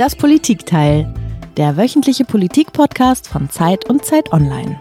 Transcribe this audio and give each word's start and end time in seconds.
Das 0.00 0.16
Politikteil, 0.16 1.12
der 1.58 1.76
wöchentliche 1.76 2.24
Politikpodcast 2.24 3.28
von 3.28 3.50
Zeit 3.50 3.84
und 3.90 4.02
Zeit 4.02 4.32
Online. 4.32 4.80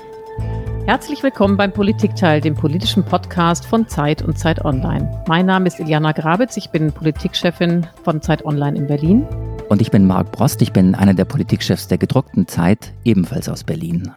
Herzlich 0.86 1.22
willkommen 1.24 1.58
beim 1.58 1.74
Politikteil, 1.74 2.40
dem 2.40 2.56
politischen 2.56 3.04
Podcast 3.04 3.66
von 3.66 3.86
Zeit 3.90 4.22
und 4.22 4.40
Zeit 4.40 4.64
Online. 4.64 5.12
Mein 5.28 5.46
Name 5.46 5.68
ist 5.68 5.78
Iliana 5.78 6.14
Grabitz, 6.14 6.56
ich 6.56 6.70
bin 6.70 6.94
Politikchefin 6.94 7.86
von 8.06 8.22
Zeit 8.22 8.46
Online 8.46 8.78
in 8.78 8.88
Berlin. 8.88 9.28
Und 9.68 9.82
ich 9.82 9.92
bin 9.92 10.08
Marc 10.08 10.32
Brost, 10.32 10.62
ich 10.62 10.72
bin 10.72 10.96
einer 10.96 11.14
der 11.14 11.26
Politikchefs 11.26 11.90
der 11.90 11.98
gedruckten 11.98 12.48
Zeit, 12.48 12.94
ebenfalls 13.04 13.50
aus 13.50 13.66
Berlin. 13.66 14.14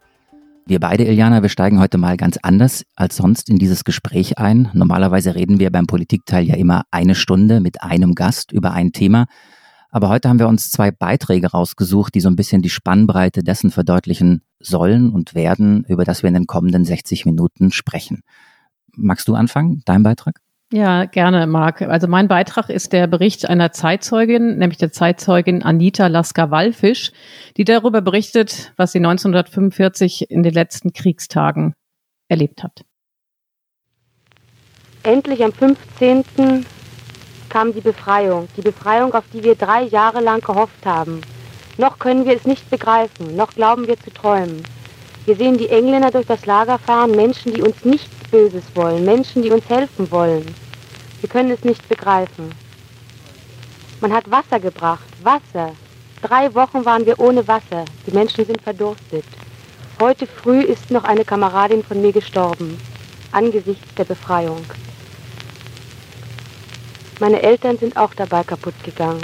Wir 0.66 0.78
beide, 0.78 1.02
Iliana, 1.02 1.42
wir 1.42 1.48
steigen 1.48 1.80
heute 1.80 1.98
mal 1.98 2.16
ganz 2.16 2.38
anders 2.42 2.84
als 2.94 3.16
sonst 3.16 3.50
in 3.50 3.58
dieses 3.58 3.82
Gespräch 3.82 4.38
ein. 4.38 4.70
Normalerweise 4.72 5.34
reden 5.34 5.58
wir 5.58 5.72
beim 5.72 5.88
Politikteil 5.88 6.44
ja 6.44 6.54
immer 6.54 6.84
eine 6.92 7.16
Stunde 7.16 7.58
mit 7.58 7.82
einem 7.82 8.14
Gast 8.14 8.52
über 8.52 8.70
ein 8.70 8.92
Thema. 8.92 9.26
Aber 9.94 10.08
heute 10.08 10.30
haben 10.30 10.38
wir 10.38 10.48
uns 10.48 10.70
zwei 10.70 10.90
Beiträge 10.90 11.48
rausgesucht, 11.48 12.14
die 12.14 12.20
so 12.20 12.30
ein 12.30 12.34
bisschen 12.34 12.62
die 12.62 12.70
Spannbreite 12.70 13.44
dessen 13.44 13.70
verdeutlichen 13.70 14.42
sollen 14.58 15.10
und 15.10 15.34
werden, 15.34 15.84
über 15.86 16.04
das 16.04 16.22
wir 16.22 16.28
in 16.28 16.34
den 16.34 16.46
kommenden 16.46 16.86
60 16.86 17.26
Minuten 17.26 17.70
sprechen. 17.72 18.22
Magst 18.96 19.28
du 19.28 19.34
anfangen, 19.34 19.82
dein 19.84 20.02
Beitrag? 20.02 20.40
Ja, 20.72 21.04
gerne, 21.04 21.46
Marc. 21.46 21.82
Also 21.82 22.08
mein 22.08 22.26
Beitrag 22.26 22.70
ist 22.70 22.94
der 22.94 23.06
Bericht 23.06 23.46
einer 23.46 23.72
Zeitzeugin, 23.72 24.56
nämlich 24.56 24.78
der 24.78 24.92
Zeitzeugin 24.92 25.62
Anita 25.62 26.06
Lasker-Wallfisch, 26.06 27.12
die 27.58 27.64
darüber 27.64 28.00
berichtet, 28.00 28.72
was 28.78 28.92
sie 28.92 28.98
1945 28.98 30.30
in 30.30 30.42
den 30.42 30.54
letzten 30.54 30.94
Kriegstagen 30.94 31.74
erlebt 32.28 32.62
hat. 32.62 32.86
Endlich 35.02 35.44
am 35.44 35.52
15 35.52 36.24
kam 37.52 37.74
die 37.74 37.82
Befreiung, 37.82 38.48
die 38.56 38.62
Befreiung, 38.62 39.12
auf 39.12 39.24
die 39.30 39.44
wir 39.44 39.54
drei 39.54 39.82
Jahre 39.82 40.20
lang 40.20 40.40
gehofft 40.40 40.86
haben. 40.86 41.20
Noch 41.76 41.98
können 41.98 42.24
wir 42.24 42.34
es 42.34 42.46
nicht 42.46 42.70
begreifen, 42.70 43.36
noch 43.36 43.52
glauben 43.52 43.86
wir 43.86 44.00
zu 44.00 44.10
träumen. 44.10 44.62
Wir 45.26 45.36
sehen 45.36 45.58
die 45.58 45.68
Engländer 45.68 46.10
durch 46.10 46.24
das 46.24 46.46
Lager 46.46 46.78
fahren, 46.78 47.10
Menschen, 47.10 47.52
die 47.52 47.60
uns 47.60 47.84
nichts 47.84 48.08
Böses 48.30 48.64
wollen, 48.74 49.04
Menschen, 49.04 49.42
die 49.42 49.50
uns 49.50 49.68
helfen 49.68 50.10
wollen. 50.10 50.46
Wir 51.20 51.28
können 51.28 51.50
es 51.50 51.62
nicht 51.62 51.86
begreifen. 51.90 52.52
Man 54.00 54.14
hat 54.14 54.30
Wasser 54.30 54.58
gebracht, 54.58 55.04
Wasser. 55.22 55.72
Drei 56.22 56.54
Wochen 56.54 56.86
waren 56.86 57.04
wir 57.04 57.20
ohne 57.20 57.46
Wasser. 57.46 57.84
Die 58.06 58.12
Menschen 58.12 58.46
sind 58.46 58.62
verdurstet. 58.62 59.26
Heute 60.00 60.26
früh 60.26 60.62
ist 60.62 60.90
noch 60.90 61.04
eine 61.04 61.26
Kameradin 61.26 61.84
von 61.84 62.00
mir 62.00 62.12
gestorben, 62.12 62.80
angesichts 63.30 63.94
der 63.98 64.04
Befreiung. 64.04 64.64
Meine 67.22 67.40
Eltern 67.40 67.78
sind 67.78 67.96
auch 67.96 68.14
dabei 68.14 68.42
kaputt 68.42 68.74
gegangen. 68.82 69.22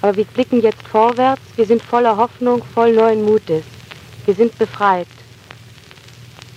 Aber 0.00 0.16
wir 0.16 0.24
blicken 0.24 0.62
jetzt 0.62 0.80
vorwärts, 0.80 1.42
wir 1.56 1.66
sind 1.66 1.82
voller 1.82 2.16
Hoffnung, 2.16 2.64
voll 2.64 2.94
neuen 2.94 3.22
Mutes. 3.22 3.64
Wir 4.24 4.34
sind 4.34 4.56
befreit. 4.56 5.06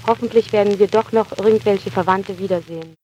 Hoffentlich 0.07 0.53
werden 0.53 0.79
wir 0.79 0.87
doch 0.87 1.11
noch 1.11 1.37
irgendwelche 1.37 1.91
Verwandte 1.91 2.39
wiedersehen. 2.39 2.95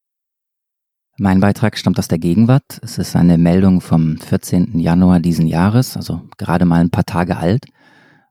Mein 1.17 1.41
Beitrag 1.41 1.77
stammt 1.77 1.99
aus 1.99 2.07
der 2.07 2.19
Gegenwart. 2.19 2.79
Es 2.83 2.97
ist 2.97 3.17
eine 3.17 3.37
Meldung 3.37 3.81
vom 3.81 4.17
14. 4.17 4.79
Januar 4.79 5.19
diesen 5.19 5.47
Jahres, 5.47 5.97
also 5.97 6.21
gerade 6.37 6.63
mal 6.63 6.79
ein 6.79 6.89
paar 6.89 7.05
Tage 7.05 7.35
alt. 7.35 7.65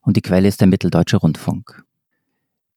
Und 0.01 0.17
die 0.17 0.23
Quelle 0.23 0.49
ist 0.49 0.63
der 0.63 0.69
Mitteldeutsche 0.69 1.19
Rundfunk. 1.19 1.85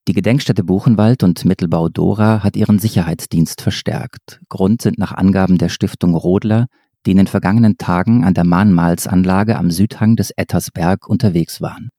Die 0.08 0.14
Gedenkstätte 0.14 0.64
Buchenwald 0.64 1.22
und 1.22 1.44
Mittelbau 1.44 1.88
Dora 1.88 2.42
hat 2.42 2.56
ihren 2.56 2.80
Sicherheitsdienst 2.80 3.62
verstärkt. 3.62 4.40
Grund 4.48 4.82
sind 4.82 4.98
nach 4.98 5.12
Angaben 5.12 5.58
der 5.58 5.68
Stiftung 5.68 6.16
Rodler, 6.16 6.66
die 7.06 7.12
in 7.12 7.18
den 7.18 7.28
vergangenen 7.28 7.78
Tagen 7.78 8.24
an 8.24 8.34
der 8.34 8.42
Mahnmalsanlage 8.42 9.56
am 9.56 9.70
Südhang 9.70 10.16
des 10.16 10.32
Ettersberg 10.32 11.06
unterwegs 11.06 11.60
waren. 11.60 11.90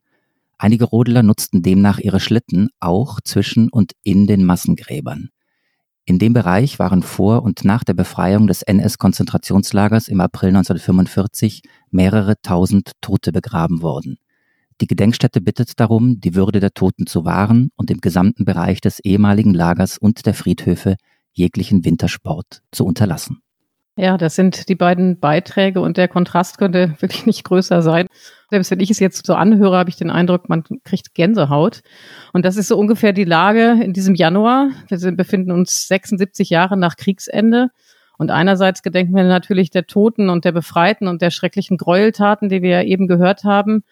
Einige 0.58 0.84
Rodler 0.84 1.24
nutzten 1.24 1.62
demnach 1.62 2.00
ihre 2.00 2.20
Schlitten 2.20 2.70
auch 2.82 3.22
zwischen 3.24 3.70
und 3.70 3.94
in 4.04 4.28
den 4.28 4.44
Massengräbern. 4.44 5.30
In 6.04 6.20
dem 6.20 6.34
Bereich 6.34 6.80
waren 6.80 7.04
vor 7.04 7.44
und 7.44 7.64
nach 7.64 7.86
der 7.86 7.94
Befreiung 7.94 8.48
des 8.48 8.64
NS-Konzentrationslagers 8.64 10.10
im 10.10 10.20
April 10.20 10.50
1945 10.50 11.62
mehrere 11.90 12.36
tausend 12.42 12.92
Tote 13.00 13.32
begraben 13.32 13.82
worden. 13.82 14.18
Die 14.82 14.88
Gedenkstätte 14.88 15.42
bittet 15.42 15.80
darum, 15.80 16.20
die 16.20 16.36
Würde 16.36 16.60
der 16.60 16.74
Toten 16.74 17.08
zu 17.08 17.26
wahren 17.26 17.72
und 17.76 17.92
im 17.92 18.00
gesamten 18.00 18.46
Bereich 18.46 18.82
des 18.82 19.00
ehemaligen 19.00 19.54
Lagers 19.54 19.98
und 19.98 20.26
der 20.26 20.34
Friedhöfe 20.34 20.96
jeglichen 21.32 21.86
Wintersport 21.86 22.62
zu 22.72 22.86
unterlassen. 22.86 23.40
Ja, 23.96 24.18
das 24.18 24.36
sind 24.36 24.70
die 24.70 24.76
beiden 24.76 25.20
Beiträge 25.20 25.80
und 25.80 25.98
der 25.98 26.08
Kontrast 26.08 26.58
könnte 26.58 26.96
wirklich 27.00 27.26
nicht 27.26 27.44
größer 27.44 27.82
sein. 27.84 28.08
Selbst 28.50 28.72
wenn 28.72 28.80
ich 28.80 28.90
es 28.90 29.00
jetzt 29.00 29.26
so 29.26 29.36
anhöre, 29.36 29.78
habe 29.78 29.90
ich 29.90 29.96
den 29.96 30.10
Eindruck, 30.10 30.50
man 30.50 30.64
kriegt 30.84 31.14
Gänsehaut. 31.14 31.82
Und 32.34 32.44
das 32.46 32.58
ist 32.58 32.68
so 32.68 32.78
ungefähr 32.78 33.14
die 33.14 33.24
Lage 33.24 33.80
in 33.84 33.94
diesem 33.94 34.16
Januar. 34.16 34.70
Wir 34.88 35.12
befinden 35.12 35.52
uns 35.52 35.88
76 35.88 36.50
Jahre 36.50 36.76
nach 36.78 36.96
Kriegsende. 36.96 37.70
Und 38.18 38.32
einerseits 38.32 38.82
gedenken 38.84 39.16
wir 39.16 39.24
natürlich 39.24 39.70
der 39.70 39.86
Toten 39.86 40.30
und 40.30 40.46
der 40.46 40.52
Befreiten 40.52 41.08
und 41.08 41.22
der 41.22 41.32
schrecklichen 41.32 41.78
Gräueltaten, 41.78 42.50
die 42.50 42.62
wir 42.62 42.70
ja 42.70 42.82
eben 42.84 43.08
gehört 43.08 43.44
haben 43.44 43.84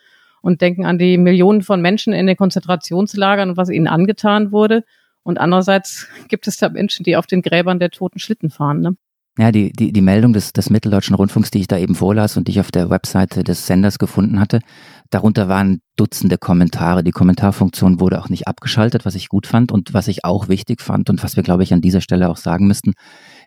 und 0.41 0.61
denken 0.61 0.85
an 0.85 0.97
die 0.97 1.17
Millionen 1.17 1.61
von 1.61 1.81
Menschen 1.81 2.13
in 2.13 2.27
den 2.27 2.37
Konzentrationslagern 2.37 3.51
und 3.51 3.57
was 3.57 3.69
ihnen 3.69 3.87
angetan 3.87 4.51
wurde. 4.51 4.83
Und 5.23 5.39
andererseits 5.39 6.07
gibt 6.27 6.47
es 6.47 6.57
da 6.57 6.69
Menschen, 6.69 7.03
die 7.03 7.15
auf 7.15 7.27
den 7.27 7.41
Gräbern 7.41 7.79
der 7.79 7.91
Toten 7.91 8.19
Schlitten 8.19 8.49
fahren. 8.49 8.81
Ne? 8.81 8.95
Ja, 9.37 9.51
die, 9.51 9.71
die, 9.71 9.93
die 9.93 10.01
Meldung 10.01 10.33
des, 10.33 10.51
des 10.51 10.69
Mitteldeutschen 10.69 11.15
Rundfunks, 11.15 11.51
die 11.51 11.59
ich 11.59 11.67
da 11.67 11.77
eben 11.77 11.95
vorlas 11.95 12.35
und 12.35 12.47
die 12.47 12.51
ich 12.51 12.59
auf 12.59 12.71
der 12.71 12.89
Webseite 12.89 13.45
des 13.45 13.65
Senders 13.65 13.97
gefunden 13.97 14.41
hatte, 14.41 14.59
darunter 15.09 15.47
waren 15.47 15.81
Dutzende 15.95 16.37
Kommentare. 16.37 17.03
Die 17.03 17.11
Kommentarfunktion 17.11 18.01
wurde 18.01 18.19
auch 18.19 18.27
nicht 18.27 18.47
abgeschaltet, 18.47 19.05
was 19.05 19.15
ich 19.15 19.29
gut 19.29 19.47
fand 19.47 19.71
und 19.71 19.93
was 19.93 20.09
ich 20.09 20.25
auch 20.25 20.49
wichtig 20.49 20.81
fand 20.81 21.09
und 21.09 21.23
was 21.23 21.37
wir, 21.37 21.43
glaube 21.43 21.63
ich, 21.63 21.73
an 21.73 21.79
dieser 21.79 22.01
Stelle 22.01 22.29
auch 22.29 22.37
sagen 22.37 22.67
müssten. 22.67 22.93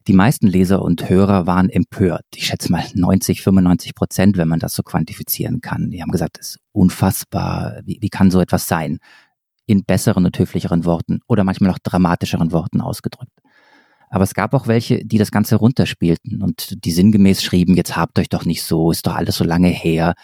Die 0.07 0.13
meisten 0.13 0.47
Leser 0.47 0.83
und 0.83 1.09
Hörer 1.09 1.47
waren 1.47 1.71
empört. 1.71 2.27
Ich 2.35 2.47
schätze 2.47 2.71
mal 2.71 2.85
90, 2.95 3.41
95 3.41 3.95
Prozent, 3.95 4.37
wenn 4.37 4.49
man 4.49 4.59
das 4.59 4.75
so 4.75 4.83
quantifizieren 4.83 5.63
kann. 5.63 5.91
Die 5.91 6.03
haben 6.03 6.11
gesagt, 6.11 6.39
es 6.39 6.49
ist 6.49 6.59
unfassbar. 6.73 7.81
Wie, 7.85 7.99
wie 8.03 8.11
kann 8.11 8.31
so 8.31 8.41
etwas 8.41 8.69
sein? 8.69 8.99
In 9.65 9.85
besseren 9.85 10.27
und 10.27 10.39
höflicheren 10.39 10.85
Worten 10.85 11.21
oder 11.27 11.43
manchmal 11.43 11.71
auch 11.71 11.79
dramatischeren 11.83 12.53
Worten 12.53 12.83
ausgedrückt. 12.83 13.33
Aber 14.11 14.25
es 14.25 14.35
gab 14.35 14.53
auch 14.53 14.67
welche, 14.67 15.05
die 15.07 15.17
das 15.17 15.31
Ganze 15.31 15.57
runterspielten 15.57 16.43
und 16.43 16.85
die 16.85 16.93
sinngemäß 16.93 17.43
schrieben, 17.43 17.75
jetzt 17.75 17.97
habt 17.97 18.19
euch 18.19 18.29
doch 18.29 18.45
nicht 18.45 18.63
so, 18.63 18.91
ist 18.91 19.07
doch 19.07 19.15
alles 19.15 19.37
so 19.37 19.45
lange 19.45 19.69
her. 19.69 20.15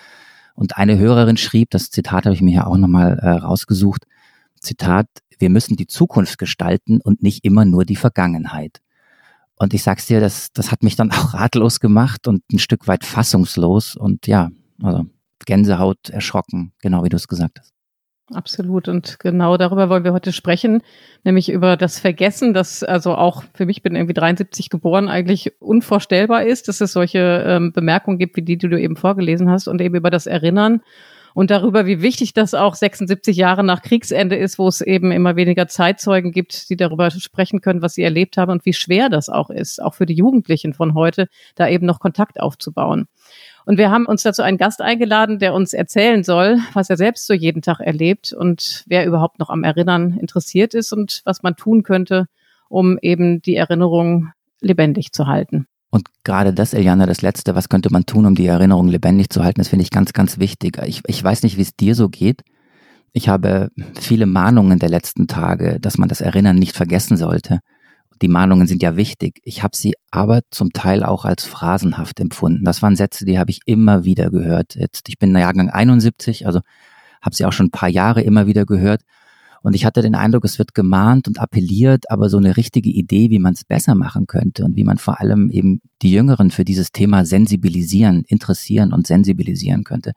Und 0.54 0.76
eine 0.76 0.98
Hörerin 0.98 1.38
schrieb, 1.38 1.70
das 1.70 1.90
Zitat 1.90 2.26
habe 2.26 2.34
ich 2.34 2.42
mir 2.42 2.54
ja 2.54 2.66
auch 2.66 2.76
nochmal 2.76 3.18
äh, 3.18 3.30
rausgesucht, 3.30 4.06
Zitat, 4.60 5.06
wir 5.38 5.48
müssen 5.48 5.76
die 5.76 5.86
Zukunft 5.86 6.36
gestalten 6.36 7.00
und 7.00 7.22
nicht 7.22 7.46
immer 7.46 7.64
nur 7.64 7.86
die 7.86 7.96
Vergangenheit. 7.96 8.80
Und 9.60 9.74
ich 9.74 9.82
sag's 9.82 10.06
dir, 10.06 10.20
das, 10.20 10.52
das 10.54 10.72
hat 10.72 10.82
mich 10.82 10.96
dann 10.96 11.10
auch 11.12 11.34
ratlos 11.34 11.80
gemacht 11.80 12.26
und 12.26 12.42
ein 12.50 12.58
Stück 12.58 12.88
weit 12.88 13.04
fassungslos 13.04 13.94
und 13.94 14.26
ja, 14.26 14.50
also 14.82 15.04
Gänsehaut 15.44 16.08
erschrocken, 16.08 16.72
genau 16.80 17.04
wie 17.04 17.10
du 17.10 17.16
es 17.16 17.28
gesagt 17.28 17.58
hast. 17.58 17.72
Absolut. 18.32 18.86
Und 18.88 19.18
genau 19.18 19.56
darüber 19.56 19.88
wollen 19.88 20.04
wir 20.04 20.12
heute 20.12 20.32
sprechen, 20.32 20.82
nämlich 21.24 21.50
über 21.50 21.76
das 21.76 21.98
Vergessen, 21.98 22.54
das 22.54 22.84
also 22.84 23.16
auch 23.16 23.42
für 23.54 23.66
mich 23.66 23.82
bin 23.82 23.96
irgendwie 23.96 24.14
73 24.14 24.70
geboren, 24.70 25.08
eigentlich 25.08 25.52
unvorstellbar 25.60 26.44
ist, 26.44 26.68
dass 26.68 26.80
es 26.80 26.92
solche 26.92 27.42
ähm, 27.44 27.72
Bemerkungen 27.72 28.18
gibt, 28.18 28.36
wie 28.36 28.42
die, 28.42 28.56
die 28.56 28.68
du 28.68 28.80
eben 28.80 28.96
vorgelesen 28.96 29.50
hast, 29.50 29.66
und 29.66 29.80
eben 29.80 29.96
über 29.96 30.10
das 30.10 30.26
Erinnern 30.26 30.80
und 31.34 31.50
darüber, 31.50 31.86
wie 31.86 32.02
wichtig 32.02 32.32
das 32.32 32.54
auch 32.54 32.74
76 32.74 33.36
Jahre 33.36 33.64
nach 33.64 33.82
Kriegsende 33.82 34.36
ist, 34.36 34.58
wo 34.58 34.68
es 34.68 34.80
eben 34.80 35.12
immer 35.12 35.36
weniger 35.36 35.68
Zeitzeugen 35.68 36.32
gibt, 36.32 36.70
die 36.70 36.76
darüber 36.76 37.10
sprechen 37.10 37.60
können, 37.60 37.82
was 37.82 37.94
sie 37.94 38.02
erlebt 38.02 38.36
haben 38.36 38.52
und 38.52 38.64
wie 38.64 38.72
schwer 38.72 39.08
das 39.08 39.28
auch 39.28 39.50
ist, 39.50 39.82
auch 39.82 39.94
für 39.94 40.06
die 40.06 40.14
Jugendlichen 40.14 40.74
von 40.74 40.94
heute, 40.94 41.28
da 41.54 41.68
eben 41.68 41.86
noch 41.86 42.00
Kontakt 42.00 42.40
aufzubauen. 42.40 43.06
Und 43.66 43.78
wir 43.78 43.90
haben 43.90 44.06
uns 44.06 44.22
dazu 44.22 44.42
einen 44.42 44.58
Gast 44.58 44.80
eingeladen, 44.80 45.38
der 45.38 45.54
uns 45.54 45.72
erzählen 45.72 46.24
soll, 46.24 46.58
was 46.72 46.90
er 46.90 46.96
selbst 46.96 47.26
so 47.26 47.34
jeden 47.34 47.62
Tag 47.62 47.80
erlebt 47.80 48.32
und 48.32 48.84
wer 48.86 49.06
überhaupt 49.06 49.38
noch 49.38 49.50
am 49.50 49.64
Erinnern 49.64 50.18
interessiert 50.18 50.74
ist 50.74 50.92
und 50.92 51.22
was 51.24 51.42
man 51.42 51.56
tun 51.56 51.82
könnte, 51.82 52.26
um 52.68 52.98
eben 53.00 53.42
die 53.42 53.56
Erinnerung 53.56 54.32
lebendig 54.60 55.12
zu 55.12 55.26
halten. 55.26 55.66
Und 55.90 56.06
gerade 56.22 56.54
das, 56.54 56.72
Eliana, 56.72 57.06
das 57.06 57.20
Letzte, 57.20 57.54
was 57.54 57.68
könnte 57.68 57.92
man 57.92 58.06
tun, 58.06 58.24
um 58.24 58.34
die 58.36 58.46
Erinnerung 58.46 58.88
lebendig 58.88 59.30
zu 59.30 59.42
halten, 59.42 59.60
das 59.60 59.68
finde 59.68 59.82
ich 59.82 59.90
ganz, 59.90 60.12
ganz 60.12 60.38
wichtig. 60.38 60.78
Ich, 60.86 61.02
ich 61.06 61.22
weiß 61.22 61.42
nicht, 61.42 61.56
wie 61.56 61.62
es 61.62 61.74
dir 61.74 61.94
so 61.94 62.08
geht. 62.08 62.42
Ich 63.12 63.28
habe 63.28 63.70
viele 63.98 64.26
Mahnungen 64.26 64.78
der 64.78 64.88
letzten 64.88 65.26
Tage, 65.26 65.80
dass 65.80 65.98
man 65.98 66.08
das 66.08 66.20
Erinnern 66.20 66.56
nicht 66.56 66.76
vergessen 66.76 67.16
sollte. 67.16 67.58
Die 68.22 68.28
Mahnungen 68.28 68.68
sind 68.68 68.82
ja 68.82 68.96
wichtig. 68.96 69.40
Ich 69.42 69.62
habe 69.64 69.76
sie 69.76 69.94
aber 70.10 70.42
zum 70.50 70.72
Teil 70.72 71.02
auch 71.02 71.24
als 71.24 71.44
phrasenhaft 71.44 72.20
empfunden. 72.20 72.64
Das 72.64 72.82
waren 72.82 72.94
Sätze, 72.94 73.24
die 73.24 73.38
habe 73.38 73.50
ich 73.50 73.60
immer 73.64 74.04
wieder 74.04 74.30
gehört. 74.30 74.76
Jetzt, 74.76 75.08
ich 75.08 75.18
bin 75.18 75.34
Jahrgang 75.34 75.70
71, 75.70 76.46
also 76.46 76.60
habe 77.22 77.34
sie 77.34 77.46
auch 77.46 77.52
schon 77.52 77.66
ein 77.66 77.70
paar 77.70 77.88
Jahre 77.88 78.20
immer 78.20 78.46
wieder 78.46 78.64
gehört. 78.64 79.02
Und 79.62 79.74
ich 79.74 79.84
hatte 79.84 80.02
den 80.02 80.14
Eindruck, 80.14 80.44
es 80.44 80.58
wird 80.58 80.74
gemahnt 80.74 81.28
und 81.28 81.38
appelliert, 81.38 82.10
aber 82.10 82.28
so 82.28 82.38
eine 82.38 82.56
richtige 82.56 82.90
Idee, 82.90 83.30
wie 83.30 83.38
man 83.38 83.52
es 83.52 83.64
besser 83.64 83.94
machen 83.94 84.26
könnte 84.26 84.64
und 84.64 84.76
wie 84.76 84.84
man 84.84 84.98
vor 84.98 85.20
allem 85.20 85.50
eben 85.50 85.80
die 86.02 86.12
Jüngeren 86.12 86.50
für 86.50 86.64
dieses 86.64 86.92
Thema 86.92 87.24
sensibilisieren, 87.24 88.24
interessieren 88.26 88.92
und 88.92 89.06
sensibilisieren 89.06 89.84
könnte, 89.84 90.12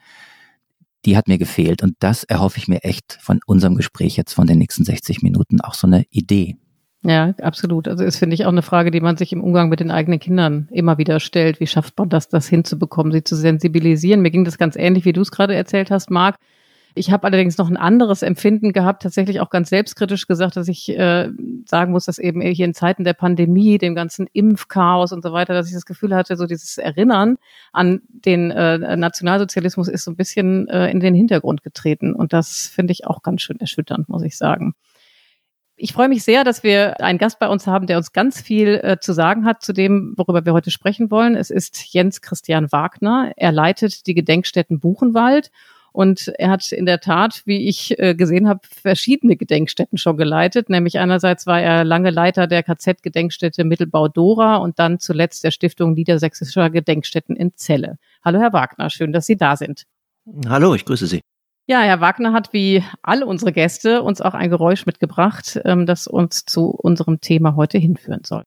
die 1.05 1.17
hat 1.17 1.27
mir 1.27 1.37
gefehlt. 1.37 1.83
Und 1.83 1.95
das 1.99 2.23
erhoffe 2.23 2.57
ich 2.57 2.67
mir 2.67 2.83
echt 2.83 3.17
von 3.21 3.41
unserem 3.45 3.75
Gespräch 3.75 4.15
jetzt 4.15 4.33
von 4.33 4.47
den 4.47 4.59
nächsten 4.59 4.85
60 4.85 5.21
Minuten, 5.21 5.59
auch 5.59 5.73
so 5.73 5.87
eine 5.87 6.05
Idee. 6.09 6.57
Ja, 7.05 7.33
absolut. 7.41 7.89
Also 7.89 8.05
ist, 8.05 8.17
finde 8.17 8.33
ich, 8.35 8.45
auch 8.45 8.51
eine 8.51 8.61
Frage, 8.61 8.89
die 8.89 9.01
man 9.01 9.17
sich 9.17 9.33
im 9.33 9.43
Umgang 9.43 9.67
mit 9.67 9.81
den 9.81 9.91
eigenen 9.91 10.19
Kindern 10.19 10.69
immer 10.71 10.97
wieder 10.97 11.19
stellt. 11.19 11.59
Wie 11.59 11.67
schafft 11.67 11.97
man 11.97 12.07
das, 12.07 12.29
das 12.29 12.47
hinzubekommen, 12.47 13.11
sie 13.11 13.25
zu 13.25 13.35
sensibilisieren? 13.35 14.21
Mir 14.21 14.31
ging 14.31 14.45
das 14.45 14.57
ganz 14.57 14.77
ähnlich, 14.77 15.03
wie 15.03 15.11
du 15.11 15.19
es 15.19 15.31
gerade 15.31 15.53
erzählt 15.53 15.91
hast, 15.91 16.09
Marc. 16.09 16.37
Ich 16.95 17.11
habe 17.11 17.25
allerdings 17.25 17.57
noch 17.57 17.69
ein 17.69 17.77
anderes 17.77 18.21
Empfinden 18.21 18.71
gehabt, 18.71 19.01
tatsächlich 19.01 19.39
auch 19.41 19.49
ganz 19.49 19.69
selbstkritisch 19.69 20.27
gesagt, 20.27 20.55
dass 20.55 20.67
ich 20.67 20.89
äh, 20.89 21.29
sagen 21.65 21.91
muss, 21.91 22.05
dass 22.05 22.19
eben 22.19 22.41
hier 22.41 22.65
in 22.65 22.73
Zeiten 22.73 23.03
der 23.03 23.13
Pandemie, 23.13 23.79
dem 23.79 23.95
ganzen 23.95 24.27
Impfchaos 24.31 25.11
und 25.11 25.23
so 25.23 25.33
weiter, 25.33 25.53
dass 25.53 25.67
ich 25.67 25.73
das 25.73 25.85
Gefühl 25.85 26.15
hatte, 26.15 26.37
so 26.37 26.45
dieses 26.45 26.77
Erinnern 26.77 27.37
an 27.71 28.01
den 28.09 28.51
äh, 28.51 28.95
Nationalsozialismus 28.95 29.87
ist 29.87 30.03
so 30.03 30.11
ein 30.11 30.15
bisschen 30.15 30.67
äh, 30.67 30.91
in 30.91 30.99
den 30.99 31.15
Hintergrund 31.15 31.63
getreten. 31.63 32.13
Und 32.13 32.31
das 32.31 32.67
finde 32.67 32.91
ich 32.91 33.07
auch 33.07 33.23
ganz 33.23 33.41
schön 33.41 33.59
erschütternd, 33.59 34.07
muss 34.07 34.23
ich 34.23 34.37
sagen. 34.37 34.75
Ich 35.75 35.93
freue 35.93 36.07
mich 36.07 36.23
sehr, 36.23 36.43
dass 36.43 36.61
wir 36.61 37.01
einen 37.01 37.17
Gast 37.17 37.39
bei 37.39 37.47
uns 37.47 37.65
haben, 37.65 37.87
der 37.87 37.97
uns 37.97 38.13
ganz 38.13 38.39
viel 38.39 38.79
äh, 38.83 38.99
zu 38.99 39.11
sagen 39.11 39.45
hat 39.45 39.63
zu 39.63 39.73
dem, 39.73 40.13
worüber 40.15 40.45
wir 40.45 40.53
heute 40.53 40.69
sprechen 40.69 41.09
wollen. 41.09 41.35
Es 41.35 41.49
ist 41.49 41.91
Jens 41.91 42.21
Christian 42.21 42.71
Wagner. 42.71 43.31
Er 43.37 43.51
leitet 43.51 44.05
die 44.05 44.13
Gedenkstätten 44.13 44.79
Buchenwald 44.79 45.49
und 45.93 46.27
er 46.39 46.49
hat 46.49 46.71
in 46.71 46.85
der 46.85 46.99
Tat, 46.99 47.43
wie 47.45 47.69
ich 47.69 47.97
äh, 47.99 48.15
gesehen 48.15 48.49
habe, 48.49 48.61
verschiedene 48.63 49.37
Gedenkstätten 49.37 49.97
schon 49.99 50.17
geleitet. 50.17 50.67
Nämlich 50.67 50.97
einerseits 50.97 51.45
war 51.45 51.61
er 51.61 51.83
lange 51.83 52.09
Leiter 52.09 52.47
der 52.47 52.63
KZ-Gedenkstätte 52.63 53.63
Mittelbau 53.63 54.07
Dora 54.07 54.57
und 54.57 54.79
dann 54.79 54.99
zuletzt 54.99 55.43
der 55.43 55.51
Stiftung 55.51 55.93
Niedersächsischer 55.93 56.71
Gedenkstätten 56.71 57.35
in 57.35 57.55
Celle. 57.55 57.97
Hallo, 58.25 58.39
Herr 58.39 58.53
Wagner, 58.53 58.89
schön, 58.89 59.13
dass 59.13 59.27
Sie 59.27 59.37
da 59.37 59.55
sind. 59.55 59.83
Hallo, 60.49 60.73
ich 60.73 60.83
grüße 60.83 61.05
Sie. 61.05 61.21
Ja, 61.67 61.81
Herr 61.81 62.01
Wagner 62.01 62.33
hat 62.33 62.51
wie 62.53 62.83
alle 63.03 63.25
unsere 63.25 63.53
Gäste 63.53 64.01
uns 64.01 64.19
auch 64.19 64.33
ein 64.33 64.49
Geräusch 64.49 64.85
mitgebracht, 64.85 65.61
ähm, 65.63 65.85
das 65.85 66.07
uns 66.07 66.43
zu 66.43 66.71
unserem 66.71 67.21
Thema 67.21 67.55
heute 67.55 67.77
hinführen 67.77 68.23
soll. 68.25 68.43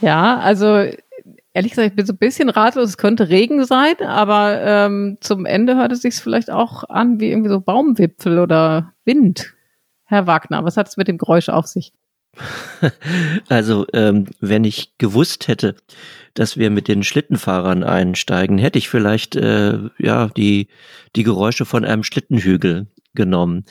Ja, 0.00 0.38
also 0.38 0.86
ehrlich 1.52 1.72
gesagt, 1.72 1.88
ich 1.88 1.96
bin 1.96 2.06
so 2.06 2.12
ein 2.12 2.18
bisschen 2.18 2.50
ratlos. 2.50 2.90
Es 2.90 2.98
könnte 2.98 3.28
Regen 3.28 3.64
sein, 3.64 3.94
aber 4.00 4.60
ähm, 4.62 5.18
zum 5.20 5.44
Ende 5.44 5.76
hört 5.76 5.92
es 5.92 6.02
sich 6.02 6.14
vielleicht 6.14 6.50
auch 6.50 6.84
an 6.88 7.20
wie 7.20 7.30
irgendwie 7.30 7.50
so 7.50 7.60
Baumwipfel 7.60 8.38
oder 8.38 8.92
Wind. 9.04 9.54
Herr 10.04 10.26
Wagner, 10.26 10.64
was 10.64 10.76
hat 10.76 10.88
es 10.88 10.96
mit 10.96 11.08
dem 11.08 11.18
Geräusch 11.18 11.48
auf 11.48 11.66
sich? 11.66 11.92
Also, 13.48 13.86
ähm, 13.92 14.26
wenn 14.40 14.62
ich 14.62 14.96
gewusst 14.98 15.48
hätte, 15.48 15.74
dass 16.34 16.56
wir 16.56 16.70
mit 16.70 16.86
den 16.86 17.02
Schlittenfahrern 17.02 17.82
einsteigen, 17.82 18.58
hätte 18.58 18.78
ich 18.78 18.88
vielleicht 18.88 19.34
äh, 19.34 19.78
ja 19.98 20.28
die 20.28 20.68
die 21.16 21.24
Geräusche 21.24 21.64
von 21.64 21.84
einem 21.84 22.04
Schlittenhügel 22.04 22.86
genommen. 23.14 23.64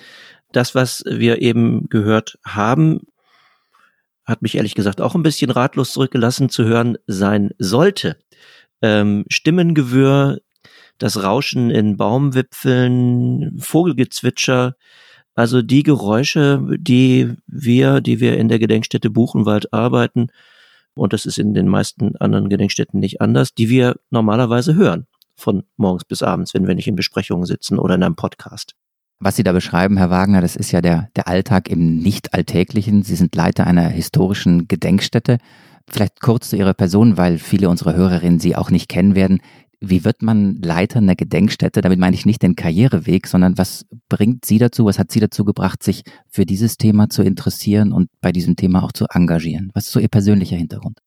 Das, 0.51 0.75
was 0.75 1.03
wir 1.07 1.41
eben 1.41 1.87
gehört 1.89 2.39
haben, 2.45 3.01
hat 4.27 4.41
mich 4.41 4.55
ehrlich 4.55 4.75
gesagt 4.75 5.01
auch 5.01 5.15
ein 5.15 5.23
bisschen 5.23 5.49
ratlos 5.49 5.93
zurückgelassen 5.93 6.49
zu 6.49 6.65
hören 6.65 6.97
sein 7.07 7.51
sollte. 7.57 8.17
Ähm, 8.81 9.25
Stimmengewirr, 9.29 10.39
das 10.97 11.23
Rauschen 11.23 11.71
in 11.71 11.97
Baumwipfeln, 11.97 13.57
Vogelgezwitscher, 13.57 14.75
also 15.33 15.61
die 15.61 15.83
Geräusche, 15.83 16.61
die 16.77 17.33
wir, 17.47 18.01
die 18.01 18.19
wir 18.19 18.37
in 18.37 18.49
der 18.49 18.59
Gedenkstätte 18.59 19.09
Buchenwald 19.09 19.73
arbeiten, 19.73 20.27
und 20.93 21.13
das 21.13 21.25
ist 21.25 21.37
in 21.37 21.53
den 21.53 21.67
meisten 21.67 22.15
anderen 22.17 22.49
Gedenkstätten 22.49 22.99
nicht 22.99 23.21
anders, 23.21 23.53
die 23.53 23.69
wir 23.69 23.95
normalerweise 24.09 24.75
hören, 24.75 25.05
von 25.35 25.63
morgens 25.77 26.05
bis 26.05 26.23
abends, 26.23 26.53
wenn 26.53 26.67
wir 26.67 26.75
nicht 26.75 26.87
in 26.87 26.95
Besprechungen 26.95 27.45
sitzen 27.45 27.77
oder 27.77 27.95
in 27.95 28.03
einem 28.03 28.15
Podcast. 28.15 28.75
Was 29.19 29.35
Sie 29.35 29.43
da 29.43 29.51
beschreiben, 29.51 29.97
Herr 29.97 30.11
Wagner, 30.11 30.41
das 30.41 30.55
ist 30.55 30.71
ja 30.71 30.81
der, 30.81 31.09
der 31.15 31.27
Alltag 31.27 31.69
im 31.69 31.97
Nicht-Alltäglichen. 31.97 33.01
Sie 33.01 33.15
sind 33.15 33.35
Leiter 33.35 33.65
einer 33.65 33.89
historischen 33.89 34.67
Gedenkstätte. 34.67 35.39
Vielleicht 35.89 36.21
kurz 36.21 36.49
zu 36.49 36.55
Ihrer 36.55 36.75
Person, 36.75 37.17
weil 37.17 37.39
viele 37.39 37.69
unserer 37.69 37.95
Hörerinnen 37.95 38.39
Sie 38.39 38.55
auch 38.55 38.69
nicht 38.69 38.89
kennen 38.89 39.15
werden. 39.15 39.41
Wie 39.79 40.03
wird 40.03 40.21
man 40.21 40.61
Leiter 40.61 40.97
einer 40.99 41.15
Gedenkstätte? 41.15 41.81
Damit 41.81 41.99
meine 41.99 42.15
ich 42.15 42.25
nicht 42.25 42.43
den 42.43 42.55
Karriereweg, 42.55 43.25
sondern 43.27 43.57
was 43.57 43.85
bringt 44.07 44.45
Sie 44.45 44.59
dazu, 44.59 44.85
was 44.85 44.99
hat 44.99 45.11
Sie 45.11 45.19
dazu 45.19 45.45
gebracht, 45.45 45.81
sich 45.81 46.03
für 46.29 46.45
dieses 46.45 46.77
Thema 46.77 47.09
zu 47.09 47.23
interessieren 47.23 47.93
und 47.93 48.09
bei 48.21 48.31
diesem 48.31 48.55
Thema 48.55 48.83
auch 48.83 48.91
zu 48.91 49.05
engagieren? 49.11 49.71
Was 49.73 49.85
ist 49.85 49.93
so 49.93 49.99
Ihr 49.99 50.09
persönlicher 50.09 50.57
Hintergrund? 50.57 50.99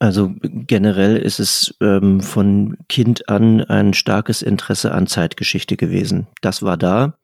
Also 0.00 0.32
generell 0.42 1.16
ist 1.16 1.40
es 1.40 1.74
ähm, 1.80 2.20
von 2.20 2.76
Kind 2.88 3.28
an 3.28 3.62
ein 3.62 3.94
starkes 3.94 4.42
Interesse 4.42 4.92
an 4.92 5.08
Zeitgeschichte 5.08 5.76
gewesen. 5.76 6.28
Das 6.40 6.62
war 6.62 6.76
da. 6.76 7.17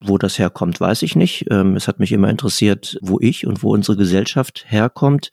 Wo 0.00 0.16
das 0.16 0.38
herkommt, 0.38 0.80
weiß 0.80 1.02
ich 1.02 1.16
nicht. 1.16 1.46
Ähm, 1.50 1.74
es 1.74 1.88
hat 1.88 1.98
mich 1.98 2.12
immer 2.12 2.30
interessiert, 2.30 2.98
wo 3.02 3.18
ich 3.20 3.46
und 3.46 3.62
wo 3.62 3.72
unsere 3.72 3.96
Gesellschaft 3.96 4.64
herkommt. 4.68 5.32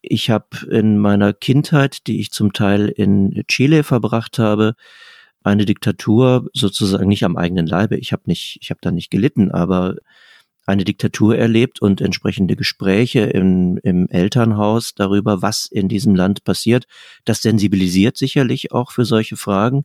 Ich 0.00 0.30
habe 0.30 0.66
in 0.70 0.98
meiner 0.98 1.32
Kindheit, 1.32 2.06
die 2.06 2.20
ich 2.20 2.30
zum 2.32 2.52
Teil 2.52 2.88
in 2.88 3.44
Chile 3.48 3.84
verbracht 3.84 4.38
habe, 4.38 4.74
eine 5.44 5.66
Diktatur 5.66 6.48
sozusagen 6.54 7.08
nicht 7.08 7.24
am 7.24 7.36
eigenen 7.36 7.66
Leibe. 7.66 7.96
Ich 7.96 8.12
habe 8.12 8.22
nicht, 8.26 8.58
ich 8.62 8.70
habe 8.70 8.80
da 8.80 8.90
nicht 8.90 9.10
gelitten, 9.10 9.50
aber 9.50 9.96
eine 10.64 10.84
Diktatur 10.84 11.36
erlebt 11.36 11.82
und 11.82 12.00
entsprechende 12.00 12.56
Gespräche 12.56 13.20
im, 13.20 13.78
im 13.82 14.08
Elternhaus 14.08 14.94
darüber, 14.94 15.42
was 15.42 15.66
in 15.66 15.88
diesem 15.88 16.14
Land 16.14 16.44
passiert. 16.44 16.86
Das 17.24 17.42
sensibilisiert 17.42 18.16
sicherlich 18.16 18.72
auch 18.72 18.92
für 18.92 19.04
solche 19.04 19.36
Fragen. 19.36 19.84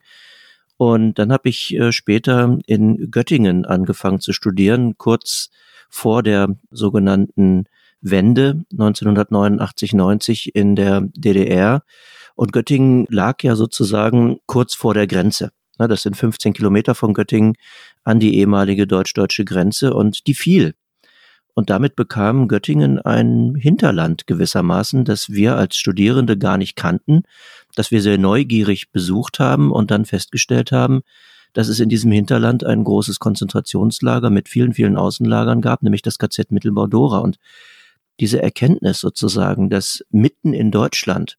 Und 0.77 1.15
dann 1.15 1.31
habe 1.31 1.49
ich 1.49 1.75
äh, 1.75 1.91
später 1.91 2.57
in 2.65 3.09
Göttingen 3.11 3.65
angefangen 3.65 4.19
zu 4.19 4.31
studieren, 4.31 4.97
kurz 4.97 5.49
vor 5.89 6.21
der 6.23 6.55
sogenannten 6.69 7.65
Wende 8.01 8.63
1989, 8.71 9.93
90 9.93 10.55
in 10.55 10.75
der 10.75 11.01
DDR. 11.15 11.83
Und 12.35 12.53
Göttingen 12.53 13.07
lag 13.09 13.41
ja 13.41 13.55
sozusagen 13.55 14.39
kurz 14.45 14.75
vor 14.75 14.93
der 14.93 15.07
Grenze. 15.07 15.51
Das 15.79 16.03
sind 16.03 16.17
15 16.17 16.53
Kilometer 16.53 16.95
von 16.95 17.13
Göttingen 17.13 17.53
an 18.03 18.19
die 18.19 18.37
ehemalige 18.37 18.87
deutsch-deutsche 18.87 19.45
Grenze 19.45 19.93
und 19.93 20.27
die 20.27 20.33
fiel. 20.33 20.73
Und 21.53 21.71
damit 21.71 21.95
bekam 21.95 22.47
Göttingen 22.47 22.99
ein 22.99 23.55
Hinterland 23.55 24.27
gewissermaßen, 24.27 25.05
das 25.05 25.31
wir 25.31 25.55
als 25.55 25.75
Studierende 25.75 26.37
gar 26.37 26.57
nicht 26.57 26.75
kannten, 26.75 27.23
das 27.77 27.91
wir 27.91 28.01
sehr 28.01 28.17
neugierig 28.17 28.91
besucht 28.91 29.39
haben 29.39 29.71
und 29.71 29.91
dann 29.91 30.05
festgestellt 30.05 30.71
haben, 30.71 31.01
dass 31.53 31.67
es 31.67 31.79
in 31.79 31.89
diesem 31.89 32.11
Hinterland 32.11 32.63
ein 32.63 32.83
großes 32.83 33.19
Konzentrationslager 33.19 34.31
mit 34.31 34.49
vielen, 34.49 34.73
vielen 34.73 34.97
Außenlagern 34.97 35.61
gab, 35.61 35.83
nämlich 35.83 36.01
das 36.01 36.17
KZ 36.17 36.51
Mittelbau-Dora. 36.51 37.19
Und 37.19 37.37
diese 38.19 38.41
Erkenntnis 38.41 38.99
sozusagen, 38.99 39.69
dass 39.69 40.03
mitten 40.09 40.53
in 40.53 40.71
Deutschland 40.71 41.37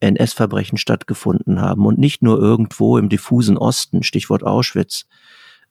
NS-Verbrechen 0.00 0.78
stattgefunden 0.78 1.60
haben 1.60 1.84
und 1.84 1.98
nicht 1.98 2.22
nur 2.22 2.38
irgendwo 2.38 2.96
im 2.96 3.10
diffusen 3.10 3.58
Osten, 3.58 4.02
Stichwort 4.02 4.44
Auschwitz, 4.44 5.04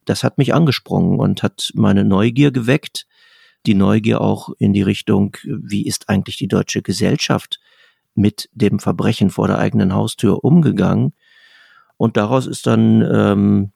das 0.06 0.24
hat 0.24 0.38
mich 0.38 0.54
angesprungen 0.54 1.20
und 1.20 1.42
hat 1.42 1.72
meine 1.74 2.04
Neugier 2.04 2.52
geweckt, 2.52 3.08
die 3.66 3.74
Neugier 3.74 4.22
auch 4.22 4.50
in 4.60 4.74
die 4.74 4.84
Richtung, 4.84 5.36
wie 5.44 5.88
ist 5.88 6.10
eigentlich 6.10 6.38
die 6.38 6.48
deutsche 6.48 6.84
Gesellschaft 6.84 7.60
mit 8.16 8.50
dem 8.54 8.80
Verbrechen 8.80 9.30
vor 9.30 9.48
der 9.48 9.60
eigenen 9.60 9.94
Haustür 9.94 10.44
umgegangen. 10.44 11.14
Und 11.98 12.18
daraus 12.18 12.48
ist 12.48 12.68
dann 12.68 13.02
ähm, 13.02 13.72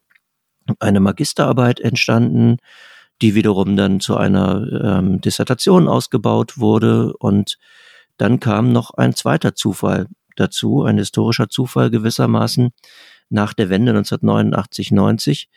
eine 0.79 1.00
Magisterarbeit 1.00 1.79
entstanden, 1.79 2.58
die 3.22 3.36
wiederum 3.36 3.75
dann 3.75 4.00
zu 4.00 4.17
einer 4.17 4.67
ähm, 4.84 5.22
Dissertation 5.22 5.88
ausgebaut 5.88 6.58
wurde. 6.58 7.13
Und 7.17 7.58
dann 8.17 8.39
kam 8.39 8.72
noch 8.72 8.91
ein 8.91 9.15
zweiter 9.15 9.56
Zufall 9.56 10.08
dazu, 10.36 10.84
ein 10.84 10.98
historischer 10.98 11.50
Zufall 11.50 11.89
gewissermaßen 11.89 12.70
nach 13.29 13.53
der 13.53 13.70
Wende 13.70 13.91
1989, 13.91 14.91
90, 14.91 15.50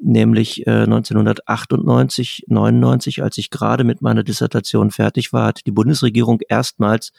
nämlich 0.00 0.66
äh, 0.66 0.82
1998, 0.82 2.44
99, 2.48 3.22
als 3.22 3.38
ich 3.38 3.50
gerade 3.50 3.84
mit 3.84 4.02
meiner 4.02 4.24
Dissertation 4.24 4.90
fertig 4.90 5.32
war, 5.32 5.46
hat 5.46 5.66
die 5.66 5.70
Bundesregierung 5.70 6.40
erstmals 6.48 7.12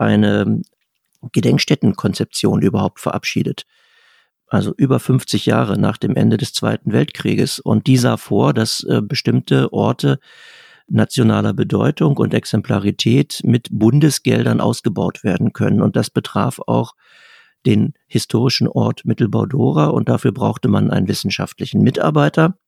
eine 0.00 0.62
Gedenkstättenkonzeption 1.32 2.62
überhaupt 2.62 3.00
verabschiedet. 3.00 3.66
also 4.52 4.74
über 4.76 4.98
50 4.98 5.46
Jahre 5.46 5.78
nach 5.78 5.96
dem 5.96 6.16
Ende 6.16 6.36
des 6.36 6.52
Zweiten 6.52 6.92
Weltkrieges. 6.92 7.60
Und 7.60 7.86
die 7.86 7.96
sah 7.96 8.16
vor, 8.16 8.52
dass 8.52 8.82
äh, 8.82 9.00
bestimmte 9.00 9.72
Orte 9.72 10.18
nationaler 10.88 11.52
Bedeutung 11.54 12.16
und 12.16 12.34
Exemplarität 12.34 13.42
mit 13.44 13.68
Bundesgeldern 13.70 14.60
ausgebaut 14.60 15.22
werden 15.22 15.52
können. 15.52 15.80
Und 15.80 15.94
das 15.94 16.10
betraf 16.10 16.58
auch 16.66 16.94
den 17.66 17.94
historischen 18.06 18.68
Ort 18.68 19.04
Mittelbau-Dora 19.04 19.86
und 19.86 20.08
dafür 20.08 20.32
brauchte 20.32 20.68
man 20.68 20.90
einen 20.90 21.08
wissenschaftlichen 21.08 21.82
Mitarbeiter. 21.82 22.58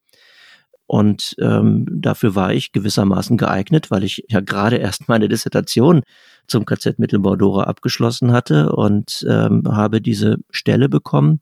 Und 0.87 1.35
ähm, 1.41 1.87
dafür 1.91 2.35
war 2.35 2.53
ich 2.53 2.73
gewissermaßen 2.73 3.39
geeignet, 3.39 3.91
weil 3.91 4.05
ich 4.05 4.25
ja 4.29 4.41
gerade 4.41 4.77
erst 4.77 5.09
meine 5.09 5.29
Dissertation 5.29 6.03
zum 6.47 6.65
KZ 6.65 6.99
Mittelbau-Dora 6.99 7.65
abgeschlossen 7.65 8.33
hatte 8.33 8.73
und 8.73 9.25
ähm, 9.29 9.63
habe 9.67 10.01
diese 10.01 10.39
Stelle 10.51 10.89
bekommen 10.89 11.41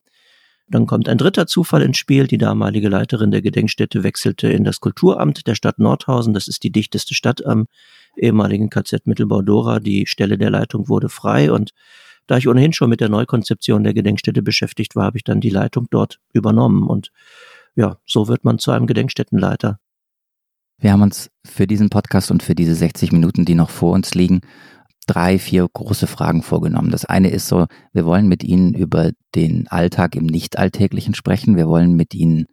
dann 0.71 0.87
kommt 0.87 1.09
ein 1.09 1.19
dritter 1.19 1.49
Zufall 1.49 1.83
ins 1.83 1.99
Spiel. 1.99 2.29
Die 2.29 2.39
damalige 2.39 2.89
Leiterin 2.89 3.33
der 3.33 3.43
Gedenkstätte 3.43 4.05
wechselte 4.05 4.49
in 4.49 4.63
das 4.63 4.79
Kulturamt 4.79 5.47
der 5.49 5.57
Stadt 5.57 5.81
Nordhausen. 5.81 6.33
Das 6.33 6.47
ist 6.47 6.63
die 6.63 6.71
dichteste 6.71 7.15
Stadt 7.15 7.45
am 7.45 7.67
ehemaligen 8.17 8.71
KZ 8.71 9.07
Mittelbau-Dora. 9.07 9.81
Die 9.81 10.07
Stelle 10.07 10.39
der 10.39 10.51
Leitung 10.51 10.89
wurde 10.89 11.09
frei 11.09 11.51
und 11.51 11.73
da 12.29 12.37
ich 12.37 12.47
ohnehin 12.47 12.73
schon 12.73 12.89
mit 12.89 13.01
der 13.01 13.09
Neukonzeption 13.09 13.83
der 13.83 13.95
Gedenkstätte 13.95 14.43
beschäftigt 14.43 14.95
war, 14.95 15.07
habe 15.07 15.19
ich 15.19 15.25
dann 15.25 15.41
die 15.41 15.51
Leitung 15.51 15.89
dort 15.91 16.21
übernommen 16.33 16.87
und 16.87 17.11
ja, 17.75 17.99
so 18.07 18.29
wird 18.29 18.45
man 18.45 18.61
zu 18.61 18.71
einem 18.71 18.87
Gedenkstättenleiter. 18.87 19.81
Wir 20.79 20.93
haben 20.93 21.03
uns 21.03 21.31
für 21.45 21.67
diesen 21.67 21.91
Podcast 21.91 22.31
und 22.31 22.45
für 22.45 22.55
diese 22.55 22.77
60 22.77 23.11
Minuten, 23.11 23.45
die 23.45 23.57
noch 23.57 23.71
vor 23.71 23.93
uns 23.93 24.15
liegen, 24.15 24.43
drei, 25.11 25.41
vier 25.41 25.67
große 25.73 26.07
Fragen 26.07 26.43
vorgenommen. 26.43 26.93
Das 26.93 27.05
eine 27.05 27.31
ist 27.31 27.49
so, 27.49 27.67
wir 27.93 28.05
wollen 28.05 28.29
mit 28.29 28.45
Ihnen 28.45 28.75
über 28.75 29.11
den 29.35 29.67
Alltag 29.67 30.15
im 30.15 30.27
Nicht-Alltäglichen 30.27 31.15
sprechen. 31.15 31.57
Wir 31.57 31.67
wollen 31.67 31.95
mit 31.97 32.15
Ihnen 32.15 32.47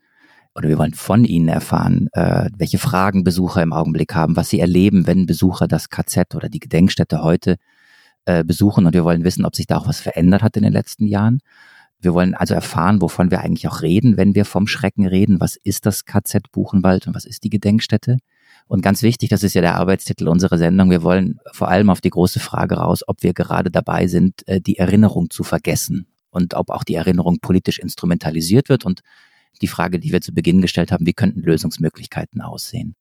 oder 0.56 0.68
wir 0.68 0.80
wollen 0.80 0.96
von 0.96 1.24
Ihnen 1.24 1.50
erfahren, 1.50 2.10
äh, 2.14 2.50
welche 2.58 2.80
Fragen 2.80 3.24
Besucher 3.24 3.62
im 3.62 3.74
Augenblick 3.74 4.16
haben, 4.16 4.36
was 4.36 4.50
sie 4.50 4.60
erleben, 4.60 5.06
wenn 5.06 5.28
Besucher 5.28 5.68
das 5.68 5.92
KZ 5.92 6.34
oder 6.34 6.50
die 6.50 6.60
Gedenkstätte 6.60 7.22
heute 7.22 7.58
äh, 8.26 8.44
besuchen. 8.44 8.88
Und 8.88 8.94
wir 8.94 9.04
wollen 9.04 9.24
wissen, 9.24 9.46
ob 9.46 9.56
sich 9.56 9.68
da 9.68 9.78
auch 9.78 9.88
was 9.88 10.00
verändert 10.00 10.42
hat 10.42 10.58
in 10.58 10.64
den 10.64 10.74
letzten 10.74 11.06
Jahren. 11.06 11.42
Wir 12.00 12.16
wollen 12.16 12.34
also 12.34 12.56
erfahren, 12.56 13.02
wovon 13.02 13.30
wir 13.30 13.42
eigentlich 13.42 13.68
auch 13.68 13.84
reden, 13.84 14.18
wenn 14.18 14.34
wir 14.34 14.46
vom 14.46 14.66
Schrecken 14.66 15.06
reden. 15.06 15.40
Was 15.40 15.58
ist 15.58 15.86
das 15.86 16.06
KZ 16.06 16.52
Buchenwald 16.52 17.06
und 17.06 17.14
was 17.14 17.26
ist 17.26 17.44
die 17.44 17.52
Gedenkstätte? 17.52 18.18
Und 18.68 18.82
ganz 18.82 19.02
wichtig, 19.02 19.30
das 19.30 19.44
ist 19.44 19.54
ja 19.54 19.62
der 19.62 19.76
Arbeitstitel 19.76 20.28
unserer 20.28 20.58
Sendung, 20.58 20.90
wir 20.90 21.02
wollen 21.02 21.40
vor 21.54 21.70
allem 21.70 21.90
auf 21.90 22.02
die 22.02 22.10
große 22.10 22.40
Frage 22.40 22.76
raus, 22.76 23.04
ob 23.08 23.24
wir 23.24 23.34
gerade 23.34 23.72
dabei 23.72 24.08
sind, 24.08 24.48
äh, 24.48 24.60
die 24.60 24.78
Erinnerung 24.78 25.30
zu 25.30 25.44
vergessen 25.44 26.08
und 26.30 26.54
ob 26.54 26.70
auch 26.70 26.84
die 26.84 26.96
Erinnerung 26.96 27.40
politisch 27.40 27.80
instrumentalisiert 27.80 28.70
wird 28.70 28.86
und 28.86 29.02
die 29.62 29.68
Frage, 29.68 30.00
die 30.00 30.12
wir 30.12 30.22
zu 30.22 30.34
Beginn 30.34 30.62
gestellt 30.62 30.92
haben, 30.92 31.06
wie 31.06 31.14
könnten 31.14 31.42
Lösungsmöglichkeiten 31.42 32.42
aussehen? 32.42 32.96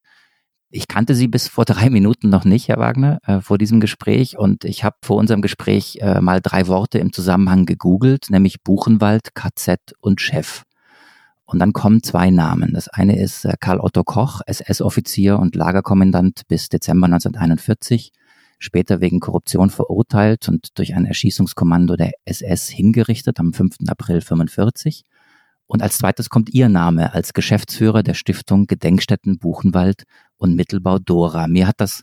Ich 0.69 0.89
kannte 0.89 1.15
Sie 1.15 1.29
bis 1.29 1.49
vor 1.49 1.65
drei 1.65 1.91
Minuten 1.91 2.29
noch 2.29 2.45
nicht, 2.45 2.69
Herr 2.69 2.79
Wagner, 2.79 3.19
äh, 3.25 3.41
vor 3.41 3.57
diesem 3.57 3.81
Gespräch. 3.81 4.37
Und 4.37 4.65
ich 4.65 4.85
habe 4.85 4.97
vor 5.03 5.17
unserem 5.17 5.41
Gespräch 5.43 5.99
äh, 6.01 6.21
mal 6.21 6.41
drei 6.41 6.67
Worte 6.67 6.99
im 6.99 7.13
Zusammenhang 7.13 7.67
gegoogelt, 7.67 8.31
nämlich 8.31 8.63
Buchenwald, 8.63 9.35
KZ 9.35 9.95
und 10.01 10.21
Chef. 10.21 10.65
Und 11.47 11.61
dann 11.61 11.73
kommen 11.73 12.03
zwei 12.03 12.31
Namen. 12.31 12.75
Das 12.75 12.89
eine 12.89 13.19
ist 13.19 13.45
äh, 13.45 13.55
Karl 13.61 13.81
Otto 13.81 14.03
Koch, 14.03 14.41
SS-Offizier 14.47 15.39
und 15.39 15.55
Lagerkommandant 15.55 16.43
bis 16.49 16.69
Dezember 16.69 17.07
1941, 17.07 18.13
später 18.59 19.01
wegen 19.01 19.21
Korruption 19.21 19.71
verurteilt 19.71 20.49
und 20.49 20.77
durch 20.77 20.95
ein 20.95 21.07
Erschießungskommando 21.07 21.97
der 21.97 22.13
SS 22.25 22.69
hingerichtet 22.69 23.39
am 23.39 23.53
5. 23.53 23.77
April 23.87 24.17
1945. 24.17 25.05
Und 25.69 25.83
als 25.83 25.99
zweites 25.99 26.31
kommt 26.31 26.51
Ihr 26.51 26.69
Name 26.69 27.13
als 27.13 27.33
Geschäftsführer 27.33 28.03
der 28.03 28.15
Stiftung 28.15 28.67
Gedenkstätten 28.67 29.39
Buchenwald 29.39 30.05
und 30.39 30.57
Mittelbau 30.57 30.99
Dora. 30.99 31.47
Mir 31.47 31.69
hat 31.69 31.81
das, 31.81 32.03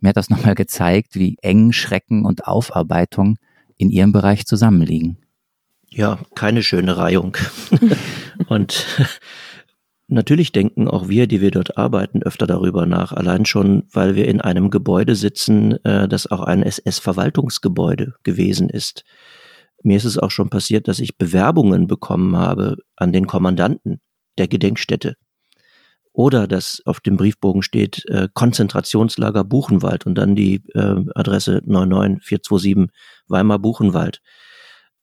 mir 0.00 0.10
hat 0.10 0.16
das 0.16 0.30
nochmal 0.30 0.54
gezeigt, 0.54 1.14
wie 1.14 1.36
eng 1.42 1.72
Schrecken 1.72 2.24
und 2.24 2.46
Aufarbeitung 2.46 3.36
in 3.76 3.90
Ihrem 3.90 4.12
Bereich 4.12 4.46
zusammenliegen. 4.46 5.18
Ja, 5.90 6.18
keine 6.34 6.62
schöne 6.62 6.96
Reihung. 6.96 7.36
und 8.48 8.86
natürlich 10.06 10.52
denken 10.52 10.88
auch 10.88 11.08
wir, 11.08 11.26
die 11.26 11.40
wir 11.40 11.50
dort 11.50 11.78
arbeiten, 11.78 12.22
öfter 12.22 12.46
darüber 12.46 12.86
nach. 12.86 13.12
Allein 13.12 13.46
schon, 13.46 13.84
weil 13.92 14.14
wir 14.14 14.28
in 14.28 14.40
einem 14.40 14.70
Gebäude 14.70 15.14
sitzen, 15.14 15.82
äh, 15.84 16.08
das 16.08 16.30
auch 16.30 16.42
ein 16.42 16.62
SS-Verwaltungsgebäude 16.62 18.14
gewesen 18.22 18.68
ist. 18.68 19.04
Mir 19.82 19.96
ist 19.96 20.04
es 20.04 20.18
auch 20.18 20.30
schon 20.30 20.50
passiert, 20.50 20.88
dass 20.88 20.98
ich 20.98 21.16
Bewerbungen 21.16 21.86
bekommen 21.86 22.36
habe 22.36 22.76
an 22.96 23.12
den 23.12 23.26
Kommandanten 23.26 24.00
der 24.36 24.48
Gedenkstätte. 24.48 25.14
Oder 26.12 26.48
dass 26.48 26.82
auf 26.84 27.00
dem 27.00 27.16
Briefbogen 27.16 27.62
steht 27.62 28.04
äh, 28.08 28.28
Konzentrationslager 28.34 29.44
Buchenwald 29.44 30.04
und 30.04 30.16
dann 30.16 30.34
die 30.34 30.64
äh, 30.74 30.96
Adresse 31.14 31.62
99427 31.64 32.88
Weimar 33.28 33.60
Buchenwald 33.60 34.20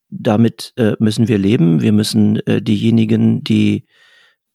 damit 0.08 0.72
äh, 0.76 0.94
müssen 0.98 1.28
wir 1.28 1.38
leben. 1.38 1.82
Wir 1.82 1.92
müssen 1.92 2.36
äh, 2.46 2.62
diejenigen, 2.62 3.42
die 3.42 3.86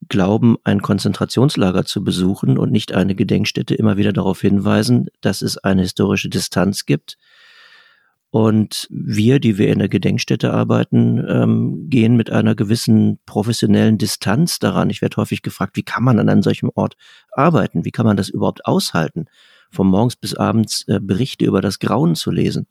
glauben, 0.09 0.57
ein 0.63 0.81
Konzentrationslager 0.81 1.85
zu 1.85 2.03
besuchen 2.03 2.57
und 2.57 2.71
nicht 2.71 2.93
eine 2.93 3.15
Gedenkstätte, 3.15 3.75
immer 3.75 3.97
wieder 3.97 4.13
darauf 4.13 4.41
hinweisen, 4.41 5.07
dass 5.21 5.41
es 5.41 5.57
eine 5.57 5.81
historische 5.83 6.29
Distanz 6.29 6.85
gibt. 6.85 7.17
Und 8.31 8.87
wir, 8.89 9.39
die 9.39 9.57
wir 9.57 9.67
in 9.67 9.79
der 9.79 9.89
Gedenkstätte 9.89 10.53
arbeiten, 10.53 11.23
ähm, 11.27 11.89
gehen 11.89 12.15
mit 12.15 12.29
einer 12.29 12.55
gewissen 12.55 13.19
professionellen 13.25 13.97
Distanz 13.97 14.57
daran. 14.57 14.89
Ich 14.89 15.01
werde 15.01 15.17
häufig 15.17 15.41
gefragt, 15.41 15.75
wie 15.75 15.83
kann 15.83 16.03
man 16.03 16.17
an 16.17 16.29
einem 16.29 16.41
solchen 16.41 16.69
Ort 16.73 16.95
arbeiten? 17.33 17.83
Wie 17.83 17.91
kann 17.91 18.05
man 18.05 18.15
das 18.15 18.29
überhaupt 18.29 18.65
aushalten, 18.65 19.25
von 19.69 19.87
morgens 19.87 20.15
bis 20.15 20.33
abends 20.33 20.85
äh, 20.87 21.01
Berichte 21.01 21.43
über 21.43 21.59
das 21.59 21.79
Grauen 21.79 22.15
zu 22.15 22.31
lesen? 22.31 22.67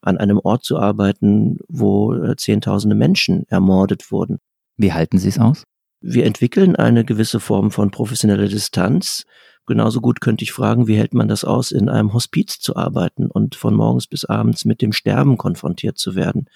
An 0.00 0.18
einem 0.18 0.38
Ort 0.38 0.64
zu 0.64 0.78
arbeiten, 0.78 1.58
wo 1.68 2.14
äh, 2.14 2.36
Zehntausende 2.36 2.96
Menschen 2.96 3.46
ermordet 3.48 4.10
wurden. 4.10 4.38
Wie 4.76 4.92
halten 4.92 5.18
Sie 5.18 5.28
es 5.28 5.38
aus? 5.38 5.64
Wir 6.00 6.24
entwickeln 6.24 6.76
eine 6.76 7.04
gewisse 7.04 7.40
Form 7.40 7.70
von 7.70 7.90
professioneller 7.90 8.48
Distanz. 8.48 9.24
Genauso 9.66 10.00
gut 10.00 10.20
könnte 10.20 10.44
ich 10.44 10.52
fragen, 10.52 10.86
wie 10.86 10.96
hält 10.96 11.12
man 11.12 11.28
das 11.28 11.44
aus, 11.44 11.72
in 11.72 11.88
einem 11.88 12.14
Hospiz 12.14 12.60
zu 12.60 12.76
arbeiten 12.76 13.26
und 13.26 13.56
von 13.56 13.74
morgens 13.74 14.06
bis 14.06 14.24
abends 14.24 14.64
mit 14.64 14.80
dem 14.80 14.92
Sterben 14.92 15.36
konfrontiert 15.36 15.98
zu 15.98 16.14
werden, 16.14 16.46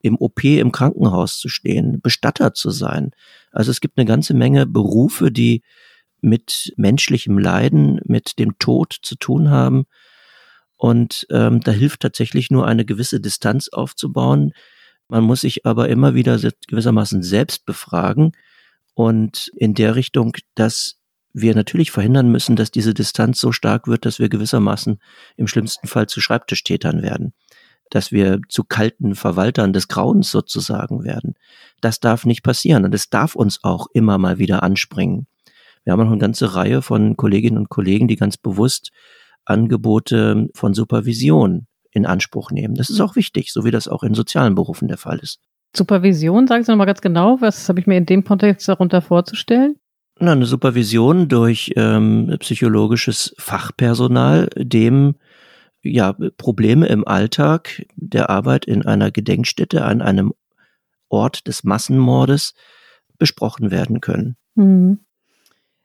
im 0.00 0.16
OP 0.18 0.44
im 0.44 0.70
Krankenhaus 0.70 1.38
zu 1.38 1.48
stehen, 1.48 2.00
Bestatter 2.02 2.52
zu 2.52 2.70
sein. 2.70 3.12
Also 3.50 3.70
es 3.70 3.80
gibt 3.80 3.98
eine 3.98 4.06
ganze 4.06 4.34
Menge 4.34 4.66
Berufe, 4.66 5.32
die 5.32 5.62
mit 6.20 6.72
menschlichem 6.76 7.38
Leiden, 7.38 8.00
mit 8.04 8.38
dem 8.38 8.58
Tod 8.58 8.96
zu 9.02 9.16
tun 9.16 9.50
haben 9.50 9.86
und 10.76 11.26
ähm, 11.30 11.60
da 11.60 11.72
hilft 11.72 12.00
tatsächlich 12.00 12.50
nur 12.50 12.66
eine 12.66 12.84
gewisse 12.84 13.20
Distanz 13.20 13.68
aufzubauen. 13.68 14.52
Man 15.08 15.24
muss 15.24 15.42
sich 15.42 15.66
aber 15.66 15.88
immer 15.88 16.14
wieder 16.14 16.38
gewissermaßen 16.68 17.22
selbst 17.22 17.66
befragen 17.66 18.32
und 18.94 19.50
in 19.56 19.74
der 19.74 19.96
Richtung, 19.96 20.36
dass 20.54 20.98
wir 21.32 21.54
natürlich 21.54 21.90
verhindern 21.90 22.30
müssen, 22.30 22.54
dass 22.54 22.70
diese 22.70 22.94
Distanz 22.94 23.40
so 23.40 23.50
stark 23.50 23.88
wird, 23.88 24.06
dass 24.06 24.20
wir 24.20 24.28
gewissermaßen 24.28 25.00
im 25.36 25.46
schlimmsten 25.48 25.88
Fall 25.88 26.06
zu 26.06 26.20
Schreibtischtätern 26.20 27.02
werden, 27.02 27.34
dass 27.90 28.12
wir 28.12 28.40
zu 28.48 28.62
kalten 28.62 29.16
Verwaltern 29.16 29.72
des 29.72 29.88
Grauens 29.88 30.30
sozusagen 30.30 31.02
werden. 31.02 31.34
Das 31.80 31.98
darf 31.98 32.24
nicht 32.24 32.44
passieren 32.44 32.84
und 32.84 32.94
es 32.94 33.10
darf 33.10 33.34
uns 33.34 33.64
auch 33.64 33.88
immer 33.92 34.16
mal 34.16 34.38
wieder 34.38 34.62
anspringen. 34.62 35.26
Wir 35.82 35.92
haben 35.92 36.00
noch 36.00 36.10
eine 36.10 36.18
ganze 36.18 36.54
Reihe 36.54 36.82
von 36.82 37.16
Kolleginnen 37.16 37.58
und 37.58 37.68
Kollegen, 37.68 38.08
die 38.08 38.16
ganz 38.16 38.36
bewusst 38.36 38.90
Angebote 39.44 40.48
von 40.54 40.74
Supervision 40.74 41.66
in 41.90 42.06
Anspruch 42.06 42.50
nehmen. 42.50 42.74
Das 42.74 42.90
ist 42.90 43.00
auch 43.00 43.16
wichtig, 43.16 43.52
so 43.52 43.64
wie 43.64 43.70
das 43.70 43.88
auch 43.88 44.02
in 44.02 44.14
sozialen 44.14 44.54
Berufen 44.54 44.88
der 44.88 44.98
Fall 44.98 45.18
ist. 45.18 45.40
Supervision, 45.76 46.46
sagen 46.46 46.64
Sie 46.64 46.70
nochmal 46.70 46.86
ganz 46.86 47.00
genau, 47.00 47.38
was 47.40 47.68
habe 47.68 47.80
ich 47.80 47.86
mir 47.86 47.96
in 47.96 48.06
dem 48.06 48.24
Kontext 48.24 48.68
darunter 48.68 49.02
vorzustellen? 49.02 49.76
Na, 50.20 50.32
eine 50.32 50.46
Supervision 50.46 51.28
durch 51.28 51.72
ähm, 51.76 52.36
psychologisches 52.38 53.34
Fachpersonal, 53.38 54.48
dem 54.56 55.16
ja 55.82 56.14
Probleme 56.36 56.86
im 56.86 57.06
Alltag 57.06 57.84
der 57.96 58.30
Arbeit 58.30 58.64
in 58.64 58.86
einer 58.86 59.10
Gedenkstätte 59.10 59.84
an 59.84 60.00
einem 60.02 60.32
Ort 61.08 61.46
des 61.46 61.64
Massenmordes 61.64 62.54
besprochen 63.18 63.70
werden 63.70 64.00
können. 64.00 64.36
Mhm. 64.54 65.03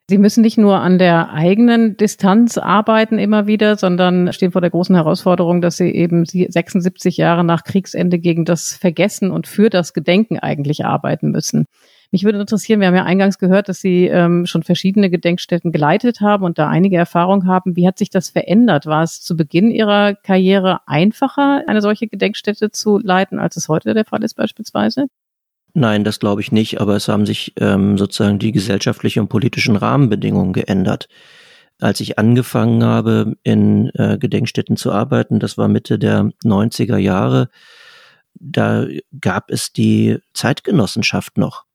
Sie 0.09 0.17
müssen 0.17 0.41
nicht 0.41 0.57
nur 0.57 0.79
an 0.79 0.97
der 0.97 1.33
eigenen 1.33 1.95
Distanz 1.95 2.57
arbeiten 2.57 3.19
immer 3.19 3.45
wieder, 3.45 3.75
sondern 3.75 4.33
stehen 4.33 4.51
vor 4.51 4.59
der 4.59 4.71
großen 4.71 4.95
Herausforderung, 4.95 5.61
dass 5.61 5.77
Sie 5.77 5.91
eben 5.91 6.25
76 6.25 7.17
Jahre 7.17 7.43
nach 7.43 7.63
Kriegsende 7.63 8.17
gegen 8.17 8.43
das 8.43 8.73
Vergessen 8.73 9.29
und 9.29 9.45
für 9.45 9.69
das 9.69 9.93
Gedenken 9.93 10.39
eigentlich 10.39 10.83
arbeiten 10.83 11.29
müssen. 11.29 11.65
Mich 12.09 12.23
würde 12.23 12.39
interessieren, 12.39 12.79
wir 12.79 12.87
haben 12.87 12.95
ja 12.95 13.03
eingangs 13.03 13.37
gehört, 13.37 13.69
dass 13.69 13.81
Sie 13.81 14.07
ähm, 14.07 14.47
schon 14.47 14.63
verschiedene 14.63 15.11
Gedenkstätten 15.11 15.71
geleitet 15.71 16.21
haben 16.21 16.43
und 16.43 16.57
da 16.57 16.67
einige 16.67 16.97
Erfahrung 16.97 17.45
haben. 17.45 17.75
Wie 17.75 17.85
hat 17.85 17.99
sich 17.99 18.09
das 18.09 18.31
verändert? 18.31 18.87
War 18.87 19.03
es 19.03 19.21
zu 19.21 19.37
Beginn 19.37 19.69
Ihrer 19.69 20.15
Karriere 20.15 20.79
einfacher, 20.87 21.61
eine 21.67 21.81
solche 21.81 22.07
Gedenkstätte 22.07 22.71
zu 22.71 22.97
leiten, 22.97 23.37
als 23.37 23.57
es 23.57 23.69
heute 23.69 23.93
der 23.93 24.05
Fall 24.05 24.23
ist 24.23 24.33
beispielsweise? 24.33 25.05
Nein, 25.73 26.03
das 26.03 26.19
glaube 26.19 26.41
ich 26.41 26.51
nicht, 26.51 26.81
aber 26.81 26.95
es 26.95 27.07
haben 27.07 27.25
sich 27.25 27.53
ähm, 27.57 27.97
sozusagen 27.97 28.39
die 28.39 28.51
gesellschaftlichen 28.51 29.21
und 29.21 29.29
politischen 29.29 29.75
Rahmenbedingungen 29.75 30.53
geändert. 30.53 31.07
Als 31.79 31.99
ich 31.99 32.19
angefangen 32.19 32.83
habe, 32.83 33.37
in 33.43 33.89
äh, 33.93 34.17
Gedenkstätten 34.17 34.75
zu 34.75 34.91
arbeiten, 34.91 35.39
das 35.39 35.57
war 35.57 35.67
Mitte 35.67 35.97
der 35.99 36.31
90er 36.43 36.97
Jahre, 36.97 37.49
da 38.33 38.85
gab 39.21 39.49
es 39.51 39.71
die 39.71 40.17
Zeitgenossenschaft 40.33 41.37
noch. 41.37 41.65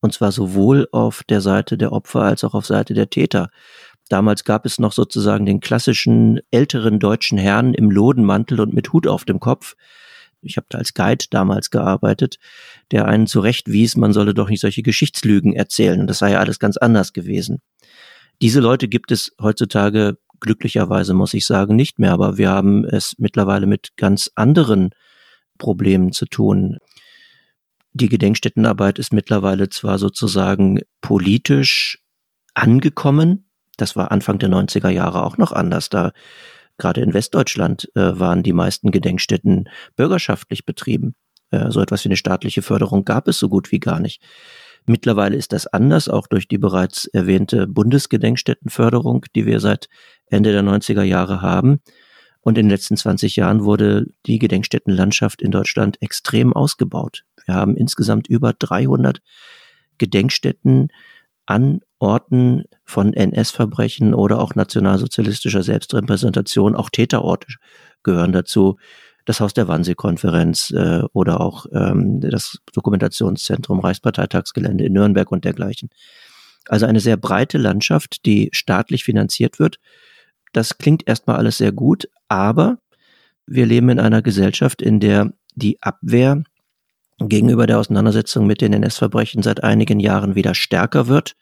Und 0.00 0.12
zwar 0.12 0.32
sowohl 0.32 0.88
auf 0.92 1.22
der 1.24 1.40
Seite 1.40 1.78
der 1.78 1.92
Opfer 1.92 2.22
als 2.22 2.44
auch 2.44 2.54
auf 2.54 2.66
Seite 2.66 2.92
der 2.92 3.08
Täter. 3.08 3.50
Damals 4.08 4.44
gab 4.44 4.66
es 4.66 4.78
noch 4.78 4.92
sozusagen 4.92 5.46
den 5.46 5.60
klassischen 5.60 6.40
älteren 6.50 6.98
deutschen 6.98 7.38
Herrn 7.38 7.72
im 7.72 7.90
Lodenmantel 7.90 8.60
und 8.60 8.74
mit 8.74 8.92
Hut 8.92 9.06
auf 9.06 9.24
dem 9.24 9.40
Kopf, 9.40 9.76
ich 10.44 10.56
habe 10.56 10.66
da 10.70 10.78
als 10.78 10.94
Guide 10.94 11.26
damals 11.30 11.70
gearbeitet, 11.70 12.38
der 12.90 13.06
einen 13.06 13.26
zurechtwies, 13.26 13.96
man 13.96 14.12
solle 14.12 14.34
doch 14.34 14.48
nicht 14.48 14.60
solche 14.60 14.82
Geschichtslügen 14.82 15.52
erzählen. 15.54 16.06
Das 16.06 16.18
sei 16.18 16.32
ja 16.32 16.40
alles 16.40 16.58
ganz 16.58 16.76
anders 16.76 17.12
gewesen. 17.12 17.60
Diese 18.42 18.60
Leute 18.60 18.88
gibt 18.88 19.10
es 19.10 19.32
heutzutage 19.40 20.18
glücklicherweise, 20.40 21.14
muss 21.14 21.34
ich 21.34 21.46
sagen, 21.46 21.76
nicht 21.76 21.98
mehr, 21.98 22.12
aber 22.12 22.36
wir 22.36 22.50
haben 22.50 22.84
es 22.84 23.14
mittlerweile 23.18 23.66
mit 23.66 23.96
ganz 23.96 24.30
anderen 24.34 24.90
Problemen 25.58 26.12
zu 26.12 26.26
tun. 26.26 26.78
Die 27.92 28.08
Gedenkstättenarbeit 28.08 28.98
ist 28.98 29.12
mittlerweile 29.12 29.68
zwar 29.68 29.98
sozusagen 29.98 30.80
politisch 31.00 32.02
angekommen, 32.54 33.44
das 33.76 33.96
war 33.96 34.12
Anfang 34.12 34.38
der 34.38 34.48
90er 34.48 34.88
Jahre 34.88 35.22
auch 35.22 35.36
noch 35.36 35.52
anders. 35.52 35.88
Da 35.88 36.12
Gerade 36.78 37.00
in 37.00 37.14
Westdeutschland 37.14 37.90
äh, 37.94 38.18
waren 38.18 38.42
die 38.42 38.52
meisten 38.52 38.90
Gedenkstätten 38.90 39.68
bürgerschaftlich 39.96 40.66
betrieben. 40.66 41.14
Äh, 41.50 41.70
so 41.70 41.80
etwas 41.80 42.04
wie 42.04 42.08
eine 42.08 42.16
staatliche 42.16 42.62
Förderung 42.62 43.04
gab 43.04 43.28
es 43.28 43.38
so 43.38 43.48
gut 43.48 43.70
wie 43.72 43.80
gar 43.80 44.00
nicht. 44.00 44.22
Mittlerweile 44.86 45.36
ist 45.36 45.52
das 45.52 45.66
anders, 45.66 46.08
auch 46.08 46.26
durch 46.26 46.46
die 46.46 46.58
bereits 46.58 47.06
erwähnte 47.06 47.66
Bundesgedenkstättenförderung, 47.66 49.24
die 49.34 49.46
wir 49.46 49.60
seit 49.60 49.88
Ende 50.26 50.52
der 50.52 50.62
90er 50.62 51.02
Jahre 51.02 51.40
haben. 51.40 51.80
Und 52.40 52.58
in 52.58 52.66
den 52.66 52.70
letzten 52.70 52.96
20 52.96 53.36
Jahren 53.36 53.64
wurde 53.64 54.06
die 54.26 54.38
Gedenkstättenlandschaft 54.38 55.40
in 55.40 55.50
Deutschland 55.50 56.02
extrem 56.02 56.52
ausgebaut. 56.52 57.24
Wir 57.46 57.54
haben 57.54 57.76
insgesamt 57.76 58.28
über 58.28 58.52
300 58.52 59.22
Gedenkstätten 59.96 60.88
an 61.46 61.80
Orten 61.98 62.64
von 62.84 63.12
NS-Verbrechen 63.12 64.14
oder 64.14 64.40
auch 64.40 64.54
nationalsozialistischer 64.54 65.62
Selbstrepräsentation, 65.62 66.74
auch 66.74 66.90
Täterorte 66.90 67.48
gehören 68.02 68.32
dazu. 68.32 68.76
Das 69.24 69.40
Haus 69.40 69.54
der 69.54 69.68
Wannsee-Konferenz 69.68 70.70
äh, 70.70 71.02
oder 71.12 71.40
auch 71.40 71.66
ähm, 71.72 72.20
das 72.20 72.58
Dokumentationszentrum 72.74 73.80
Reichsparteitagsgelände 73.80 74.84
in 74.84 74.92
Nürnberg 74.92 75.32
und 75.32 75.44
dergleichen. 75.46 75.88
Also 76.68 76.86
eine 76.86 77.00
sehr 77.00 77.16
breite 77.16 77.56
Landschaft, 77.56 78.26
die 78.26 78.50
staatlich 78.52 79.04
finanziert 79.04 79.58
wird. 79.58 79.78
Das 80.52 80.78
klingt 80.78 81.06
erstmal 81.08 81.36
alles 81.36 81.58
sehr 81.58 81.72
gut, 81.72 82.08
aber 82.28 82.78
wir 83.46 83.66
leben 83.66 83.88
in 83.88 83.98
einer 83.98 84.22
Gesellschaft, 84.22 84.82
in 84.82 85.00
der 85.00 85.32
die 85.54 85.80
Abwehr 85.82 86.44
gegenüber 87.28 87.66
der 87.66 87.78
Auseinandersetzung 87.78 88.46
mit 88.46 88.60
den 88.60 88.72
NS-Verbrechen 88.72 89.42
seit 89.42 89.62
einigen 89.62 90.00
Jahren 90.00 90.34
wieder 90.34 90.54
stärker 90.54 91.06
wird. 91.06 91.34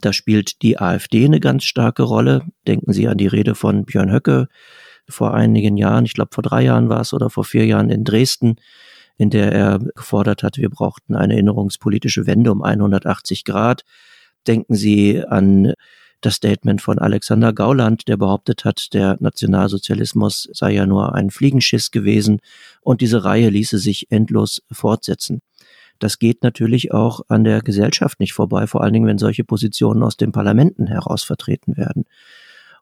Da 0.00 0.12
spielt 0.12 0.62
die 0.62 0.78
AfD 0.78 1.24
eine 1.24 1.40
ganz 1.40 1.64
starke 1.64 2.02
Rolle. 2.02 2.42
Denken 2.66 2.92
Sie 2.92 3.08
an 3.08 3.18
die 3.18 3.26
Rede 3.26 3.54
von 3.54 3.84
Björn 3.84 4.12
Höcke 4.12 4.48
vor 5.08 5.34
einigen 5.34 5.76
Jahren, 5.76 6.04
ich 6.04 6.14
glaube 6.14 6.30
vor 6.32 6.42
drei 6.42 6.62
Jahren 6.62 6.88
war 6.88 7.00
es 7.00 7.12
oder 7.12 7.30
vor 7.30 7.44
vier 7.44 7.64
Jahren 7.66 7.90
in 7.90 8.04
Dresden, 8.04 8.56
in 9.16 9.30
der 9.30 9.52
er 9.52 9.78
gefordert 9.78 10.42
hat, 10.42 10.58
wir 10.58 10.70
brauchten 10.70 11.16
eine 11.16 11.32
erinnerungspolitische 11.32 12.26
Wende 12.26 12.52
um 12.52 12.62
180 12.62 13.44
Grad. 13.44 13.84
Denken 14.46 14.74
Sie 14.74 15.24
an 15.24 15.74
das 16.20 16.34
Statement 16.34 16.82
von 16.82 16.98
Alexander 16.98 17.52
Gauland, 17.52 18.08
der 18.08 18.16
behauptet 18.16 18.64
hat, 18.64 18.92
der 18.92 19.16
Nationalsozialismus 19.20 20.48
sei 20.52 20.72
ja 20.72 20.86
nur 20.86 21.14
ein 21.14 21.30
Fliegenschiss 21.30 21.90
gewesen 21.90 22.40
und 22.80 23.00
diese 23.00 23.24
Reihe 23.24 23.50
ließe 23.50 23.78
sich 23.78 24.10
endlos 24.10 24.62
fortsetzen. 24.70 25.40
Das 25.98 26.18
geht 26.18 26.42
natürlich 26.42 26.92
auch 26.92 27.22
an 27.28 27.44
der 27.44 27.60
Gesellschaft 27.60 28.20
nicht 28.20 28.32
vorbei, 28.32 28.66
vor 28.66 28.82
allen 28.82 28.92
Dingen, 28.92 29.06
wenn 29.06 29.18
solche 29.18 29.44
Positionen 29.44 30.02
aus 30.02 30.16
den 30.16 30.32
Parlamenten 30.32 30.86
heraus 30.86 31.22
vertreten 31.24 31.76
werden. 31.76 32.04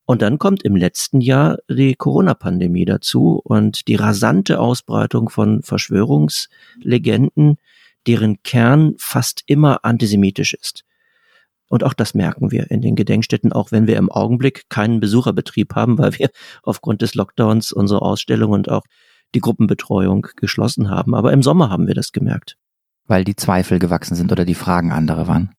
Und 0.05 0.23
dann 0.23 0.39
kommt 0.39 0.63
im 0.63 0.77
letzten 0.77 1.21
Jahr 1.21 1.59
die 1.69 1.95
Corona-Pandemie 1.95 2.85
dazu 2.85 3.41
und 3.43 3.89
die 3.89 3.97
rasante 3.97 4.61
Ausbreitung 4.61 5.29
von 5.31 5.63
Verschwörungslegenden, 5.63 7.57
deren 8.07 8.43
Kern 8.45 8.95
fast 8.99 9.43
immer 9.47 9.85
antisemitisch 9.85 10.55
ist. 10.55 10.85
Und 11.69 11.85
auch 11.85 11.95
das 11.95 12.15
merken 12.15 12.51
wir 12.51 12.71
in 12.71 12.81
den 12.81 12.95
Gedenkstätten, 12.95 13.53
auch 13.53 13.73
wenn 13.73 13.87
wir 13.87 13.97
im 13.97 14.11
Augenblick 14.11 14.69
keinen 14.69 15.01
Besucherbetrieb 15.01 15.75
haben, 15.75 15.99
weil 15.99 16.13
wir 16.19 16.31
aufgrund 16.63 17.03
des 17.03 17.15
Lockdowns 17.15 17.73
unsere 17.73 18.03
Ausstellung 18.03 18.53
und 18.53 18.71
auch 18.71 18.85
die 19.35 19.41
Gruppenbetreuung 19.41 20.29
geschlossen 20.37 20.91
haben. 20.91 21.15
Aber 21.15 21.33
im 21.33 21.43
Sommer 21.43 21.71
haben 21.71 21.87
wir 21.87 21.95
das 21.95 22.13
gemerkt. 22.13 22.57
Weil 23.07 23.25
die 23.25 23.37
Zweifel 23.37 23.79
gewachsen 23.79 24.15
sind 24.15 24.33
oder 24.33 24.45
die 24.45 24.55
Fragen 24.55 24.93
andere 24.93 25.27
waren. 25.27 25.53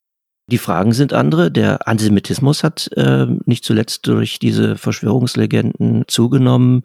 Die 0.50 0.58
Fragen 0.58 0.93
sind 0.93 1.12
andere. 1.12 1.52
Der 1.52 1.88
Antisemitismus 1.88 2.63
hat 2.63 2.89
äh, 2.96 3.28
nicht 3.46 3.65
zuletzt 3.65 4.08
durch 4.08 4.39
diese 4.39 4.78
Verschwörungslegenden 4.78 6.06
zugenommen. 6.08 6.84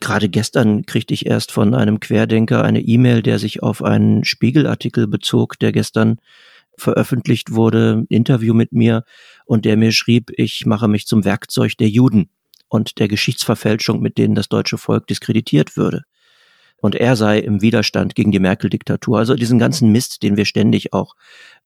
Gerade 0.00 0.28
gestern 0.28 0.86
kriegte 0.86 1.14
ich 1.14 1.26
erst 1.26 1.50
von 1.50 1.74
einem 1.74 1.98
Querdenker 1.98 2.62
eine 2.62 2.80
E-Mail, 2.80 3.22
der 3.22 3.38
sich 3.38 3.62
auf 3.62 3.82
einen 3.82 4.24
Spiegelartikel 4.24 5.08
bezog, 5.08 5.58
der 5.58 5.72
gestern 5.72 6.18
veröffentlicht 6.78 7.54
wurde, 7.54 8.04
Interview 8.08 8.54
mit 8.54 8.72
mir, 8.72 9.04
und 9.46 9.64
der 9.64 9.76
mir 9.76 9.92
schrieb, 9.92 10.30
ich 10.36 10.66
mache 10.66 10.88
mich 10.88 11.06
zum 11.06 11.24
Werkzeug 11.24 11.76
der 11.78 11.88
Juden 11.88 12.30
und 12.68 12.98
der 12.98 13.08
Geschichtsverfälschung, 13.08 14.00
mit 14.00 14.18
denen 14.18 14.34
das 14.34 14.48
deutsche 14.48 14.78
Volk 14.78 15.06
diskreditiert 15.06 15.76
würde. 15.76 16.02
Und 16.80 16.94
er 16.94 17.16
sei 17.16 17.38
im 17.38 17.62
Widerstand 17.62 18.14
gegen 18.14 18.30
die 18.30 18.40
Merkel-Diktatur. 18.40 19.18
Also 19.18 19.36
diesen 19.36 19.58
ganzen 19.58 19.90
Mist, 19.90 20.22
den 20.22 20.36
wir 20.36 20.44
ständig 20.44 20.92
auch 20.92 21.14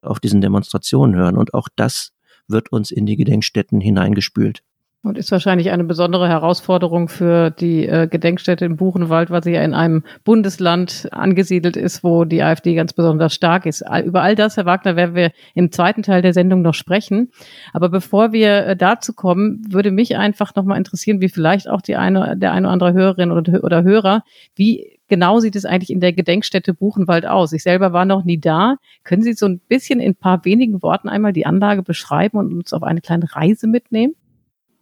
auf 0.00 0.20
diesen 0.20 0.40
Demonstrationen 0.40 1.16
hören. 1.16 1.36
Und 1.36 1.54
auch 1.54 1.68
das 1.74 2.12
wird 2.46 2.70
uns 2.70 2.90
in 2.90 3.04
die 3.04 3.16
Gedenkstätten 3.16 3.80
hineingespült. 3.80 4.62
Und 5.08 5.16
ist 5.16 5.32
wahrscheinlich 5.32 5.70
eine 5.70 5.84
besondere 5.84 6.28
Herausforderung 6.28 7.08
für 7.08 7.48
die 7.50 7.88
äh, 7.88 8.06
Gedenkstätte 8.06 8.66
in 8.66 8.76
Buchenwald, 8.76 9.30
weil 9.30 9.42
sie 9.42 9.52
ja 9.52 9.62
in 9.62 9.72
einem 9.72 10.04
Bundesland 10.22 11.08
angesiedelt 11.12 11.78
ist, 11.78 12.04
wo 12.04 12.26
die 12.26 12.42
AfD 12.42 12.74
ganz 12.74 12.92
besonders 12.92 13.32
stark 13.32 13.64
ist. 13.64 13.82
Über 14.04 14.20
all 14.20 14.34
das, 14.34 14.58
Herr 14.58 14.66
Wagner, 14.66 14.96
werden 14.96 15.14
wir 15.14 15.30
im 15.54 15.72
zweiten 15.72 16.02
Teil 16.02 16.20
der 16.20 16.34
Sendung 16.34 16.60
noch 16.60 16.74
sprechen. 16.74 17.30
Aber 17.72 17.88
bevor 17.88 18.32
wir 18.32 18.66
äh, 18.66 18.76
dazu 18.76 19.14
kommen, 19.14 19.62
würde 19.70 19.92
mich 19.92 20.14
einfach 20.18 20.54
nochmal 20.54 20.76
interessieren, 20.76 21.22
wie 21.22 21.30
vielleicht 21.30 21.70
auch 21.70 21.80
die 21.80 21.96
eine, 21.96 22.36
der 22.36 22.52
eine 22.52 22.66
oder 22.66 22.72
andere 22.74 22.92
Hörerin 22.92 23.32
oder, 23.32 23.64
oder 23.64 23.84
Hörer, 23.84 24.24
wie 24.56 24.98
genau 25.08 25.40
sieht 25.40 25.56
es 25.56 25.64
eigentlich 25.64 25.88
in 25.88 26.00
der 26.00 26.12
Gedenkstätte 26.12 26.74
Buchenwald 26.74 27.24
aus? 27.24 27.54
Ich 27.54 27.62
selber 27.62 27.94
war 27.94 28.04
noch 28.04 28.24
nie 28.24 28.38
da. 28.38 28.76
Können 29.04 29.22
Sie 29.22 29.32
so 29.32 29.46
ein 29.46 29.58
bisschen 29.58 30.00
in 30.00 30.10
ein 30.10 30.16
paar 30.16 30.44
wenigen 30.44 30.82
Worten 30.82 31.08
einmal 31.08 31.32
die 31.32 31.46
Anlage 31.46 31.82
beschreiben 31.82 32.36
und 32.36 32.52
uns 32.52 32.74
auf 32.74 32.82
eine 32.82 33.00
kleine 33.00 33.34
Reise 33.34 33.68
mitnehmen? 33.68 34.12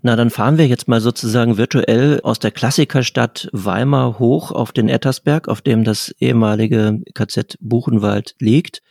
Na, 0.03 0.15
dann 0.15 0.31
fahren 0.31 0.59
wir 0.59 0.67
jetzt 0.67 0.89
mal 0.89 1.01
sozusagen 1.01 1.57
virtuell 1.57 2.21
aus 2.23 2.39
der 2.39 2.51
Klassikerstadt 2.51 3.49
Weimar 3.53 4.19
hoch 4.19 4.53
auf 4.53 4.73
den 4.73 4.89
Ettersberg, 4.89 5.49
auf 5.49 5.63
dem 5.63 5.85
das 5.85 6.15
ehemalige 6.21 7.01
KZ 7.15 7.57
Buchenwald 7.61 8.35
liegt. 8.39 8.83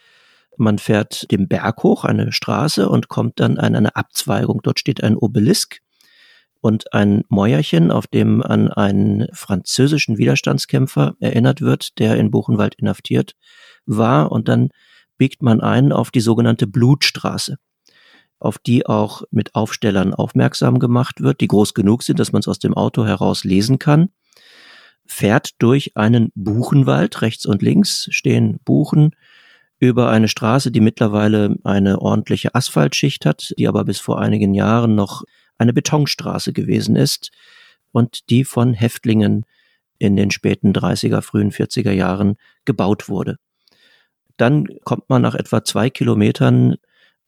Man 0.58 0.80
fährt 0.80 1.32
den 1.32 1.48
Berg 1.48 1.84
hoch, 1.84 2.06
eine 2.06 2.32
Straße 2.32 2.90
und 2.90 3.08
kommt 3.08 3.40
dann 3.40 3.58
an 3.58 3.76
eine 3.76 3.96
Abzweigung. 3.96 4.62
Dort 4.64 4.80
steht 4.80 5.04
ein 5.04 5.16
Obelisk 5.16 5.82
und 6.60 6.92
ein 6.94 7.24
Mäuerchen, 7.30 7.92
auf 7.92 8.08
dem 8.08 8.42
an 8.42 8.72
einen 8.72 9.28
französischen 9.32 10.18
Widerstandskämpfer 10.18 11.16
erinnert 11.20 11.62
wird, 11.62 12.00
der 12.00 12.16
in 12.18 12.32
Buchenwald 12.32 12.76
inhaftiert 12.76 13.36
war. 13.86 14.32
Und 14.32 14.48
dann 14.48 14.70
biegt 15.18 15.44
man 15.44 15.62
ein 15.62 15.92
auf 15.92 16.10
die 16.10 16.22
sogenannte 16.22 16.66
Blutstraße 16.66 17.58
auf 18.40 18.58
die 18.58 18.86
auch 18.86 19.24
mit 19.32 19.56
Aufstellern 19.56 20.14
aufmerksam 20.14 20.80
gemacht 20.80 21.22
wird, 21.22 21.42
die 21.42 21.48
groß 21.48 21.74
genug 21.74 22.04
sind, 22.04 22.20
dass 22.20 22.32
man 22.32 22.42
es 22.42 22.48
aus 22.48 22.60
dem 22.60 22.74
Auto 22.74 23.06
heraus 23.06 23.44
lesen 23.44 23.80
kann, 23.80 24.10
fährt 25.06 25.52
durch 25.60 25.96
einen 25.96 26.32
Buchenwald, 26.36 27.22
rechts 27.22 27.46
und 27.46 27.62
links 27.62 28.08
stehen 28.12 28.60
Buchen, 28.66 29.16
über 29.80 30.10
eine 30.10 30.28
Straße, 30.28 30.72
die 30.72 30.80
mittlerweile 30.80 31.58
eine 31.64 32.02
ordentliche 32.02 32.56
Asphaltschicht 32.56 33.26
hat, 33.26 33.54
die 33.58 33.68
aber 33.68 33.84
bis 33.84 34.00
vor 34.00 34.20
einigen 34.20 34.54
Jahren 34.54 34.96
noch 34.96 35.24
eine 35.58 35.74
Betonstraße 35.74 36.54
gewesen 36.54 36.96
ist 36.96 37.32
und 37.92 38.30
die 38.30 38.46
von 38.46 38.74
Häftlingen 38.74 39.46
in 39.98 40.16
den 40.16 40.32
späten 40.32 40.74
30er, 40.74 41.22
frühen 41.22 41.52
40er 41.52 41.92
Jahren 41.92 42.36
gebaut 42.66 43.10
wurde. 43.10 43.38
Dann 44.38 44.68
kommt 44.84 45.10
man 45.10 45.22
nach 45.22 45.36
etwa 45.36 45.64
zwei 45.64 45.90
Kilometern 45.90 46.76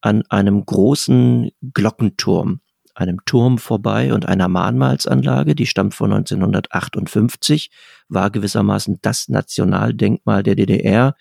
an 0.00 0.22
einem 0.28 0.64
großen 0.64 1.50
Glockenturm, 1.74 2.60
einem 2.94 3.18
Turm 3.24 3.58
vorbei 3.58 4.12
und 4.12 4.26
einer 4.26 4.48
Mahnmalsanlage, 4.48 5.54
die 5.54 5.66
stammt 5.66 5.94
von 5.94 6.12
1958, 6.12 7.70
war 8.08 8.30
gewissermaßen 8.30 8.98
das 9.02 9.28
Nationaldenkmal 9.28 10.42
der 10.42 10.54
DDR. 10.56 11.14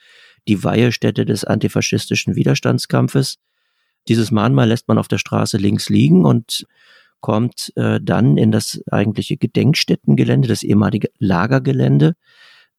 die 0.48 0.64
Weihestätte 0.64 1.26
des 1.26 1.44
antifaschistischen 1.44 2.36
Widerstandskampfes. 2.38 3.38
Dieses 4.08 4.32
Mahnmal 4.32 4.70
lässt 4.70 4.88
man 4.88 4.98
auf 4.98 5.10
der 5.10 5.18
Straße 5.18 5.58
links 5.58 5.90
liegen 5.90 6.24
und 6.24 6.66
kommt 7.20 7.74
äh, 7.76 8.00
dann 8.02 8.38
in 8.38 8.54
das 8.54 8.82
eigentliche 8.90 9.36
Gedenkstättengelände, 9.36 10.48
das 10.48 10.64
ehemalige 10.64 11.10
Lagergelände 11.20 12.16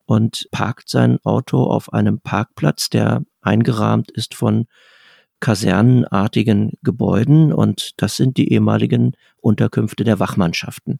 und 0.06 0.48
parkt 0.50 0.88
sein 0.88 1.18
Auto 1.24 1.64
auf 1.64 1.92
einem 1.92 2.20
Parkplatz, 2.20 2.88
der 2.88 3.22
eingerahmt 3.42 4.11
ist 4.11 4.34
von 4.34 4.66
kasernenartigen 5.40 6.72
Gebäuden 6.83 7.53
und 7.53 7.92
das 7.96 8.16
sind 8.16 8.37
die 8.37 8.53
ehemaligen 8.53 9.12
Unterkünfte 9.40 10.05
der 10.05 10.18
Wachmannschaften. 10.18 10.98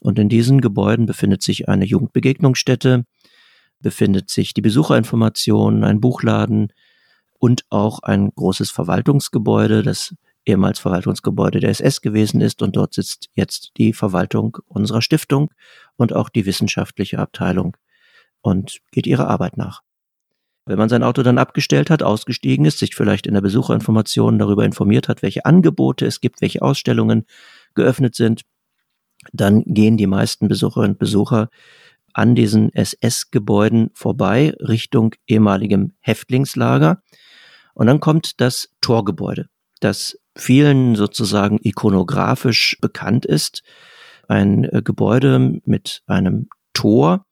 Und 0.00 0.18
in 0.18 0.28
diesen 0.28 0.60
Gebäuden 0.60 1.06
befindet 1.06 1.42
sich 1.42 1.68
eine 1.68 1.84
Jugendbegegnungsstätte, 1.84 3.04
befindet 3.80 4.30
sich 4.30 4.54
die 4.54 4.60
Besucherinformation, 4.60 5.84
ein 5.84 6.00
Buchladen 6.00 6.72
und 7.38 7.64
auch 7.70 8.00
ein 8.00 8.30
großes 8.34 8.70
Verwaltungsgebäude, 8.70 9.82
das 9.82 10.14
ehemals 10.44 10.78
Verwaltungsgebäude 10.78 11.60
der 11.60 11.70
SS 11.70 12.00
gewesen 12.00 12.40
ist 12.40 12.62
und 12.62 12.76
dort 12.76 12.94
sitzt 12.94 13.30
jetzt 13.34 13.72
die 13.76 13.92
Verwaltung 13.92 14.58
unserer 14.66 15.02
Stiftung 15.02 15.50
und 15.96 16.12
auch 16.12 16.28
die 16.28 16.46
wissenschaftliche 16.46 17.18
Abteilung 17.18 17.76
und 18.40 18.80
geht 18.90 19.06
ihrer 19.06 19.28
Arbeit 19.28 19.56
nach. 19.56 19.82
Wenn 20.64 20.78
man 20.78 20.88
sein 20.88 21.02
Auto 21.02 21.22
dann 21.22 21.38
abgestellt 21.38 21.90
hat, 21.90 22.02
ausgestiegen 22.02 22.64
ist, 22.64 22.78
sich 22.78 22.94
vielleicht 22.94 23.26
in 23.26 23.34
der 23.34 23.40
Besucherinformation 23.40 24.38
darüber 24.38 24.64
informiert 24.64 25.08
hat, 25.08 25.22
welche 25.22 25.44
Angebote 25.44 26.06
es 26.06 26.20
gibt, 26.20 26.40
welche 26.40 26.62
Ausstellungen 26.62 27.26
geöffnet 27.74 28.14
sind, 28.14 28.42
dann 29.32 29.62
gehen 29.64 29.96
die 29.96 30.06
meisten 30.06 30.48
Besucherinnen 30.48 30.92
und 30.92 30.98
Besucher 30.98 31.48
an 32.12 32.34
diesen 32.34 32.72
SS-Gebäuden 32.72 33.90
vorbei 33.94 34.54
Richtung 34.60 35.14
ehemaligem 35.26 35.92
Häftlingslager. 36.00 37.02
Und 37.74 37.86
dann 37.86 38.00
kommt 38.00 38.40
das 38.40 38.68
Torgebäude, 38.80 39.48
das 39.80 40.18
vielen 40.36 40.94
sozusagen 40.94 41.58
ikonografisch 41.62 42.76
bekannt 42.80 43.24
ist. 43.24 43.62
Ein 44.28 44.64
äh, 44.64 44.82
Gebäude 44.82 45.60
mit 45.64 46.02
einem 46.06 46.48
Tor, 46.74 47.24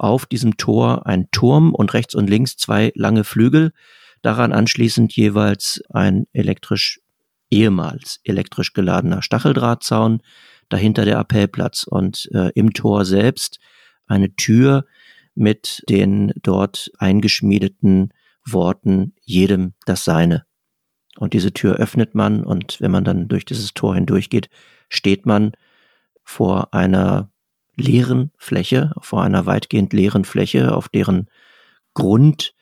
auf 0.00 0.26
diesem 0.26 0.56
Tor 0.56 1.06
ein 1.06 1.30
Turm 1.30 1.74
und 1.74 1.92
rechts 1.92 2.14
und 2.14 2.30
links 2.30 2.56
zwei 2.56 2.92
lange 2.94 3.24
Flügel, 3.24 3.72
daran 4.22 4.52
anschließend 4.52 5.14
jeweils 5.14 5.82
ein 5.90 6.26
elektrisch, 6.32 7.00
ehemals 7.50 8.20
elektrisch 8.24 8.72
geladener 8.72 9.22
Stacheldrahtzaun, 9.22 10.22
dahinter 10.68 11.04
der 11.04 11.18
Appellplatz 11.18 11.84
und 11.84 12.30
äh, 12.32 12.50
im 12.54 12.72
Tor 12.72 13.04
selbst 13.04 13.58
eine 14.06 14.34
Tür 14.34 14.86
mit 15.34 15.82
den 15.88 16.32
dort 16.42 16.90
eingeschmiedeten 16.98 18.12
Worten 18.46 19.14
jedem 19.22 19.74
das 19.84 20.04
Seine. 20.04 20.44
Und 21.18 21.34
diese 21.34 21.52
Tür 21.52 21.76
öffnet 21.76 22.14
man 22.14 22.44
und 22.44 22.80
wenn 22.80 22.90
man 22.90 23.04
dann 23.04 23.28
durch 23.28 23.44
dieses 23.44 23.74
Tor 23.74 23.94
hindurchgeht, 23.94 24.48
steht 24.88 25.26
man 25.26 25.52
vor 26.24 26.72
einer 26.72 27.29
leeren 27.80 28.30
Fläche, 28.36 28.92
vor 29.00 29.22
einer 29.22 29.46
weitgehend 29.46 29.92
leeren 29.92 30.24
Fläche, 30.24 30.74
auf 30.74 30.88
deren 30.88 31.28
Grund 31.94 32.54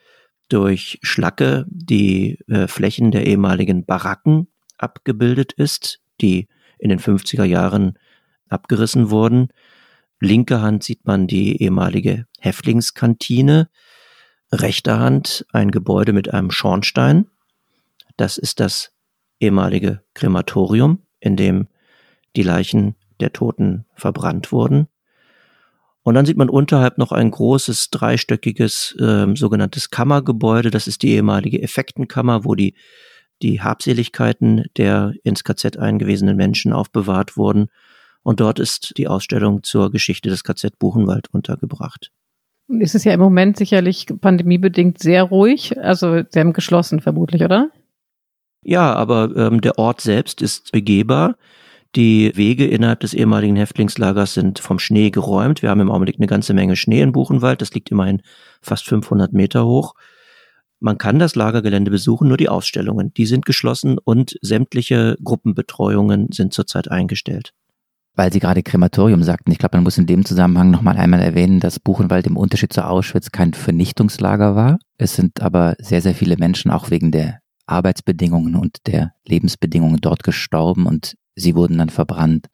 durch 0.49 0.99
Schlacke 1.03 1.65
die 1.69 2.39
äh, 2.47 2.67
Flächen 2.67 3.11
der 3.11 3.27
ehemaligen 3.27 3.85
Baracken 3.85 4.47
abgebildet 4.77 5.53
ist, 5.53 5.99
die 6.21 6.47
in 6.79 6.89
den 6.89 6.99
50er 6.99 7.43
Jahren 7.43 7.97
abgerissen 8.49 9.11
wurden. 9.11 9.49
Linke 10.19 10.61
Hand 10.61 10.83
sieht 10.83 11.05
man 11.05 11.27
die 11.27 11.61
ehemalige 11.61 12.25
Häftlingskantine, 12.39 13.69
rechter 14.51 14.99
Hand 14.99 15.45
ein 15.53 15.71
Gebäude 15.71 16.13
mit 16.13 16.33
einem 16.33 16.51
Schornstein. 16.51 17.27
Das 18.17 18.37
ist 18.37 18.59
das 18.59 18.91
ehemalige 19.39 20.01
Krematorium, 20.13 21.03
in 21.19 21.35
dem 21.35 21.67
die 22.35 22.43
Leichen 22.43 22.95
der 23.19 23.33
Toten 23.33 23.85
verbrannt 23.95 24.51
wurden. 24.51 24.87
Und 26.09 26.15
dann 26.15 26.25
sieht 26.25 26.37
man 26.37 26.49
unterhalb 26.49 26.97
noch 26.97 27.11
ein 27.11 27.29
großes 27.29 27.91
dreistöckiges 27.91 28.95
äh, 28.99 29.27
sogenanntes 29.35 29.91
Kammergebäude. 29.91 30.71
Das 30.71 30.87
ist 30.87 31.03
die 31.03 31.11
ehemalige 31.11 31.61
Effektenkammer, 31.61 32.45
wo 32.45 32.55
die, 32.55 32.73
die 33.43 33.61
Habseligkeiten 33.61 34.65
der 34.75 35.13
ins 35.23 35.43
KZ 35.43 35.77
eingewiesenen 35.77 36.35
Menschen 36.35 36.73
aufbewahrt 36.73 37.37
wurden. 37.37 37.67
Und 38.23 38.39
dort 38.39 38.57
ist 38.57 38.97
die 38.97 39.07
Ausstellung 39.07 39.61
zur 39.61 39.91
Geschichte 39.91 40.29
des 40.29 40.43
KZ 40.43 40.79
Buchenwald 40.79 41.31
untergebracht. 41.31 42.11
Ist 42.69 42.95
es 42.95 43.03
ja 43.03 43.13
im 43.13 43.19
Moment 43.19 43.57
sicherlich 43.57 44.07
pandemiebedingt 44.19 44.97
sehr 44.97 45.21
ruhig. 45.21 45.79
Also 45.79 46.23
Sie 46.27 46.39
haben 46.39 46.53
geschlossen 46.53 47.01
vermutlich, 47.01 47.43
oder? 47.43 47.69
Ja, 48.63 48.95
aber 48.95 49.35
ähm, 49.35 49.61
der 49.61 49.77
Ort 49.77 50.01
selbst 50.01 50.41
ist 50.41 50.71
begehbar. 50.71 51.35
Die 51.95 52.31
Wege 52.35 52.67
innerhalb 52.67 52.99
des 52.99 53.15
ehemaligen 53.15 53.55
Häftlingslagers 53.55 54.35
sind 54.35 54.59
vom 54.59 54.77
Schnee 54.77 55.09
geräumt. 55.09 55.63
Wir 55.63 55.71
haben 55.71 55.81
im 55.81 55.89
Augenblick 55.89 56.17
eine 56.17 56.27
ganze 56.27 56.53
Menge 56.53 56.75
Schnee 56.75 57.01
in 57.01 57.11
Buchenwald. 57.11 57.61
Das 57.61 57.73
liegt 57.73 57.89
immerhin 57.89 58.21
fast 58.61 58.85
500 58.85 59.33
Meter 59.33 59.65
hoch. 59.65 59.95
Man 60.79 60.97
kann 60.97 61.19
das 61.19 61.35
Lagergelände 61.35 61.91
besuchen, 61.91 62.27
nur 62.27 62.37
die 62.37 62.47
Ausstellungen, 62.47 63.13
die 63.13 63.25
sind 63.25 63.45
geschlossen 63.45 63.97
und 63.97 64.37
sämtliche 64.41 65.17
Gruppenbetreuungen 65.21 66.31
sind 66.31 66.53
zurzeit 66.53 66.89
eingestellt. 66.89 67.53
Weil 68.15 68.31
Sie 68.31 68.39
gerade 68.39 68.63
Krematorium 68.63 69.23
sagten, 69.23 69.51
ich 69.51 69.57
glaube, 69.57 69.77
man 69.77 69.83
muss 69.83 69.97
in 69.97 70.05
dem 70.05 70.25
Zusammenhang 70.25 70.71
nochmal 70.71 70.97
einmal 70.97 71.21
erwähnen, 71.21 71.59
dass 71.59 71.79
Buchenwald 71.79 72.27
im 72.27 72.37
Unterschied 72.37 72.71
zu 72.71 72.85
Auschwitz 72.85 73.31
kein 73.31 73.53
Vernichtungslager 73.53 74.55
war. 74.55 74.79
Es 74.97 75.15
sind 75.15 75.41
aber 75.41 75.75
sehr, 75.79 76.01
sehr 76.01 76.15
viele 76.15 76.37
Menschen 76.37 76.71
auch 76.71 76.91
wegen 76.91 77.11
der 77.11 77.39
Arbeitsbedingungen 77.65 78.55
und 78.55 78.87
der 78.87 79.13
Lebensbedingungen 79.25 79.99
dort 80.01 80.23
gestorben 80.23 80.85
und 80.85 81.15
sie 81.39 81.55
wurden 81.55 81.77
dann 81.77 81.89
verbrannt. 81.89 82.47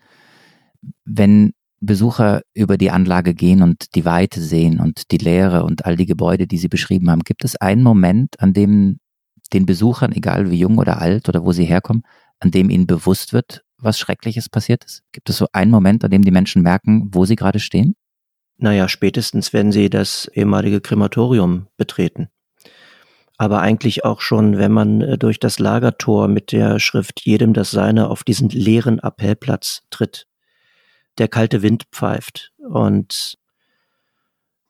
Wenn 1.03 1.53
Besucher 1.81 2.41
über 2.53 2.77
die 2.77 2.91
Anlage 2.91 3.33
gehen 3.33 3.61
und 3.61 3.95
die 3.95 4.05
Weite 4.05 4.41
sehen 4.41 4.79
und 4.79 5.11
die 5.11 5.17
Leere 5.17 5.63
und 5.63 5.85
all 5.85 5.95
die 5.95 6.05
Gebäude, 6.05 6.47
die 6.47 6.57
Sie 6.57 6.67
beschrieben 6.67 7.09
haben, 7.09 7.21
gibt 7.21 7.43
es 7.43 7.55
einen 7.57 7.83
Moment, 7.83 8.39
an 8.39 8.53
dem 8.53 8.99
den 9.53 9.65
Besuchern, 9.65 10.11
egal 10.11 10.49
wie 10.49 10.57
jung 10.57 10.77
oder 10.77 10.99
alt 10.99 11.29
oder 11.29 11.45
wo 11.45 11.51
sie 11.51 11.65
herkommen, 11.65 12.03
an 12.39 12.49
dem 12.49 12.69
ihnen 12.69 12.87
bewusst 12.87 13.31
wird, 13.31 13.63
was 13.77 13.99
Schreckliches 13.99 14.49
passiert 14.49 14.83
ist? 14.83 15.03
Gibt 15.11 15.29
es 15.29 15.37
so 15.37 15.47
einen 15.53 15.69
Moment, 15.69 16.03
an 16.03 16.09
dem 16.09 16.23
die 16.23 16.31
Menschen 16.31 16.63
merken, 16.63 17.09
wo 17.11 17.25
sie 17.25 17.35
gerade 17.35 17.59
stehen? 17.59 17.95
Naja, 18.57 18.87
spätestens, 18.87 19.53
wenn 19.53 19.71
sie 19.71 19.89
das 19.89 20.29
ehemalige 20.33 20.81
Krematorium 20.81 21.67
betreten 21.77 22.29
aber 23.37 23.59
eigentlich 23.61 24.05
auch 24.05 24.21
schon, 24.21 24.57
wenn 24.57 24.71
man 24.71 25.01
äh, 25.01 25.17
durch 25.17 25.39
das 25.39 25.59
Lagertor 25.59 26.27
mit 26.27 26.51
der 26.51 26.79
Schrift 26.79 27.21
jedem 27.25 27.53
das 27.53 27.71
Seine 27.71 28.09
auf 28.09 28.23
diesen 28.23 28.49
leeren 28.49 28.99
Appellplatz 28.99 29.83
tritt. 29.89 30.27
Der 31.17 31.27
kalte 31.27 31.61
Wind 31.61 31.85
pfeift 31.91 32.51
und 32.57 33.37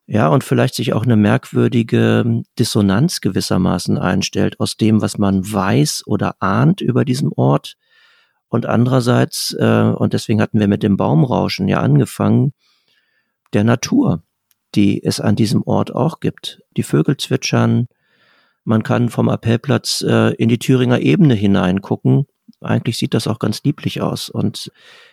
ja, 0.08 0.28
und 0.28 0.44
vielleicht 0.44 0.76
sich 0.76 0.92
auch 0.92 1.02
eine 1.02 1.16
merkwürdige 1.16 2.42
Dissonanz 2.60 3.20
gewissermaßen 3.20 3.98
einstellt 3.98 4.60
aus 4.60 4.76
dem, 4.76 5.02
was 5.02 5.18
man 5.18 5.52
weiß 5.52 6.04
oder 6.06 6.36
ahnt 6.40 6.80
über 6.80 7.04
diesen 7.04 7.32
Ort. 7.34 7.76
Und 8.48 8.66
andererseits, 8.66 9.56
äh, 9.58 9.92
und 9.96 10.12
deswegen 10.12 10.40
hatten 10.40 10.60
wir 10.60 10.68
mit 10.68 10.84
dem 10.84 10.96
Baumrauschen 10.96 11.66
ja 11.66 11.80
angefangen, 11.80 12.52
der 13.52 13.64
Natur, 13.64 14.22
die 14.76 15.02
es 15.02 15.20
an 15.20 15.34
diesem 15.34 15.64
Ort 15.64 15.92
auch 15.92 16.20
gibt. 16.20 16.62
Die 16.76 16.84
Vögel 16.84 17.16
zwitschern, 17.16 17.88
man 18.66 18.82
kann 18.82 19.08
vom 19.08 19.28
Appellplatz 19.28 20.04
äh, 20.06 20.34
in 20.34 20.48
die 20.48 20.58
Thüringer 20.58 20.98
Ebene 20.98 21.34
hineingucken. 21.34 22.26
Eigentlich 22.60 22.98
sieht 22.98 23.14
das 23.14 23.28
auch 23.28 23.38
ganz 23.38 23.62
lieblich 23.62 24.02
aus. 24.02 24.28
Und 24.28 24.72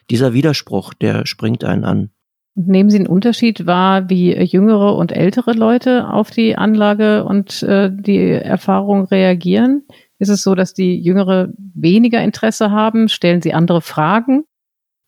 dieser 0.10 0.34
Widerspruch, 0.34 0.94
der 0.96 1.28
springt 1.28 1.64
einen 1.64 1.86
an. 1.86 2.10
Nehmen 2.56 2.90
Sie 2.90 2.98
einen 2.98 3.08
Unterschied 3.08 3.66
wahr, 3.66 4.10
wie 4.10 4.36
jüngere 4.36 4.96
und 4.96 5.12
ältere 5.12 5.54
Leute 5.54 6.10
auf 6.10 6.32
die 6.32 6.56
Anlage 6.56 7.26
und 7.26 7.64
äh, 7.64 7.92
die 7.92 8.30
Erfahrung 8.30 9.06
reagieren? 9.06 9.84
Ist 10.18 10.30
es 10.30 10.42
so, 10.42 10.56
dass 10.56 10.74
die 10.74 11.00
Jüngere 11.00 11.50
weniger 11.58 12.24
Interesse 12.24 12.72
haben? 12.72 13.08
Stellen 13.08 13.42
sie 13.42 13.54
andere 13.54 13.82
Fragen? 13.82 14.46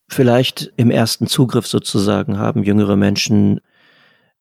Vielleicht 0.08 0.72
im 0.76 0.90
ersten 0.90 1.26
Zugriff 1.26 1.66
sozusagen 1.66 2.38
haben 2.38 2.62
jüngere 2.62 2.96
Menschen, 2.96 3.60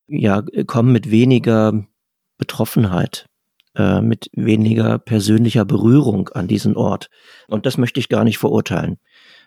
ja, 0.07 0.43
kommen 0.67 0.91
mit 0.91 1.09
weniger 1.09 1.85
Betroffenheit 2.37 3.27
äh, 3.75 4.01
mit 4.01 4.29
weniger 4.33 4.99
persönlicher 4.99 5.65
Berührung 5.65 6.29
an 6.29 6.47
diesen 6.47 6.75
Ort. 6.75 7.09
Und 7.47 7.65
das 7.65 7.77
möchte 7.77 7.99
ich 7.99 8.09
gar 8.09 8.23
nicht 8.23 8.37
verurteilen. 8.37 8.97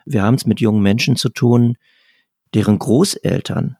Wir 0.05 0.23
haben 0.23 0.35
es 0.35 0.45
mit 0.45 0.59
jungen 0.59 0.81
Menschen 0.81 1.15
zu 1.15 1.29
tun, 1.29 1.75
deren 2.53 2.79
Großeltern 2.79 3.77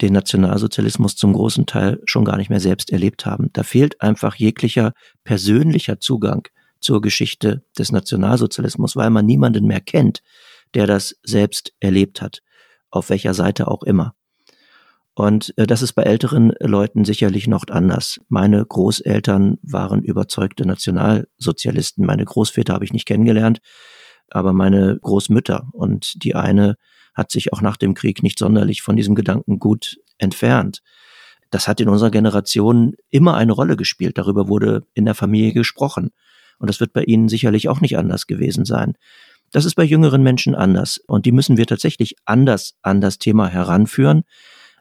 den 0.00 0.12
Nationalsozialismus 0.12 1.16
zum 1.16 1.32
großen 1.32 1.66
Teil 1.66 2.00
schon 2.04 2.24
gar 2.24 2.36
nicht 2.36 2.50
mehr 2.50 2.60
selbst 2.60 2.90
erlebt 2.92 3.26
haben. 3.26 3.50
Da 3.52 3.62
fehlt 3.62 4.00
einfach 4.00 4.36
jeglicher 4.36 4.92
persönlicher 5.24 5.98
Zugang 5.98 6.46
zur 6.80 7.00
Geschichte 7.00 7.64
des 7.76 7.90
Nationalsozialismus, 7.90 8.94
weil 8.94 9.10
man 9.10 9.26
niemanden 9.26 9.66
mehr 9.66 9.80
kennt, 9.80 10.22
der 10.74 10.86
das 10.86 11.16
selbst 11.22 11.72
erlebt 11.80 12.22
hat, 12.22 12.42
auf 12.90 13.10
welcher 13.10 13.34
Seite 13.34 13.68
auch 13.68 13.82
immer. 13.82 14.14
Und 15.18 15.52
äh, 15.58 15.66
das 15.66 15.82
ist 15.82 15.94
bei 15.94 16.04
älteren 16.04 16.52
Leuten 16.60 17.04
sicherlich 17.04 17.48
noch 17.48 17.64
anders. 17.68 18.20
Meine 18.28 18.64
Großeltern 18.64 19.58
waren 19.62 20.04
überzeugte 20.04 20.64
Nationalsozialisten. 20.64 22.06
Meine 22.06 22.24
Großväter 22.24 22.72
habe 22.72 22.84
ich 22.84 22.92
nicht 22.92 23.04
kennengelernt, 23.04 23.58
aber 24.30 24.52
meine 24.52 24.96
Großmütter. 25.02 25.70
Und 25.72 26.22
die 26.22 26.36
eine 26.36 26.76
hat 27.14 27.32
sich 27.32 27.52
auch 27.52 27.60
nach 27.62 27.76
dem 27.76 27.94
Krieg 27.94 28.22
nicht 28.22 28.38
sonderlich 28.38 28.82
von 28.82 28.94
diesem 28.94 29.16
Gedanken 29.16 29.58
gut 29.58 29.98
entfernt. 30.18 30.82
Das 31.50 31.66
hat 31.66 31.80
in 31.80 31.88
unserer 31.88 32.12
Generation 32.12 32.94
immer 33.10 33.34
eine 33.36 33.54
Rolle 33.54 33.76
gespielt. 33.76 34.18
Darüber 34.18 34.46
wurde 34.46 34.86
in 34.94 35.04
der 35.04 35.16
Familie 35.16 35.52
gesprochen. 35.52 36.10
Und 36.60 36.70
das 36.70 36.78
wird 36.78 36.92
bei 36.92 37.02
Ihnen 37.02 37.28
sicherlich 37.28 37.68
auch 37.68 37.80
nicht 37.80 37.98
anders 37.98 38.28
gewesen 38.28 38.64
sein. 38.64 38.94
Das 39.50 39.64
ist 39.64 39.74
bei 39.74 39.82
jüngeren 39.82 40.22
Menschen 40.22 40.54
anders. 40.54 41.00
Und 41.08 41.26
die 41.26 41.32
müssen 41.32 41.56
wir 41.56 41.66
tatsächlich 41.66 42.14
anders 42.24 42.76
an 42.82 43.00
das 43.00 43.18
Thema 43.18 43.48
heranführen. 43.48 44.22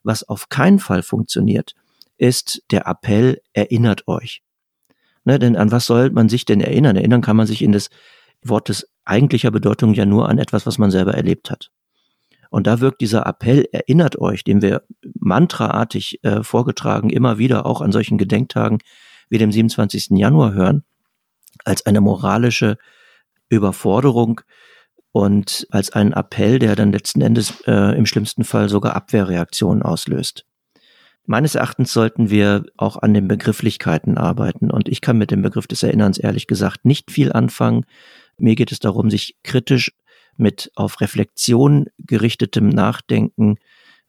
Was 0.04 0.24
auf 0.28 0.50
keinen 0.50 0.80
Fall 0.80 1.04
funktioniert, 1.04 1.74
ist 2.18 2.64
der 2.72 2.88
Appell, 2.88 3.42
erinnert 3.54 4.08
euch. 4.08 4.42
Ne, 5.26 5.40
denn 5.40 5.58
an 5.58 5.72
was 5.72 5.86
soll 5.86 6.10
man 6.12 6.30
sich 6.30 6.46
denn 6.46 6.62
erinnern? 6.62 6.96
Erinnern 6.96 7.22
kann 7.22 7.36
man 7.36 7.48
sich 7.48 7.62
in 7.62 7.74
des 7.74 7.90
Wortes 8.44 8.90
eigentlicher 9.04 9.52
Bedeutung 9.52 9.94
ja 9.94 10.06
nur 10.06 10.30
an 10.30 10.38
etwas, 10.38 10.66
was 10.66 10.78
man 10.78 10.92
selber 10.92 11.14
erlebt 11.14 11.52
hat. 11.52 11.72
Und 12.50 12.68
da 12.68 12.80
wirkt 12.80 13.02
dieser 13.02 13.26
Appell, 13.26 13.68
erinnert 13.72 14.20
euch, 14.20 14.44
den 14.44 14.62
wir 14.62 14.84
mantraartig 15.20 16.24
äh, 16.24 16.44
vorgetragen, 16.44 17.10
immer 17.10 17.38
wieder 17.38 17.66
auch 17.66 17.82
an 17.82 17.92
solchen 17.92 18.18
Gedenktagen 18.18 18.80
wie 19.30 19.38
dem 19.38 19.52
27. 19.52 20.12
Januar 20.12 20.54
hören, 20.54 20.84
als 21.66 21.86
eine 21.86 22.00
moralische 22.00 22.78
Überforderung 23.50 24.42
und 25.18 25.66
als 25.72 25.90
einen 25.90 26.14
Appell, 26.14 26.60
der 26.60 26.76
dann 26.76 26.92
letzten 26.92 27.22
Endes 27.22 27.62
äh, 27.66 27.98
im 27.98 28.06
schlimmsten 28.06 28.44
Fall 28.44 28.70
sogar 28.70 28.96
Abwehrreaktionen 28.96 29.82
auslöst. 29.82 30.46
Meines 31.26 31.56
Erachtens 31.56 31.92
sollten 31.92 32.30
wir 32.30 32.66
auch 32.78 32.98
an 32.98 33.16
den 33.16 33.28
Begrifflichkeiten 33.28 34.20
arbeiten. 34.20 34.70
Und 34.70 34.88
ich 34.88 35.02
kann 35.02 35.18
mit 35.18 35.32
dem 35.32 35.42
Begriff 35.42 35.66
des 35.66 35.82
Erinnerns 35.82 36.20
ehrlich 36.20 36.46
gesagt 36.46 36.86
nicht 36.86 37.10
viel 37.10 37.34
anfangen. 37.34 37.88
Mir 38.38 38.54
geht 38.54 38.72
es 38.72 38.78
darum, 38.78 39.10
sich 39.10 39.38
kritisch 39.42 39.92
mit 40.38 40.72
auf 40.76 41.02
Reflexion 41.02 41.88
gerichtetem 41.98 42.70
Nachdenken 42.70 43.56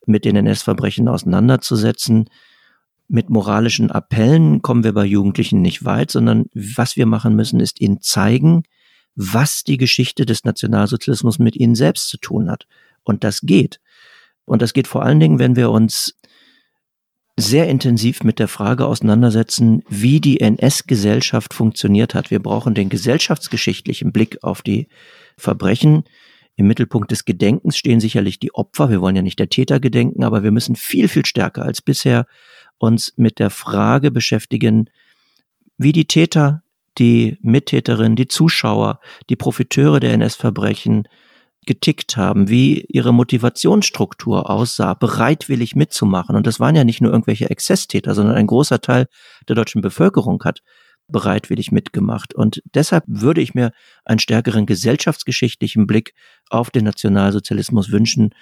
mit 0.04 0.26
den 0.26 0.36
NS-Verbrechen 0.36 1.08
auseinanderzusetzen. 1.08 2.28
Mit 3.08 3.30
moralischen 3.30 3.90
Appellen 3.90 4.60
kommen 4.60 4.84
wir 4.84 4.92
bei 4.92 5.06
Jugendlichen 5.06 5.62
nicht 5.62 5.86
weit, 5.86 6.10
sondern 6.10 6.50
was 6.52 6.96
wir 6.96 7.06
machen 7.06 7.34
müssen, 7.34 7.60
ist 7.60 7.80
ihnen 7.80 8.02
zeigen, 8.02 8.64
was 9.20 9.64
die 9.64 9.78
Geschichte 9.78 10.24
des 10.24 10.44
Nationalsozialismus 10.44 11.40
mit 11.40 11.56
ihnen 11.56 11.74
selbst 11.74 12.08
zu 12.08 12.18
tun 12.18 12.48
hat. 12.48 12.68
Und 13.02 13.24
das 13.24 13.40
geht. 13.40 13.80
Und 14.44 14.62
das 14.62 14.72
geht 14.72 14.86
vor 14.86 15.02
allen 15.02 15.18
Dingen, 15.18 15.40
wenn 15.40 15.56
wir 15.56 15.70
uns 15.70 16.14
sehr 17.36 17.68
intensiv 17.68 18.22
mit 18.22 18.38
der 18.38 18.46
Frage 18.46 18.86
auseinandersetzen, 18.86 19.82
wie 19.88 20.20
die 20.20 20.40
NS-Gesellschaft 20.40 21.52
funktioniert 21.52 22.14
hat. 22.14 22.30
Wir 22.30 22.40
brauchen 22.40 22.74
den 22.74 22.88
gesellschaftsgeschichtlichen 22.88 24.12
Blick 24.12 24.42
auf 24.44 24.62
die 24.62 24.86
Verbrechen. 25.36 26.04
Im 26.54 26.68
Mittelpunkt 26.68 27.10
des 27.10 27.24
Gedenkens 27.24 27.76
stehen 27.76 27.98
sicherlich 27.98 28.38
die 28.38 28.54
Opfer. 28.54 28.88
Wir 28.88 29.00
wollen 29.00 29.16
ja 29.16 29.22
nicht 29.22 29.40
der 29.40 29.48
Täter 29.48 29.80
gedenken, 29.80 30.22
aber 30.22 30.44
wir 30.44 30.52
müssen 30.52 30.76
viel, 30.76 31.08
viel 31.08 31.26
stärker 31.26 31.62
als 31.62 31.82
bisher 31.82 32.26
uns 32.78 33.14
mit 33.16 33.40
der 33.40 33.50
Frage 33.50 34.12
beschäftigen, 34.12 34.90
wie 35.76 35.92
die 35.92 36.06
Täter 36.06 36.62
die 36.98 37.38
Mittäterinnen, 37.42 38.16
die 38.16 38.28
Zuschauer, 38.28 39.00
die 39.30 39.36
Profiteure 39.36 40.00
der 40.00 40.12
NS-Verbrechen 40.14 41.08
getickt 41.66 42.16
haben, 42.16 42.48
wie 42.48 42.86
ihre 42.88 43.12
Motivationsstruktur 43.12 44.48
aussah, 44.48 44.94
bereitwillig 44.94 45.76
mitzumachen. 45.76 46.34
Und 46.34 46.46
das 46.46 46.60
waren 46.60 46.74
ja 46.74 46.84
nicht 46.84 47.02
nur 47.02 47.12
irgendwelche 47.12 47.50
Exzesstäter, 47.50 48.14
sondern 48.14 48.36
ein 48.36 48.46
großer 48.46 48.80
Teil 48.80 49.06
der 49.48 49.56
deutschen 49.56 49.82
Bevölkerung 49.82 50.42
hat 50.44 50.62
bereitwillig 51.08 51.70
mitgemacht. 51.70 52.34
Und 52.34 52.62
deshalb 52.74 53.04
würde 53.06 53.40
ich 53.40 53.54
mir 53.54 53.72
einen 54.04 54.18
stärkeren 54.18 54.66
gesellschaftsgeschichtlichen 54.66 55.86
Blick 55.86 56.14
auf 56.50 56.70
den 56.70 56.84
Nationalsozialismus 56.84 57.90
wünschen, 57.90 58.34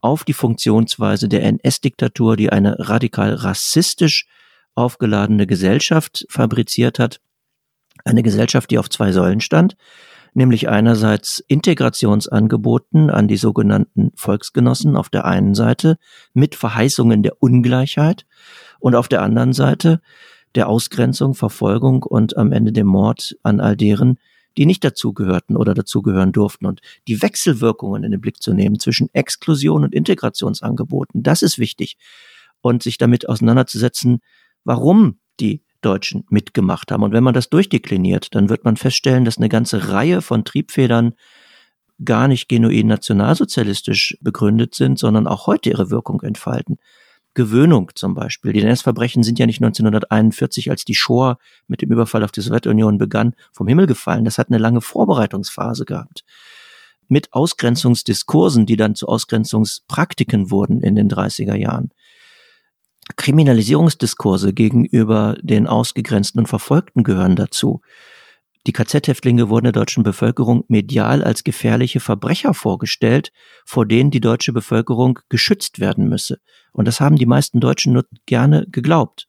auf 0.00 0.24
die 0.24 0.32
Funktionsweise 0.32 1.28
der 1.28 1.42
NS-Diktatur, 1.44 2.36
die 2.36 2.50
eine 2.50 2.76
radikal 2.78 3.34
rassistisch 3.34 4.26
aufgeladene 4.74 5.46
Gesellschaft 5.46 6.26
fabriziert 6.30 6.98
hat 6.98 7.20
eine 8.04 8.22
Gesellschaft, 8.22 8.70
die 8.70 8.78
auf 8.78 8.90
zwei 8.90 9.12
Säulen 9.12 9.40
stand, 9.40 9.76
nämlich 10.34 10.68
einerseits 10.68 11.42
Integrationsangeboten 11.48 13.10
an 13.10 13.28
die 13.28 13.36
sogenannten 13.36 14.12
Volksgenossen 14.14 14.96
auf 14.96 15.08
der 15.08 15.24
einen 15.24 15.54
Seite 15.54 15.96
mit 16.34 16.54
Verheißungen 16.54 17.22
der 17.22 17.42
Ungleichheit 17.42 18.26
und 18.78 18.94
auf 18.94 19.08
der 19.08 19.22
anderen 19.22 19.52
Seite 19.52 20.00
der 20.54 20.68
Ausgrenzung, 20.68 21.34
Verfolgung 21.34 22.02
und 22.02 22.36
am 22.36 22.52
Ende 22.52 22.72
dem 22.72 22.86
Mord 22.86 23.36
an 23.42 23.60
all 23.60 23.76
deren, 23.76 24.18
die 24.56 24.66
nicht 24.66 24.82
dazugehörten 24.82 25.56
oder 25.56 25.74
dazugehören 25.74 26.32
durften. 26.32 26.66
Und 26.66 26.80
die 27.06 27.22
Wechselwirkungen 27.22 28.02
in 28.02 28.10
den 28.10 28.20
Blick 28.20 28.42
zu 28.42 28.52
nehmen 28.52 28.78
zwischen 28.78 29.08
Exklusion 29.12 29.84
und 29.84 29.94
Integrationsangeboten, 29.94 31.22
das 31.22 31.42
ist 31.42 31.58
wichtig. 31.58 31.96
Und 32.60 32.82
sich 32.82 32.98
damit 32.98 33.28
auseinanderzusetzen, 33.28 34.20
warum 34.64 35.18
die 35.38 35.62
Deutschen 35.80 36.24
mitgemacht 36.28 36.92
haben. 36.92 37.02
Und 37.02 37.12
wenn 37.12 37.24
man 37.24 37.34
das 37.34 37.48
durchdekliniert, 37.48 38.34
dann 38.34 38.48
wird 38.48 38.64
man 38.64 38.76
feststellen, 38.76 39.24
dass 39.24 39.38
eine 39.38 39.48
ganze 39.48 39.90
Reihe 39.90 40.22
von 40.22 40.44
Triebfedern 40.44 41.14
gar 42.04 42.28
nicht 42.28 42.48
genuin 42.48 42.86
nationalsozialistisch 42.86 44.16
begründet 44.20 44.74
sind, 44.74 44.98
sondern 44.98 45.26
auch 45.26 45.46
heute 45.46 45.70
ihre 45.70 45.90
Wirkung 45.90 46.22
entfalten. 46.22 46.78
Gewöhnung 47.34 47.90
zum 47.94 48.14
Beispiel. 48.14 48.52
Die 48.52 48.62
NS-Verbrechen 48.62 49.22
sind 49.22 49.38
ja 49.38 49.46
nicht 49.46 49.62
1941, 49.62 50.70
als 50.70 50.84
die 50.84 50.94
Shoah 50.94 51.38
mit 51.68 51.80
dem 51.80 51.92
Überfall 51.92 52.24
auf 52.24 52.32
die 52.32 52.40
Sowjetunion 52.40 52.98
begann, 52.98 53.34
vom 53.52 53.68
Himmel 53.68 53.86
gefallen. 53.86 54.24
Das 54.24 54.38
hat 54.38 54.48
eine 54.48 54.58
lange 54.58 54.80
Vorbereitungsphase 54.80 55.84
gehabt. 55.84 56.24
Mit 57.08 57.32
Ausgrenzungsdiskursen, 57.32 58.66
die 58.66 58.76
dann 58.76 58.94
zu 58.94 59.06
Ausgrenzungspraktiken 59.06 60.50
wurden 60.50 60.80
in 60.82 60.96
den 60.96 61.08
30er 61.08 61.54
Jahren. 61.54 61.90
Kriminalisierungsdiskurse 63.16 64.52
gegenüber 64.52 65.36
den 65.42 65.66
Ausgegrenzten 65.66 66.40
und 66.40 66.46
Verfolgten 66.46 67.02
gehören 67.02 67.36
dazu. 67.36 67.80
Die 68.66 68.72
KZ-Häftlinge 68.72 69.48
wurden 69.48 69.64
der 69.64 69.72
deutschen 69.72 70.02
Bevölkerung 70.02 70.64
medial 70.68 71.24
als 71.24 71.44
gefährliche 71.44 72.00
Verbrecher 72.00 72.52
vorgestellt, 72.52 73.32
vor 73.64 73.86
denen 73.86 74.10
die 74.10 74.20
deutsche 74.20 74.52
Bevölkerung 74.52 75.18
geschützt 75.30 75.80
werden 75.80 76.08
müsse. 76.08 76.40
Und 76.72 76.86
das 76.86 77.00
haben 77.00 77.16
die 77.16 77.26
meisten 77.26 77.60
Deutschen 77.60 77.94
nur 77.94 78.04
gerne 78.26 78.66
geglaubt. 78.70 79.28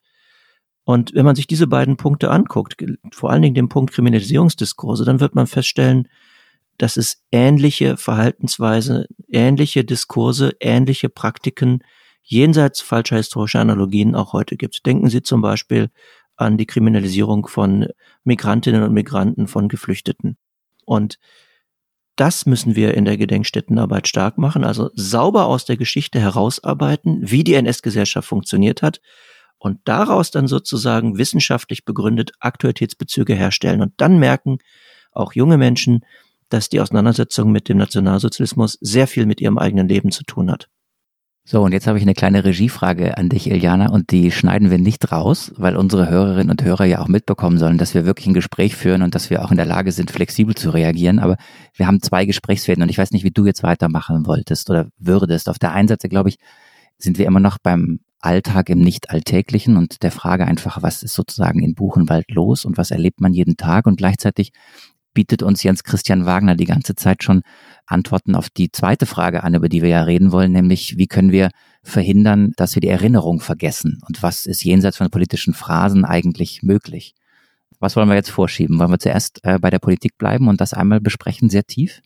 Und 0.84 1.14
wenn 1.14 1.26
man 1.26 1.36
sich 1.36 1.48
diese 1.48 1.68
beiden 1.68 1.96
Punkte 1.96 2.30
anguckt, 2.32 2.76
vor 3.14 3.30
allen 3.30 3.42
Dingen 3.42 3.56
den 3.56 3.70
Punkt 3.70 3.94
Kriminalisierungsdiskurse, 3.94 5.06
dann 5.06 5.22
wird 5.22 5.36
man 5.36 5.48
feststellen, 5.48 6.10
dass 6.78 6.98
es 6.98 7.24
ähnliche 7.32 7.96
Verhaltensweise, 7.96 9.08
ähnliche 9.30 9.86
Diskurse, 9.86 10.54
ähnliche 10.60 11.10
Praktiken 11.10 11.84
jenseits 12.24 12.82
falscher 12.82 13.18
historischer 13.18 13.60
Analogien 13.60 14.16
auch 14.16 14.34
heute 14.34 14.58
gibt. 14.58 14.86
Denken 14.86 15.10
Sie 15.10 15.22
zum 15.22 15.42
Beispiel 15.42 15.90
an 16.36 16.58
die 16.58 16.66
Kriminalisierung 16.66 17.48
von 17.48 17.88
Migrantinnen 18.24 18.84
und 18.84 18.94
Migranten, 18.94 19.48
von 19.48 19.68
Geflüchteten. 19.68 20.38
Und 20.86 21.20
das 22.16 22.46
müssen 22.46 22.76
wir 22.76 22.94
in 22.96 23.06
der 23.06 23.18
Gedenkstättenarbeit 23.18 24.08
stark 24.08 24.38
machen, 24.38 24.64
also 24.64 24.90
sauber 24.94 25.46
aus 25.46 25.66
der 25.66 25.78
Geschichte 25.78 26.20
herausarbeiten, 26.20 27.20
wie 27.22 27.44
die 27.44 27.54
NS-Gesellschaft 27.56 28.28
funktioniert 28.28 28.82
hat 28.82 29.02
und 29.58 29.80
daraus 29.86 30.32
dann 30.32 30.48
sozusagen 30.48 31.18
wissenschaftlich 31.18 31.86
begründet 31.86 32.32
Aktualitätsbezüge 32.40 33.36
herstellen 33.36 33.82
und 33.82 33.94
dann 33.98 34.20
merken 34.20 34.58
auch 35.12 35.34
junge 35.34 35.58
Menschen, 35.58 36.06
dass 36.50 36.70
die 36.70 36.80
Auseinandersetzung 36.80 37.52
mit 37.52 37.70
dem 37.70 37.78
Nationalsozialismus 37.78 38.78
sehr 38.82 39.08
viel 39.08 39.26
mit 39.26 39.40
ihrem 39.40 39.58
eigenen 39.58 39.88
Leben 39.88 40.12
zu 40.12 40.24
tun 40.24 40.52
hat. 40.52 40.68
So, 41.44 41.64
und 41.64 41.72
jetzt 41.72 41.88
habe 41.88 41.98
ich 41.98 42.04
eine 42.04 42.14
kleine 42.14 42.46
Regiefrage 42.46 43.18
an 43.18 43.28
dich, 43.28 43.50
Iliana, 43.50 43.90
und 43.90 44.12
die 44.12 44.32
schneiden 44.32 44.70
wir 44.70 44.78
nicht 44.78 45.12
raus, 45.12 45.52
weil 45.58 45.76
unsere 45.76 46.08
Hörerinnen 46.08 46.52
und 46.52 46.64
Hörer 46.64 46.86
ja 46.86 47.00
auch 47.00 47.08
mitbekommen 47.08 47.58
sollen, 47.58 47.80
dass 47.80 47.96
wir 47.96 48.06
wirklich 48.06 48.28
ein 48.28 48.36
Gespräch 48.36 48.76
führen 48.76 49.02
und 49.02 49.16
dass 49.16 49.32
wir 49.32 49.44
auch 49.44 49.50
in 49.50 49.58
der 49.58 49.66
Lage 49.66 49.92
sind, 49.92 50.12
flexibel 50.12 50.54
zu 50.54 50.70
reagieren. 50.70 51.18
Aber 51.18 51.38
wir 51.74 51.88
haben 51.88 52.02
zwei 52.02 52.26
Gesprächsfäden 52.26 52.84
und 52.84 52.90
ich 52.90 52.98
weiß 53.00 53.12
nicht, 53.12 53.24
wie 53.24 53.32
du 53.32 53.46
jetzt 53.46 53.64
weitermachen 53.64 54.28
wolltest 54.28 54.70
oder 54.70 54.90
würdest. 55.00 55.50
Auf 55.50 55.58
der 55.58 55.72
einen 55.72 55.88
Seite, 55.88 56.10
glaube 56.10 56.30
ich, 56.30 56.38
sind 57.00 57.18
wir 57.18 57.26
immer 57.26 57.40
noch 57.40 57.58
beim 57.58 58.02
Alltag 58.20 58.70
im 58.70 58.80
Nicht-Alltäglichen 58.80 59.78
und 59.78 60.04
der 60.04 60.12
Frage 60.12 60.46
einfach, 60.46 60.84
was 60.84 61.02
ist 61.02 61.16
sozusagen 61.16 61.64
in 61.64 61.74
Buchenwald 61.74 62.30
los 62.30 62.66
und 62.66 62.78
was 62.78 62.92
erlebt 62.92 63.20
man 63.20 63.34
jeden 63.34 63.58
Tag 63.58 63.88
und 63.88 63.98
gleichzeitig 63.98 64.52
bietet 65.14 65.44
uns 65.44 65.64
Jens 65.64 65.84
Christian 65.84 66.26
Wagner 66.26 66.56
die 66.56 66.66
ganze 66.66 66.96
Zeit 66.96 67.24
schon 67.24 67.42
Antworten 67.86 68.36
auf 68.36 68.50
die 68.50 68.72
zweite 68.72 69.06
Frage 69.06 69.44
an, 69.44 69.54
über 69.54 69.70
die 69.70 69.82
wir 69.82 69.90
ja 69.90 70.04
reden 70.04 70.32
wollen, 70.32 70.52
nämlich 70.52 70.98
wie 70.98 71.08
können 71.08 71.32
wir 71.32 71.50
verhindern, 71.84 72.54
dass 72.58 72.76
wir 72.76 72.82
die 72.82 72.88
Erinnerung 72.88 73.40
vergessen 73.40 74.02
und 74.08 74.24
was 74.24 74.46
ist 74.46 74.64
jenseits 74.64 74.98
von 74.98 75.10
politischen 75.10 75.54
Phrasen 75.54 76.06
eigentlich 76.06 76.64
möglich? 76.64 77.16
Was 77.80 77.96
wollen 77.96 78.10
wir 78.10 78.16
jetzt 78.16 78.30
vorschieben? 78.30 78.78
Wollen 78.80 78.92
wir 78.92 79.00
zuerst 79.00 79.40
äh, 79.44 79.58
bei 79.60 79.72
der 79.72 79.80
Politik 79.80 80.18
bleiben 80.18 80.48
und 80.48 80.62
das 80.62 80.74
einmal 80.74 81.02
besprechen, 81.02 81.50
sehr 81.50 81.64
tief? 81.64 82.02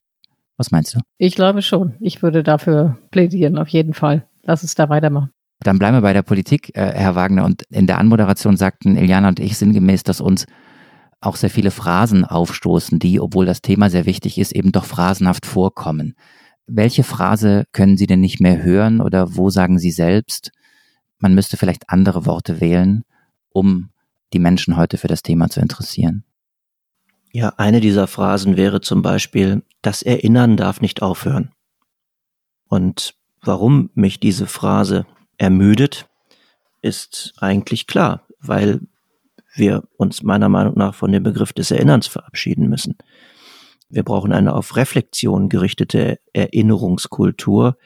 Was 0.57 0.71
meinst 0.71 0.95
du? 0.95 0.99
Ich 1.17 1.35
glaube 1.35 1.61
schon. 1.61 1.95
Ich 1.99 2.23
würde 2.23 2.43
dafür 2.43 2.97
plädieren, 3.11 3.57
auf 3.57 3.67
jeden 3.67 3.93
Fall. 3.93 4.25
Lass 4.43 4.63
es 4.63 4.75
da 4.75 4.87
weitermachen. 4.87 5.31
Dann 5.59 5.79
bleiben 5.79 5.97
wir 5.97 6.01
bei 6.01 6.13
der 6.13 6.21
Politik, 6.21 6.71
äh, 6.75 6.93
Herr 6.93 7.15
Wagner. 7.15 7.43
Und 7.43 7.63
in 7.69 7.87
der 7.87 7.97
Anmoderation 7.97 8.55
sagten 8.55 8.95
Iliana 8.95 9.29
und 9.29 9.39
ich 9.39 9.57
sinngemäß, 9.57 10.03
dass 10.03 10.21
uns 10.21 10.45
auch 11.21 11.35
sehr 11.35 11.49
viele 11.49 11.71
Phrasen 11.71 12.25
aufstoßen, 12.25 12.99
die, 12.99 13.19
obwohl 13.19 13.45
das 13.45 13.61
Thema 13.61 13.89
sehr 13.89 14.05
wichtig 14.05 14.37
ist, 14.37 14.51
eben 14.51 14.71
doch 14.71 14.85
phrasenhaft 14.85 15.45
vorkommen. 15.45 16.15
Welche 16.67 17.03
Phrase 17.03 17.65
können 17.71 17.97
Sie 17.97 18.07
denn 18.07 18.21
nicht 18.21 18.39
mehr 18.39 18.63
hören 18.63 19.01
oder 19.01 19.35
wo 19.35 19.49
sagen 19.49 19.79
Sie 19.79 19.91
selbst, 19.91 20.51
man 21.19 21.33
müsste 21.35 21.57
vielleicht 21.57 21.89
andere 21.89 22.25
Worte 22.25 22.59
wählen, 22.59 23.03
um 23.49 23.89
die 24.33 24.39
Menschen 24.39 24.77
heute 24.77 24.97
für 24.97 25.07
das 25.07 25.23
Thema 25.23 25.49
zu 25.49 25.59
interessieren? 25.59 26.23
Ja, 27.31 27.53
eine 27.57 27.81
dieser 27.81 28.07
Phrasen 28.07 28.57
wäre 28.57 28.81
zum 28.81 29.01
Beispiel, 29.01 29.63
das 29.81 30.01
Erinnern 30.01 30.57
darf 30.57 30.81
nicht 30.81 31.01
aufhören. 31.01 31.51
Und 32.67 33.15
warum 33.41 33.89
mich 33.93 34.19
diese 34.19 34.47
Phrase 34.47 35.05
ermüdet, 35.37 36.07
ist 36.81 37.33
eigentlich 37.37 37.87
klar, 37.87 38.25
weil 38.39 38.81
wir 39.57 39.83
uns 39.97 40.23
meiner 40.23 40.49
Meinung 40.49 40.77
nach 40.77 40.95
von 40.95 41.11
dem 41.11 41.23
Begriff 41.23 41.53
des 41.53 41.71
Erinnerns 41.71 42.07
verabschieden 42.07 42.69
müssen. 42.69 42.97
Wir 43.89 44.03
brauchen 44.03 44.33
eine 44.33 44.53
auf 44.53 44.75
Reflexion 44.75 45.49
gerichtete 45.49 46.19
Erinnerungskultur. 46.33 47.77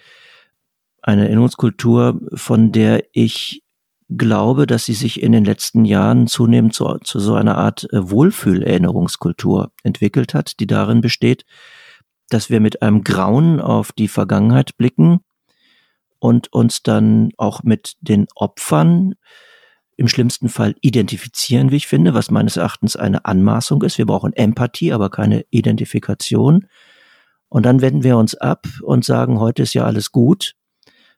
Eine 1.02 1.26
Erinnerungskultur, 1.26 2.20
von 2.34 2.72
der 2.72 3.04
ich 3.14 3.64
glaube, 4.10 4.66
dass 4.66 4.86
sie 4.86 4.94
sich 4.94 5.22
in 5.22 5.32
den 5.32 5.46
letzten 5.46 5.86
Jahren 5.86 6.28
zunehmend 6.28 6.74
zu, 6.74 6.98
zu 7.04 7.20
so 7.20 7.36
einer 7.36 7.58
Art 7.58 7.88
äh, 7.94 8.10
Wohlfühlerinnerungskultur 8.10 9.72
entwickelt 9.84 10.34
hat, 10.34 10.60
die 10.60 10.68
darin 10.68 11.02
besteht, 11.02 11.46
dass 12.30 12.50
wir 12.50 12.60
mit 12.60 12.82
einem 12.82 13.04
Grauen 13.04 13.60
auf 13.60 13.92
die 13.92 14.08
Vergangenheit 14.08 14.78
blicken 14.78 15.20
und 16.20 16.52
uns 16.52 16.84
dann 16.84 17.32
auch 17.38 17.64
mit 17.64 17.96
den 18.02 18.28
Opfern 18.36 19.16
im 20.00 20.08
schlimmsten 20.08 20.48
Fall 20.48 20.76
identifizieren, 20.80 21.72
wie 21.72 21.76
ich 21.76 21.88
finde, 21.88 22.14
was 22.14 22.32
meines 22.32 22.56
Erachtens 22.56 22.96
eine 22.96 23.26
Anmaßung 23.26 23.84
ist. 23.84 23.98
Wir 23.98 24.06
brauchen 24.06 24.32
Empathie, 24.32 24.94
aber 24.94 25.10
keine 25.10 25.44
Identifikation. 25.50 26.68
Und 27.50 27.66
dann 27.66 27.82
wenden 27.82 28.06
wir 28.06 28.16
uns 28.16 28.34
ab 28.34 28.66
und 28.82 29.04
sagen, 29.04 29.42
heute 29.42 29.64
ist 29.64 29.74
ja 29.74 29.84
alles 29.84 30.14
gut 30.14 30.56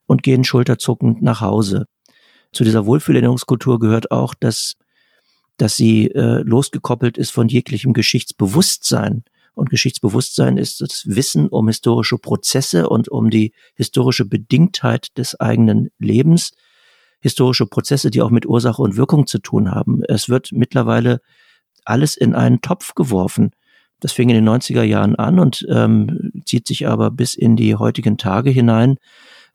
und 0.07 0.23
gehen 0.23 0.43
schulterzuckend 0.43 1.21
nach 1.21 1.41
Hause. 1.41 1.85
Zu 2.53 2.63
dieser 2.63 2.87
Wohlfühlerinnerungskultur 2.87 3.79
gehört 3.79 4.09
auch, 4.09 4.33
dass, 4.33 4.73
dass 5.57 5.75
sie 5.75 6.07
äh, 6.07 6.41
losgekoppelt 6.41 7.19
ist 7.19 7.29
von 7.29 7.49
jeglichem 7.49 7.93
Geschichtsbewusstsein. 7.93 9.25
Und 9.53 9.69
Geschichtsbewusstsein 9.69 10.57
ist 10.57 10.81
das 10.81 11.03
Wissen 11.05 11.49
um 11.49 11.67
historische 11.67 12.17
Prozesse 12.17 12.89
und 12.89 13.09
um 13.09 13.29
die 13.29 13.53
historische 13.75 14.25
Bedingtheit 14.25 15.15
des 15.19 15.39
eigenen 15.39 15.91
Lebens 15.99 16.53
historische 17.21 17.65
Prozesse, 17.65 18.11
die 18.11 18.21
auch 18.21 18.31
mit 18.31 18.45
Ursache 18.45 18.81
und 18.81 18.97
Wirkung 18.97 19.27
zu 19.27 19.39
tun 19.39 19.71
haben. 19.71 20.03
Es 20.07 20.27
wird 20.27 20.51
mittlerweile 20.51 21.21
alles 21.85 22.17
in 22.17 22.35
einen 22.35 22.61
Topf 22.61 22.95
geworfen. 22.95 23.51
Das 23.99 24.11
fing 24.11 24.29
in 24.29 24.35
den 24.35 24.49
90er 24.49 24.83
Jahren 24.83 25.15
an 25.15 25.39
und 25.39 25.65
ähm, 25.69 26.31
zieht 26.45 26.67
sich 26.67 26.87
aber 26.87 27.11
bis 27.11 27.35
in 27.35 27.55
die 27.55 27.75
heutigen 27.75 28.17
Tage 28.17 28.49
hinein, 28.49 28.97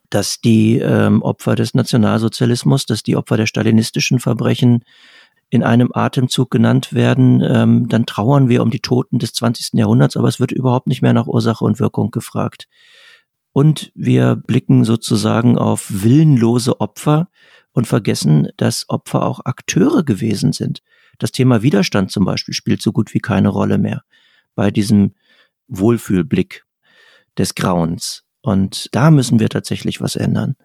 dass 0.08 0.40
die 0.40 0.78
ähm, 0.78 1.22
Opfer 1.22 1.56
des 1.56 1.74
Nationalsozialismus, 1.74 2.86
dass 2.86 3.02
die 3.02 3.16
Opfer 3.16 3.36
der 3.36 3.46
stalinistischen 3.46 4.20
Verbrechen 4.20 4.84
in 5.50 5.62
einem 5.62 5.90
Atemzug 5.92 6.50
genannt 6.50 6.92
werden, 6.92 7.42
ähm, 7.44 7.88
dann 7.88 8.06
trauern 8.06 8.48
wir 8.48 8.62
um 8.62 8.70
die 8.70 8.80
Toten 8.80 9.18
des 9.18 9.32
20. 9.32 9.74
Jahrhunderts, 9.74 10.16
aber 10.16 10.28
es 10.28 10.40
wird 10.40 10.52
überhaupt 10.52 10.86
nicht 10.86 11.02
mehr 11.02 11.12
nach 11.12 11.26
Ursache 11.26 11.64
und 11.64 11.80
Wirkung 11.80 12.10
gefragt. 12.10 12.68
Und 13.56 13.90
wir 13.94 14.36
blicken 14.36 14.84
sozusagen 14.84 15.56
auf 15.56 15.86
willenlose 15.88 16.78
Opfer, 16.78 17.30
und 17.72 17.86
vergessen, 17.86 18.48
dass 18.56 18.88
Opfer 18.88 19.22
auch 19.22 19.40
Akteure 19.44 20.02
gewesen 20.02 20.52
sind. 20.52 20.82
Das 21.18 21.30
Thema 21.30 21.62
Widerstand 21.62 22.10
zum 22.10 22.24
Beispiel 22.24 22.54
spielt 22.54 22.80
so 22.80 22.90
gut 22.90 23.12
wie 23.12 23.18
keine 23.18 23.48
Rolle 23.48 23.76
mehr 23.76 24.02
bei 24.54 24.70
diesem 24.70 25.14
Wohlfühlblick 25.68 26.64
des 27.36 27.54
Grauens. 27.54 28.24
Und 28.40 28.88
da 28.94 29.10
müssen 29.10 29.40
wir 29.40 29.50
tatsächlich 29.50 30.00
was 30.00 30.16
ändern. 30.16 30.56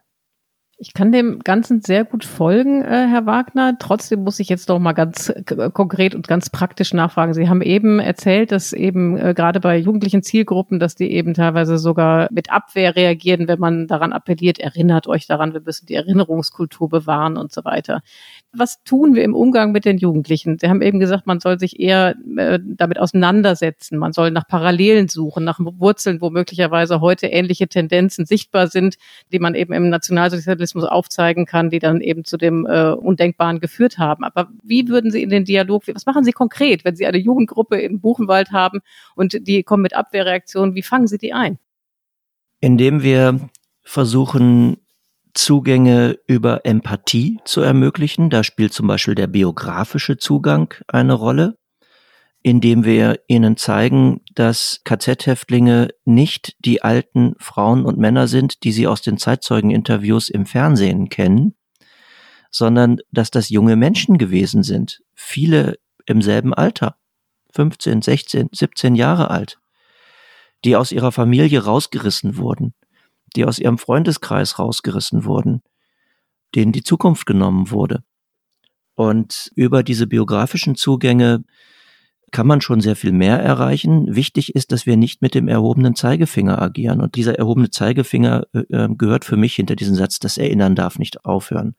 Ich 0.84 0.96
kann 0.96 1.12
dem 1.12 1.38
Ganzen 1.42 1.82
sehr 1.82 2.04
gut 2.06 2.26
folgen, 2.26 2.84
äh, 2.84 3.06
Herr 3.08 3.28
Wagner. 3.28 3.78
Trotzdem 3.78 4.24
muss 4.24 4.40
ich 4.40 4.50
jetzt 4.50 4.68
doch 4.68 4.80
mal 4.80 4.94
ganz 4.94 5.30
äh, 5.30 5.70
konkret 5.72 6.16
und 6.16 6.28
ganz 6.28 6.50
praktisch 6.50 6.92
nachfragen. 6.92 7.36
Sie 7.36 7.48
haben 7.48 7.62
eben 7.62 8.00
erzählt, 8.00 8.52
dass 8.52 8.74
eben 8.74 9.16
äh, 9.16 9.36
gerade 9.36 9.60
bei 9.60 9.78
jugendlichen 9.78 10.24
Zielgruppen, 10.24 10.80
dass 10.80 10.96
die 10.96 11.12
eben 11.12 11.36
teilweise 11.36 11.78
sogar 11.78 12.30
mit 12.32 12.52
Abwehr 12.52 12.96
reagieren, 12.96 13.48
wenn 13.48 13.60
man 13.60 13.86
daran 13.86 14.12
appelliert, 14.12 14.58
erinnert 14.58 15.06
euch 15.06 15.28
daran, 15.28 15.54
wir 15.54 15.62
müssen 15.62 15.86
die 15.86 15.94
Erinnerungskultur 15.94 16.90
bewahren 16.90 17.38
und 17.38 17.52
so 17.52 17.64
weiter 17.64 18.02
was 18.54 18.84
tun 18.84 19.16
wir 19.16 19.24
im 19.24 19.34
Umgang 19.34 19.72
mit 19.72 19.86
den 19.86 19.98
Jugendlichen? 19.98 20.58
Sie 20.60 20.68
haben 20.68 20.82
eben 20.82 21.00
gesagt, 21.00 21.26
man 21.26 21.40
soll 21.40 21.58
sich 21.58 21.80
eher 21.80 22.16
äh, 22.38 22.60
damit 22.62 23.00
auseinandersetzen, 23.00 23.98
man 23.98 24.12
soll 24.12 24.32
nach 24.32 24.46
Parallelen 24.48 25.08
suchen, 25.08 25.46
nach 25.46 25.60
Wurzeln, 25.60 26.20
wo 26.20 26.30
möglicherweise 26.30 27.00
heute 27.00 27.28
ähnliche 27.28 27.70
Tendenzen 27.70 28.26
sichtbar 28.26 28.68
sind, 28.68 28.98
die 29.32 29.40
man 29.40 29.56
eben 29.56 29.74
im 29.74 29.90
Nationalsozialismus 29.90 30.84
aufzeigen 30.84 31.46
kann, 31.46 31.70
die 31.70 31.80
dann 31.80 32.02
eben 32.02 32.26
zu 32.26 32.38
dem 32.38 32.66
äh, 32.66 32.92
Undenkbaren 32.92 33.62
geführt 33.62 33.98
haben. 33.98 34.26
Aber 34.26 34.50
wie 34.64 34.90
würden 34.90 35.12
Sie 35.12 35.24
in 35.24 35.30
den 35.30 35.46
Dialog, 35.46 35.84
was 35.94 36.06
machen 36.06 36.26
Sie 36.26 36.34
konkret, 36.34 36.84
wenn 36.84 36.96
Sie 36.96 37.06
eine 37.06 37.20
Jugendgruppe 37.20 37.80
in 37.80 38.02
Buchenwald 38.02 38.52
haben 38.52 38.80
und 39.16 39.48
die 39.48 39.64
kommen 39.64 39.84
mit 39.84 39.96
Abwehrreaktionen, 39.96 40.76
wie 40.76 40.84
fangen 40.84 41.08
Sie 41.08 41.18
die 41.18 41.32
ein? 41.32 41.58
Indem 42.60 43.02
wir 43.02 43.40
versuchen, 43.82 44.78
Zugänge 45.34 46.18
über 46.28 46.66
Empathie 46.66 47.40
zu 47.46 47.62
ermöglichen. 47.62 48.30
Da 48.30 48.44
spielt 48.44 48.74
zum 48.74 48.88
Beispiel 48.88 49.16
der 49.16 49.28
biografische 49.28 50.18
Zugang 50.18 50.74
eine 50.88 51.14
Rolle, 51.14 51.58
indem 52.44 52.86
wir 52.86 53.20
ihnen 53.28 53.58
zeigen, 53.58 54.22
dass 54.34 54.82
KZ-Häftlinge 54.84 55.90
nicht 56.06 56.56
die 56.60 56.82
alten 56.82 57.36
Frauen 57.38 57.86
und 57.86 57.98
Männer 57.98 58.28
sind, 58.28 58.64
die 58.64 58.72
sie 58.72 58.88
aus 58.88 59.02
den 59.02 59.18
Zeitzeugeninterviews 59.18 60.30
im 60.30 60.46
Fernsehen 60.46 61.10
kennen, 61.10 61.56
sondern 62.50 62.98
dass 63.12 63.32
das 63.32 63.50
junge 63.50 63.76
Menschen 63.76 64.18
gewesen 64.18 64.64
sind, 64.64 65.02
viele 65.14 65.78
im 66.06 66.22
selben 66.22 66.54
Alter, 66.54 66.96
15, 67.54 68.02
16, 68.02 68.50
17 68.52 68.96
Jahre 68.96 69.30
alt, 69.30 69.60
die 70.66 70.76
aus 70.76 70.92
ihrer 70.92 71.12
Familie 71.12 71.64
rausgerissen 71.64 72.38
wurden, 72.38 72.74
die 73.36 73.46
aus 73.46 73.60
ihrem 73.60 73.78
Freundeskreis 73.78 74.60
rausgerissen 74.60 75.26
wurden, 75.26 75.62
denen 76.56 76.72
die 76.72 76.84
Zukunft 76.84 77.26
genommen 77.26 77.72
wurde. 77.72 78.04
Und 78.96 79.52
über 79.56 79.84
diese 79.84 80.08
biografischen 80.08 80.76
Zugänge 80.76 81.44
kann 82.32 82.48
man 82.48 82.62
schon 82.62 82.82
sehr 82.82 82.96
viel 82.96 83.12
mehr 83.12 83.40
erreichen. 83.40 84.16
Wichtig 84.16 84.56
ist, 84.56 84.72
dass 84.72 84.86
wir 84.86 84.96
nicht 84.96 85.22
mit 85.22 85.36
dem 85.36 85.48
erhobenen 85.48 85.96
Zeigefinger 85.96 86.62
agieren. 86.62 87.02
Und 87.02 87.16
dieser 87.16 87.38
erhobene 87.38 87.70
Zeigefinger 87.70 88.48
äh, 88.54 88.60
äh 88.70 88.90
gehört 88.96 89.26
für 89.26 89.38
mich 89.38 89.56
hinter 89.56 89.76
diesen 89.76 89.96
Satz, 89.96 90.20
das 90.20 90.38
Erinnern 90.38 90.76
darf 90.76 90.98
nicht 90.98 91.26
aufhören. 91.26 91.76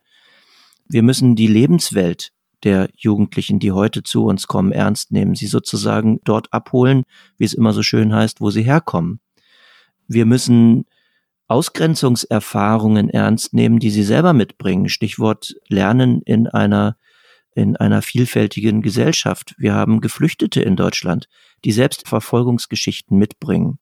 Wir 0.88 1.03
müssen 1.03 1.37
die 1.37 1.47
Lebenswelt 1.47 2.33
der 2.65 2.91
Jugendlichen, 2.97 3.59
die 3.59 3.73
heute 3.73 4.03
zu 4.03 4.25
uns 4.25 4.47
kommen, 4.47 4.73
ernst 4.73 5.11
nehmen, 5.11 5.35
sie 5.35 5.47
sozusagen 5.47 6.21
dort 6.25 6.53
abholen, 6.53 7.05
wie 7.38 7.45
es 7.45 7.55
immer 7.55 7.73
so 7.73 7.83
schön 7.83 8.15
heißt, 8.15 8.41
wo 8.41 8.51
sie 8.51 8.62
herkommen. 8.62 9.21
Wir 10.07 10.27
müssen 10.27 10.85
Ausgrenzungserfahrungen 11.53 13.11
ernst 13.11 13.53
nehmen, 13.53 13.79
die 13.79 13.91
sie 13.91 14.03
selber 14.03 14.33
mitbringen. 14.33 14.88
Stichwort 14.88 15.55
Lernen 15.69 16.23
in 16.23 16.47
einer 16.49 16.97
in 17.55 17.77
einer 17.77 18.01
vielfältigen 18.01 18.81
Gesellschaft. 18.81 19.55
Wir 19.59 19.75
haben 19.75 20.01
Geflüchtete 20.01 20.62
in 20.62 20.75
Deutschland, 20.75 21.29
die 21.67 21.73
selbst 21.73 22.09
Verfolgungsgeschichten 22.09 23.19
mitbringen. 23.19 23.79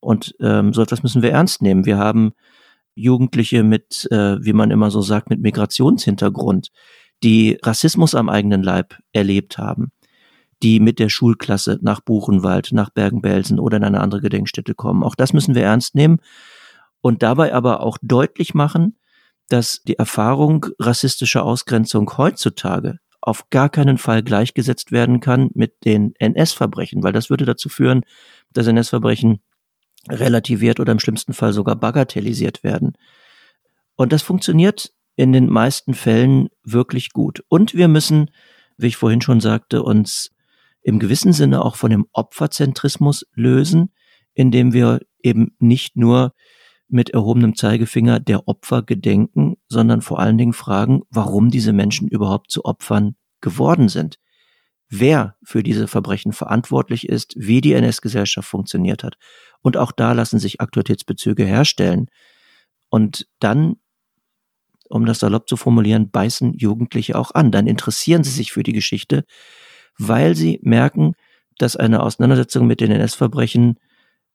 Und 0.00 0.34
ähm, 0.40 0.74
so 0.74 0.82
etwas 0.82 1.02
müssen 1.02 1.22
wir 1.22 1.30
ernst 1.30 1.62
nehmen. 1.62 1.86
Wir 1.86 1.96
haben 1.96 2.32
Jugendliche 2.94 3.62
mit, 3.62 4.06
äh, 4.10 4.36
wie 4.44 4.52
man 4.52 4.70
immer 4.70 4.90
so 4.90 5.00
sagt, 5.00 5.30
mit 5.30 5.40
Migrationshintergrund, 5.40 6.68
die 7.22 7.58
Rassismus 7.62 8.14
am 8.14 8.28
eigenen 8.28 8.62
Leib 8.62 8.98
erlebt 9.14 9.56
haben, 9.56 9.90
die 10.62 10.80
mit 10.80 10.98
der 10.98 11.08
Schulklasse 11.08 11.78
nach 11.80 12.00
Buchenwald, 12.00 12.72
nach 12.72 12.90
Bergen-Belsen 12.90 13.58
oder 13.58 13.78
in 13.78 13.84
eine 13.84 14.02
andere 14.02 14.20
Gedenkstätte 14.20 14.74
kommen. 14.74 15.02
Auch 15.02 15.14
das 15.14 15.32
müssen 15.32 15.54
wir 15.54 15.62
ernst 15.62 15.94
nehmen 15.94 16.18
und 17.06 17.22
dabei 17.22 17.54
aber 17.54 17.84
auch 17.84 17.98
deutlich 18.02 18.52
machen, 18.52 18.98
dass 19.48 19.80
die 19.84 19.96
Erfahrung 19.96 20.66
rassistischer 20.80 21.44
Ausgrenzung 21.44 22.10
heutzutage 22.18 22.98
auf 23.20 23.48
gar 23.50 23.68
keinen 23.68 23.96
Fall 23.96 24.24
gleichgesetzt 24.24 24.90
werden 24.90 25.20
kann 25.20 25.50
mit 25.54 25.84
den 25.84 26.16
NS-Verbrechen, 26.18 27.04
weil 27.04 27.12
das 27.12 27.30
würde 27.30 27.44
dazu 27.44 27.68
führen, 27.68 28.02
dass 28.52 28.66
NS-Verbrechen 28.66 29.38
relativiert 30.08 30.80
oder 30.80 30.90
im 30.90 30.98
schlimmsten 30.98 31.32
Fall 31.32 31.52
sogar 31.52 31.76
bagatellisiert 31.76 32.64
werden. 32.64 32.94
Und 33.94 34.12
das 34.12 34.22
funktioniert 34.22 34.92
in 35.14 35.32
den 35.32 35.48
meisten 35.48 35.94
Fällen 35.94 36.48
wirklich 36.64 37.12
gut. 37.12 37.44
Und 37.46 37.72
wir 37.72 37.86
müssen, 37.86 38.32
wie 38.78 38.88
ich 38.88 38.96
vorhin 38.96 39.20
schon 39.20 39.38
sagte, 39.38 39.84
uns 39.84 40.32
im 40.82 40.98
gewissen 40.98 41.32
Sinne 41.32 41.64
auch 41.64 41.76
von 41.76 41.90
dem 41.90 42.08
Opferzentrismus 42.12 43.28
lösen, 43.32 43.92
indem 44.34 44.72
wir 44.72 45.02
eben 45.22 45.54
nicht 45.60 45.96
nur 45.96 46.34
mit 46.88 47.10
erhobenem 47.10 47.56
Zeigefinger 47.56 48.20
der 48.20 48.46
Opfer 48.48 48.82
gedenken, 48.82 49.56
sondern 49.68 50.02
vor 50.02 50.18
allen 50.20 50.38
Dingen 50.38 50.52
fragen, 50.52 51.02
warum 51.10 51.50
diese 51.50 51.72
Menschen 51.72 52.08
überhaupt 52.08 52.50
zu 52.50 52.64
Opfern 52.64 53.16
geworden 53.40 53.88
sind. 53.88 54.18
Wer 54.88 55.36
für 55.42 55.62
diese 55.62 55.88
Verbrechen 55.88 56.32
verantwortlich 56.32 57.08
ist, 57.08 57.34
wie 57.36 57.60
die 57.60 57.72
NS-Gesellschaft 57.72 58.48
funktioniert 58.48 59.02
hat. 59.02 59.16
Und 59.62 59.76
auch 59.76 59.90
da 59.90 60.12
lassen 60.12 60.38
sich 60.38 60.60
Aktualitätsbezüge 60.60 61.44
herstellen. 61.44 62.08
Und 62.88 63.26
dann, 63.40 63.76
um 64.88 65.04
das 65.04 65.18
salopp 65.18 65.48
zu 65.48 65.56
formulieren, 65.56 66.10
beißen 66.10 66.54
Jugendliche 66.54 67.18
auch 67.18 67.32
an. 67.32 67.50
Dann 67.50 67.66
interessieren 67.66 68.22
sie 68.22 68.30
sich 68.30 68.52
für 68.52 68.62
die 68.62 68.72
Geschichte, 68.72 69.24
weil 69.98 70.36
sie 70.36 70.60
merken, 70.62 71.14
dass 71.58 71.74
eine 71.74 72.02
Auseinandersetzung 72.02 72.68
mit 72.68 72.80
den 72.80 72.92
NS-Verbrechen 72.92 73.80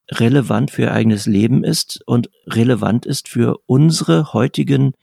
relevant 0.09 0.71
für 0.71 0.83
ihr 0.83 0.93
eigenes 0.93 1.25
Leben 1.25 1.63
ist 1.63 2.01
und 2.05 2.29
relevant 2.47 3.05
ist 3.05 3.27
für 3.27 3.57
unsere 3.65 4.33
heutigen 4.33 4.93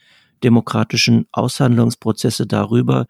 demokratischen 0.42 1.26
Aushandlungsprozesse 1.32 2.46
darüber, 2.46 3.06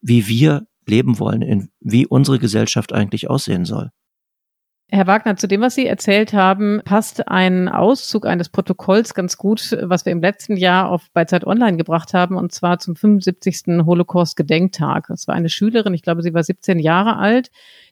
wie 0.00 0.28
wir 0.28 0.66
leben 0.86 1.18
wollen, 1.18 1.70
wie 1.80 2.06
unsere 2.06 2.38
Gesellschaft 2.38 2.92
eigentlich 2.92 3.30
aussehen 3.30 3.64
soll. 3.64 3.90
Herr 4.90 5.06
Wagner, 5.06 5.36
zu 5.36 5.48
dem, 5.48 5.62
was 5.62 5.74
Sie 5.74 5.86
erzählt 5.86 6.34
haben, 6.34 6.80
passt 6.84 7.26
ein 7.26 7.68
Auszug 7.68 8.26
eines 8.26 8.50
Protokolls 8.50 9.14
ganz 9.14 9.38
gut, 9.38 9.76
was 9.82 10.04
wir 10.04 10.12
im 10.12 10.20
letzten 10.20 10.56
Jahr 10.56 10.90
auf 10.90 11.08
bei 11.14 11.24
Zeit 11.24 11.46
Online 11.46 11.76
gebracht 11.78 12.12
haben, 12.14 12.36
und 12.36 12.52
zwar 12.52 12.78
zum 12.78 12.94
75. 12.94 13.84
Holocaust-Gedenktag. 13.86 15.06
Das 15.08 15.26
war 15.26 15.34
eine 15.34 15.48
Schülerin, 15.48 15.94
ich 15.94 16.02
glaube, 16.02 16.22
sie 16.22 16.34
war 16.34 16.44
17 16.44 16.78
Jahre 16.78 17.16
alt, 17.16 17.50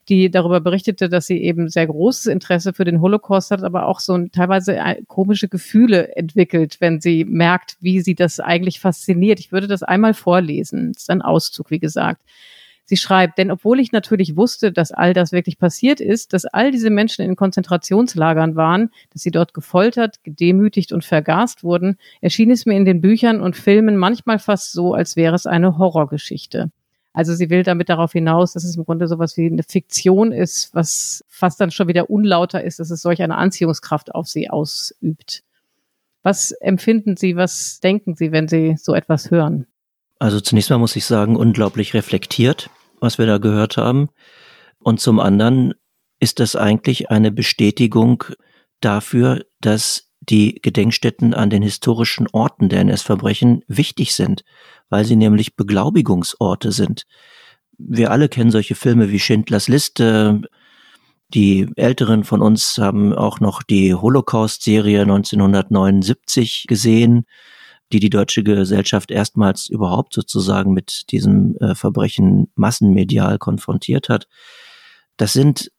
die 0.09 0.29
darüber 0.29 0.59
berichtete, 0.61 1.09
dass 1.09 1.27
sie 1.27 1.41
eben 1.41 1.69
sehr 1.69 1.87
großes 1.87 2.27
Interesse 2.27 2.73
für 2.73 2.85
den 2.85 3.01
Holocaust 3.01 3.51
hat, 3.51 3.63
aber 3.63 3.87
auch 3.87 3.99
so 3.99 4.17
teilweise 4.27 4.75
äh, 4.77 5.01
komische 5.07 5.47
Gefühle 5.47 6.15
entwickelt, 6.15 6.77
wenn 6.79 7.01
sie 7.01 7.25
merkt, 7.25 7.77
wie 7.79 8.01
sie 8.01 8.15
das 8.15 8.39
eigentlich 8.39 8.79
fasziniert. 8.79 9.39
Ich 9.39 9.51
würde 9.51 9.67
das 9.67 9.83
einmal 9.83 10.13
vorlesen. 10.13 10.93
Das 10.93 11.03
ist 11.03 11.09
ein 11.09 11.21
Auszug, 11.21 11.71
wie 11.71 11.79
gesagt. 11.79 12.21
Sie 12.85 12.97
schreibt, 12.97 13.37
denn 13.37 13.49
obwohl 13.49 13.79
ich 13.79 13.93
natürlich 13.93 14.35
wusste, 14.35 14.73
dass 14.73 14.91
all 14.91 15.13
das 15.13 15.31
wirklich 15.31 15.57
passiert 15.57 16.01
ist, 16.01 16.33
dass 16.33 16.45
all 16.45 16.69
diese 16.71 16.89
Menschen 16.89 17.23
in 17.23 17.37
Konzentrationslagern 17.37 18.57
waren, 18.57 18.89
dass 19.11 19.21
sie 19.21 19.31
dort 19.31 19.53
gefoltert, 19.53 20.21
gedemütigt 20.23 20.91
und 20.91 21.05
vergast 21.05 21.63
wurden, 21.63 21.97
erschien 22.19 22.51
es 22.51 22.65
mir 22.65 22.75
in 22.75 22.83
den 22.83 22.99
Büchern 22.99 23.39
und 23.39 23.55
Filmen 23.55 23.95
manchmal 23.95 24.37
fast 24.37 24.73
so, 24.73 24.93
als 24.93 25.15
wäre 25.15 25.35
es 25.35 25.45
eine 25.45 25.77
Horrorgeschichte. 25.77 26.71
Also 27.13 27.35
sie 27.35 27.49
will 27.51 27.63
damit 27.63 27.89
darauf 27.89 28.11
hinaus, 28.11 28.53
dass 28.53 28.63
es 28.63 28.75
im 28.75 28.85
Grunde 28.85 29.07
sowas 29.07 29.37
wie 29.37 29.45
eine 29.45 29.63
Fiktion 29.63 30.31
ist, 30.31 30.73
was 30.73 31.23
fast 31.29 31.61
dann 31.61 31.69
schon 31.69 31.87
wieder 31.87 32.09
unlauter 32.09 32.63
ist, 32.63 32.79
dass 32.79 32.89
es 32.89 33.01
solch 33.01 33.21
eine 33.21 33.37
Anziehungskraft 33.37 34.13
auf 34.15 34.27
sie 34.27 34.49
ausübt. 34.49 35.43
Was 36.23 36.51
empfinden 36.51 37.17
Sie, 37.17 37.35
was 37.35 37.81
denken 37.81 38.15
Sie, 38.15 38.31
wenn 38.31 38.47
Sie 38.47 38.77
so 38.77 38.95
etwas 38.95 39.29
hören? 39.29 39.67
Also 40.19 40.39
zunächst 40.39 40.69
mal 40.69 40.77
muss 40.77 40.95
ich 40.95 41.05
sagen, 41.05 41.35
unglaublich 41.35 41.93
reflektiert, 41.93 42.69
was 43.01 43.17
wir 43.17 43.25
da 43.25 43.37
gehört 43.37 43.75
haben. 43.77 44.09
Und 44.79 45.01
zum 45.01 45.19
anderen 45.19 45.73
ist 46.19 46.39
das 46.39 46.55
eigentlich 46.55 47.11
eine 47.11 47.31
Bestätigung 47.31 48.23
dafür, 48.79 49.45
dass 49.59 50.09
die 50.21 50.61
Gedenkstätten 50.61 51.33
an 51.33 51.49
den 51.49 51.61
historischen 51.61 52.27
Orten 52.31 52.69
der 52.69 52.79
NS-Verbrechen 52.79 53.63
wichtig 53.67 54.15
sind, 54.15 54.45
weil 54.93 55.05
sie 55.05 55.15
nämlich 55.15 55.55
Beglaubigungsorte 55.55 56.71
sind. 56.71 57.07
Wir 57.79 58.11
alle 58.11 58.29
kennen 58.29 58.51
solche 58.51 58.75
Filme 58.75 59.09
wie 59.09 59.17
Schindlers 59.17 59.67
Liste. 59.67 60.41
Die 61.29 61.67
Älteren 61.77 62.23
von 62.23 62.43
uns 62.43 62.77
haben 62.77 63.11
auch 63.11 63.39
noch 63.39 63.63
die 63.63 63.95
Holocaust-Serie 63.95 65.01
1979 65.01 66.65
gesehen, 66.67 67.25
die 67.91 67.99
die 67.99 68.11
deutsche 68.11 68.43
Gesellschaft 68.43 69.09
erstmals 69.09 69.67
überhaupt 69.67 70.13
sozusagen 70.13 70.73
mit 70.73 71.09
diesem 71.09 71.57
äh, 71.57 71.73
Verbrechen 71.73 72.51
massenmedial 72.53 73.39
konfrontiert 73.39 74.09
hat. 74.09 74.27
Das 75.17 75.33
sind 75.33 75.71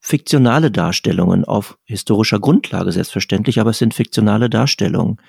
fiktionale 0.00 0.72
Darstellungen 0.72 1.44
auf 1.44 1.78
historischer 1.84 2.40
Grundlage 2.40 2.90
selbstverständlich, 2.90 3.60
aber 3.60 3.70
es 3.70 3.78
sind 3.78 3.94
fiktionale 3.94 4.50
Darstellungen. 4.50 5.20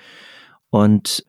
Und 0.70 1.24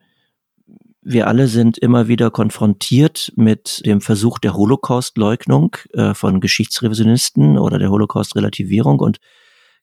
wir 1.02 1.28
alle 1.28 1.48
sind 1.48 1.78
immer 1.78 2.08
wieder 2.08 2.30
konfrontiert 2.30 3.32
mit 3.36 3.82
dem 3.86 4.00
Versuch 4.00 4.38
der 4.38 4.54
Holocaust-Leugnung 4.54 5.76
äh, 5.94 6.14
von 6.14 6.40
Geschichtsrevisionisten 6.40 7.58
oder 7.58 7.78
der 7.78 7.90
Holocaust-Relativierung. 7.90 9.00
Und 9.00 9.18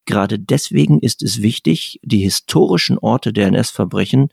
gerade 0.05 0.37
deswegen 0.37 0.99
ist 0.99 1.23
es 1.23 1.41
wichtig, 1.41 1.99
die 2.03 2.19
historischen 2.19 2.99
Orte 2.99 3.33
der 3.33 3.47
NS-Verbrechen 3.47 4.29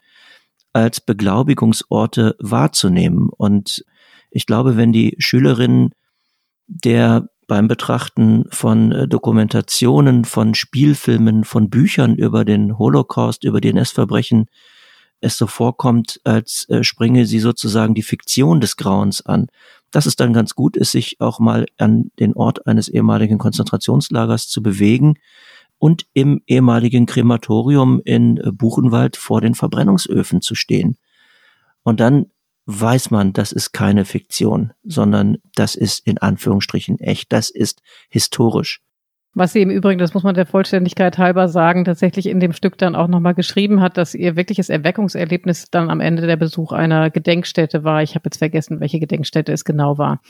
als 0.74 1.00
Beglaubigungsorte 1.00 2.36
wahrzunehmen. 2.38 3.30
Und 3.30 3.84
ich 4.30 4.44
glaube, 4.44 4.76
wenn 4.76 4.92
die 4.92 5.16
Schülerinnen 5.18 5.94
der 6.66 7.28
beim 7.46 7.68
Betrachten 7.68 8.46
von 8.50 8.92
äh, 8.92 9.08
Dokumentationen, 9.08 10.24
von 10.24 10.54
Spielfilmen, 10.54 11.44
von 11.44 11.70
Büchern 11.70 12.14
über 12.14 12.44
den 12.44 12.78
Holocaust, 12.78 13.44
über 13.44 13.60
die 13.60 13.68
NS-Verbrechen 13.68 14.46
es 15.24 15.36
so 15.36 15.46
vorkommt, 15.46 16.20
als 16.24 16.68
äh, 16.68 16.84
springe 16.84 17.26
sie 17.26 17.40
sozusagen 17.40 17.94
die 17.94 18.02
Fiktion 18.02 18.60
des 18.60 18.76
Grauens 18.76 19.24
an. 19.24 19.48
Dass 19.90 20.06
es 20.06 20.16
dann 20.16 20.32
ganz 20.32 20.54
gut 20.54 20.76
ist, 20.76 20.92
sich 20.92 21.20
auch 21.20 21.38
mal 21.38 21.66
an 21.78 22.10
den 22.18 22.34
Ort 22.34 22.66
eines 22.66 22.88
ehemaligen 22.88 23.38
Konzentrationslagers 23.38 24.48
zu 24.48 24.62
bewegen 24.62 25.14
und 25.78 26.06
im 26.14 26.42
ehemaligen 26.46 27.06
Krematorium 27.06 28.00
in 28.04 28.38
äh, 28.38 28.50
Buchenwald 28.52 29.16
vor 29.16 29.40
den 29.40 29.54
Verbrennungsöfen 29.54 30.40
zu 30.40 30.54
stehen. 30.54 30.96
Und 31.82 32.00
dann 32.00 32.26
weiß 32.66 33.10
man, 33.10 33.32
das 33.32 33.52
ist 33.52 33.72
keine 33.72 34.04
Fiktion, 34.04 34.72
sondern 34.84 35.38
das 35.54 35.74
ist 35.74 36.06
in 36.06 36.18
Anführungsstrichen 36.18 36.98
echt, 36.98 37.32
das 37.32 37.50
ist 37.50 37.82
historisch. 38.08 38.80
Was 39.36 39.52
sie 39.52 39.62
im 39.62 39.70
Übrigen, 39.70 39.98
das 39.98 40.14
muss 40.14 40.22
man 40.22 40.36
der 40.36 40.46
Vollständigkeit 40.46 41.18
halber 41.18 41.48
sagen, 41.48 41.84
tatsächlich 41.84 42.26
in 42.26 42.38
dem 42.38 42.52
Stück 42.52 42.78
dann 42.78 42.94
auch 42.94 43.08
nochmal 43.08 43.34
geschrieben 43.34 43.80
hat, 43.80 43.96
dass 43.96 44.14
ihr 44.14 44.36
wirkliches 44.36 44.68
Erweckungserlebnis 44.68 45.70
dann 45.72 45.90
am 45.90 46.00
Ende 46.00 46.24
der 46.28 46.36
Besuch 46.36 46.70
einer 46.70 47.10
Gedenkstätte 47.10 47.82
war. 47.82 48.00
Ich 48.02 48.14
habe 48.14 48.26
jetzt 48.26 48.38
vergessen, 48.38 48.78
welche 48.78 49.00
Gedenkstätte 49.00 49.52
es 49.52 49.64
genau 49.64 49.98
war. 49.98 50.20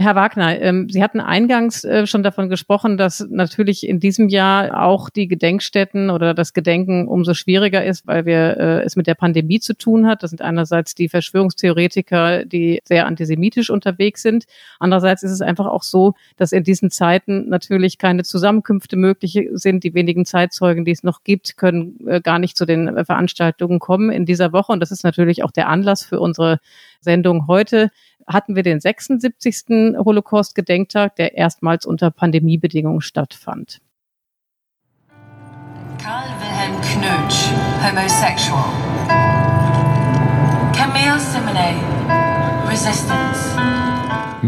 Herr 0.00 0.14
Wagner, 0.14 0.62
ähm, 0.62 0.88
Sie 0.88 1.02
hatten 1.02 1.18
eingangs 1.18 1.82
äh, 1.82 2.06
schon 2.06 2.22
davon 2.22 2.48
gesprochen, 2.48 2.96
dass 2.96 3.26
natürlich 3.30 3.84
in 3.84 3.98
diesem 3.98 4.28
Jahr 4.28 4.80
auch 4.84 5.10
die 5.10 5.26
Gedenkstätten 5.26 6.10
oder 6.10 6.34
das 6.34 6.52
Gedenken 6.52 7.08
umso 7.08 7.34
schwieriger 7.34 7.84
ist, 7.84 8.06
weil 8.06 8.24
wir 8.24 8.56
äh, 8.58 8.82
es 8.84 8.94
mit 8.94 9.08
der 9.08 9.16
Pandemie 9.16 9.58
zu 9.58 9.74
tun 9.74 10.06
hat. 10.06 10.22
Das 10.22 10.30
sind 10.30 10.40
einerseits 10.40 10.94
die 10.94 11.08
Verschwörungstheoretiker, 11.08 12.44
die 12.44 12.80
sehr 12.84 13.06
antisemitisch 13.06 13.70
unterwegs 13.70 14.22
sind. 14.22 14.44
Andererseits 14.78 15.24
ist 15.24 15.32
es 15.32 15.40
einfach 15.40 15.66
auch 15.66 15.82
so, 15.82 16.14
dass 16.36 16.52
in 16.52 16.62
diesen 16.62 16.92
Zeiten 16.92 17.48
natürlich 17.48 17.98
keine 17.98 18.22
Zusammenkünfte 18.22 18.94
möglich 18.94 19.48
sind. 19.54 19.82
Die 19.82 19.94
wenigen 19.94 20.24
Zeitzeugen, 20.24 20.84
die 20.84 20.92
es 20.92 21.02
noch 21.02 21.24
gibt, 21.24 21.56
können 21.56 22.06
äh, 22.06 22.20
gar 22.20 22.38
nicht 22.38 22.56
zu 22.56 22.66
den 22.66 23.04
Veranstaltungen 23.04 23.80
kommen 23.80 24.10
in 24.10 24.26
dieser 24.26 24.52
Woche. 24.52 24.70
Und 24.70 24.78
das 24.78 24.92
ist 24.92 25.02
natürlich 25.02 25.42
auch 25.42 25.50
der 25.50 25.68
Anlass 25.68 26.04
für 26.04 26.20
unsere 26.20 26.60
Sendung 27.00 27.48
heute 27.48 27.90
hatten 28.28 28.54
wir 28.54 28.62
den 28.62 28.80
76. 28.80 29.96
Holocaust-Gedenktag, 29.98 31.16
der 31.16 31.36
erstmals 31.36 31.86
unter 31.86 32.10
Pandemiebedingungen 32.10 33.00
stattfand. 33.00 33.80
Karl 36.00 36.28
Wilhelm 36.40 36.80
Knutsch, 36.82 37.48
homosexual. 37.82 38.64
Camille 40.72 41.18
Simonet, 41.18 41.76
Resistance. 42.70 43.27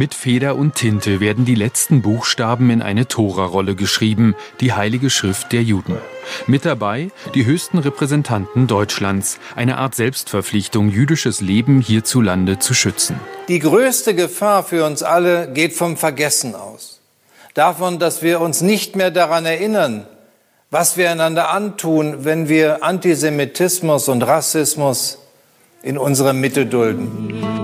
Mit 0.00 0.14
Feder 0.14 0.56
und 0.56 0.76
Tinte 0.76 1.20
werden 1.20 1.44
die 1.44 1.54
letzten 1.54 2.00
Buchstaben 2.00 2.70
in 2.70 2.80
eine 2.80 3.06
Tora-Rolle 3.06 3.74
geschrieben, 3.74 4.34
die 4.62 4.72
heilige 4.72 5.10
Schrift 5.10 5.52
der 5.52 5.62
Juden. 5.62 5.98
Mit 6.46 6.64
dabei 6.64 7.10
die 7.34 7.44
höchsten 7.44 7.76
Repräsentanten 7.76 8.66
Deutschlands, 8.66 9.38
eine 9.56 9.76
Art 9.76 9.94
Selbstverpflichtung, 9.94 10.88
jüdisches 10.88 11.42
Leben 11.42 11.82
hierzulande 11.82 12.58
zu 12.58 12.72
schützen. 12.72 13.20
Die 13.48 13.58
größte 13.58 14.14
Gefahr 14.14 14.64
für 14.64 14.86
uns 14.86 15.02
alle 15.02 15.52
geht 15.52 15.74
vom 15.74 15.98
Vergessen 15.98 16.54
aus. 16.54 17.02
Davon, 17.52 17.98
dass 17.98 18.22
wir 18.22 18.40
uns 18.40 18.62
nicht 18.62 18.96
mehr 18.96 19.10
daran 19.10 19.44
erinnern, 19.44 20.06
was 20.70 20.96
wir 20.96 21.10
einander 21.10 21.50
antun, 21.50 22.24
wenn 22.24 22.48
wir 22.48 22.82
Antisemitismus 22.82 24.08
und 24.08 24.22
Rassismus 24.22 25.18
in 25.82 25.98
unserer 25.98 26.32
Mitte 26.32 26.64
dulden. 26.64 27.60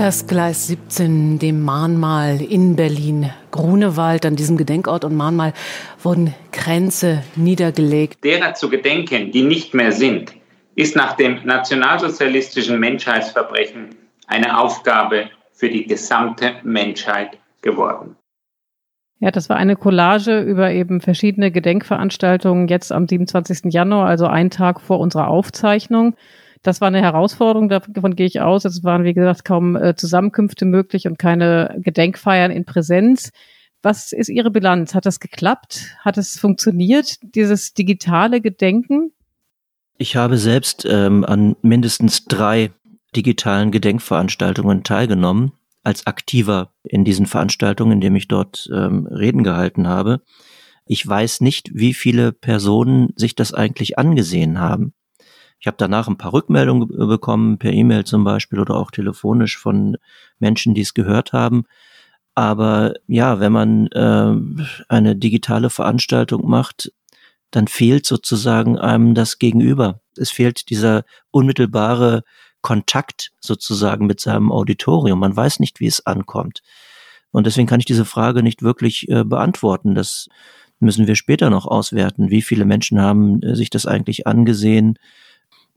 Das 0.00 0.28
Gleis 0.28 0.68
17, 0.68 1.40
dem 1.40 1.64
Mahnmal 1.64 2.40
in 2.40 2.76
Berlin, 2.76 3.32
Grunewald, 3.50 4.24
an 4.26 4.36
diesem 4.36 4.56
Gedenkort 4.56 5.04
und 5.04 5.16
Mahnmal 5.16 5.52
wurden 6.00 6.36
Kränze 6.52 7.24
niedergelegt. 7.34 8.22
Derer 8.22 8.54
zu 8.54 8.70
gedenken, 8.70 9.32
die 9.32 9.42
nicht 9.42 9.74
mehr 9.74 9.90
sind, 9.90 10.36
ist 10.76 10.94
nach 10.94 11.16
dem 11.16 11.44
nationalsozialistischen 11.44 12.78
Menschheitsverbrechen 12.78 13.88
eine 14.28 14.60
Aufgabe 14.60 15.30
für 15.52 15.68
die 15.68 15.84
gesamte 15.84 16.52
Menschheit 16.62 17.36
geworden. 17.60 18.14
Ja, 19.18 19.32
das 19.32 19.48
war 19.48 19.56
eine 19.56 19.74
Collage 19.74 20.38
über 20.38 20.70
eben 20.70 21.00
verschiedene 21.00 21.50
Gedenkveranstaltungen 21.50 22.68
jetzt 22.68 22.92
am 22.92 23.08
27. 23.08 23.72
Januar, 23.72 24.06
also 24.06 24.28
einen 24.28 24.50
Tag 24.50 24.80
vor 24.80 25.00
unserer 25.00 25.26
Aufzeichnung. 25.26 26.14
Das 26.62 26.80
war 26.80 26.88
eine 26.88 27.00
Herausforderung, 27.00 27.68
davon 27.68 28.16
gehe 28.16 28.26
ich 28.26 28.40
aus. 28.40 28.64
Es 28.64 28.82
waren, 28.84 29.04
wie 29.04 29.14
gesagt, 29.14 29.44
kaum 29.44 29.76
äh, 29.76 29.94
Zusammenkünfte 29.94 30.64
möglich 30.64 31.06
und 31.06 31.18
keine 31.18 31.78
Gedenkfeiern 31.82 32.50
in 32.50 32.64
Präsenz. 32.64 33.30
Was 33.82 34.12
ist 34.12 34.28
Ihre 34.28 34.50
Bilanz? 34.50 34.94
Hat 34.94 35.06
das 35.06 35.20
geklappt? 35.20 35.96
Hat 36.00 36.18
es 36.18 36.38
funktioniert, 36.38 37.16
dieses 37.22 37.74
digitale 37.74 38.40
Gedenken? 38.40 39.12
Ich 39.98 40.16
habe 40.16 40.38
selbst 40.38 40.84
ähm, 40.88 41.24
an 41.24 41.56
mindestens 41.62 42.24
drei 42.24 42.70
digitalen 43.14 43.70
Gedenkveranstaltungen 43.70 44.82
teilgenommen, 44.82 45.52
als 45.82 46.06
Aktiver 46.06 46.72
in 46.82 47.04
diesen 47.04 47.26
Veranstaltungen, 47.26 47.92
indem 47.92 48.16
ich 48.16 48.28
dort 48.28 48.68
ähm, 48.72 49.06
Reden 49.06 49.44
gehalten 49.44 49.88
habe. 49.88 50.22
Ich 50.86 51.06
weiß 51.06 51.40
nicht, 51.40 51.70
wie 51.72 51.94
viele 51.94 52.32
Personen 52.32 53.12
sich 53.16 53.34
das 53.34 53.54
eigentlich 53.54 53.98
angesehen 53.98 54.58
haben. 54.58 54.92
Ich 55.60 55.66
habe 55.66 55.76
danach 55.76 56.08
ein 56.08 56.18
paar 56.18 56.32
Rückmeldungen 56.32 56.88
bekommen, 56.88 57.58
per 57.58 57.72
E-Mail 57.72 58.04
zum 58.04 58.24
Beispiel 58.24 58.60
oder 58.60 58.76
auch 58.76 58.90
telefonisch 58.90 59.58
von 59.58 59.96
Menschen, 60.38 60.74
die 60.74 60.82
es 60.82 60.94
gehört 60.94 61.32
haben. 61.32 61.64
Aber 62.34 62.94
ja, 63.08 63.40
wenn 63.40 63.52
man 63.52 63.88
äh, 63.88 64.64
eine 64.88 65.16
digitale 65.16 65.70
Veranstaltung 65.70 66.48
macht, 66.48 66.92
dann 67.50 67.66
fehlt 67.66 68.06
sozusagen 68.06 68.78
einem 68.78 69.14
das 69.14 69.38
Gegenüber. 69.38 70.00
Es 70.16 70.30
fehlt 70.30 70.70
dieser 70.70 71.04
unmittelbare 71.30 72.22
Kontakt 72.60 73.32
sozusagen 73.40 74.06
mit 74.06 74.20
seinem 74.20 74.52
Auditorium. 74.52 75.18
Man 75.18 75.34
weiß 75.34 75.58
nicht, 75.60 75.80
wie 75.80 75.86
es 75.86 76.04
ankommt. 76.06 76.62
Und 77.30 77.46
deswegen 77.46 77.66
kann 77.66 77.80
ich 77.80 77.86
diese 77.86 78.04
Frage 78.04 78.42
nicht 78.42 78.62
wirklich 78.62 79.08
äh, 79.08 79.24
beantworten. 79.24 79.94
Das 79.94 80.28
müssen 80.80 81.06
wir 81.06 81.16
später 81.16 81.50
noch 81.50 81.66
auswerten. 81.66 82.30
Wie 82.30 82.42
viele 82.42 82.64
Menschen 82.64 83.00
haben 83.00 83.42
äh, 83.42 83.56
sich 83.56 83.70
das 83.70 83.86
eigentlich 83.86 84.26
angesehen? 84.26 84.98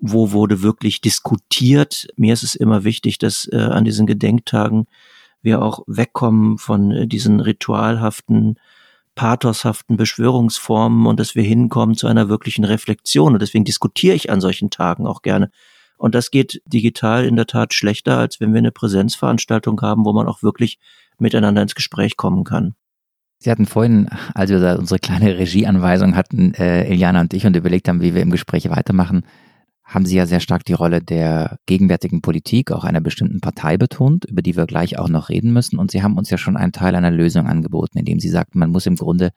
Wo 0.01 0.31
wurde 0.31 0.63
wirklich 0.63 0.99
diskutiert. 0.99 2.07
Mir 2.17 2.33
ist 2.33 2.43
es 2.43 2.55
immer 2.55 2.83
wichtig, 2.83 3.19
dass 3.19 3.47
äh, 3.51 3.57
an 3.57 3.85
diesen 3.85 4.07
Gedenktagen 4.07 4.87
wir 5.43 5.61
auch 5.61 5.83
wegkommen 5.87 6.57
von 6.57 6.91
äh, 6.91 7.07
diesen 7.07 7.39
ritualhaften, 7.39 8.59
pathoshaften 9.13 9.97
Beschwörungsformen 9.97 11.05
und 11.05 11.19
dass 11.19 11.35
wir 11.35 11.43
hinkommen 11.43 11.95
zu 11.95 12.07
einer 12.07 12.29
wirklichen 12.29 12.65
Reflexion. 12.65 13.33
Und 13.33 13.41
deswegen 13.41 13.65
diskutiere 13.65 14.15
ich 14.15 14.31
an 14.31 14.41
solchen 14.41 14.71
Tagen 14.71 15.05
auch 15.05 15.21
gerne. 15.21 15.51
Und 15.97 16.15
das 16.15 16.31
geht 16.31 16.63
digital 16.65 17.25
in 17.25 17.35
der 17.35 17.45
Tat 17.45 17.75
schlechter, 17.75 18.17
als 18.17 18.39
wenn 18.39 18.53
wir 18.53 18.57
eine 18.57 18.71
Präsenzveranstaltung 18.71 19.79
haben, 19.81 20.03
wo 20.03 20.13
man 20.13 20.27
auch 20.27 20.41
wirklich 20.41 20.79
miteinander 21.19 21.61
ins 21.61 21.75
Gespräch 21.75 22.17
kommen 22.17 22.43
kann. 22.43 22.73
Sie 23.37 23.51
hatten 23.51 23.67
vorhin, 23.67 24.09
als 24.33 24.49
wir 24.49 24.77
unsere 24.79 24.99
kleine 24.99 25.37
Regieanweisung 25.37 26.15
hatten, 26.15 26.55
äh, 26.55 26.85
Eliana 26.85 27.21
und 27.21 27.33
ich, 27.33 27.45
und 27.45 27.55
überlegt 27.55 27.87
haben, 27.87 28.01
wie 28.01 28.15
wir 28.15 28.21
im 28.21 28.31
Gespräch 28.31 28.69
weitermachen, 28.69 29.25
haben 29.91 30.05
Sie 30.05 30.15
ja 30.15 30.25
sehr 30.25 30.39
stark 30.39 30.63
die 30.63 30.73
Rolle 30.73 31.01
der 31.01 31.59
gegenwärtigen 31.65 32.21
Politik, 32.21 32.71
auch 32.71 32.85
einer 32.85 33.01
bestimmten 33.01 33.41
Partei 33.41 33.77
betont, 33.77 34.23
über 34.23 34.41
die 34.41 34.55
wir 34.55 34.65
gleich 34.65 34.97
auch 34.97 35.09
noch 35.09 35.27
reden 35.27 35.51
müssen. 35.51 35.77
Und 35.77 35.91
Sie 35.91 36.01
haben 36.01 36.17
uns 36.17 36.29
ja 36.29 36.37
schon 36.37 36.55
einen 36.55 36.71
Teil 36.71 36.95
einer 36.95 37.11
Lösung 37.11 37.45
angeboten, 37.45 37.97
indem 37.97 38.21
Sie 38.21 38.29
sagten, 38.29 38.57
man 38.57 38.69
muss 38.69 38.85
im 38.85 38.95
Grunde 38.95 39.31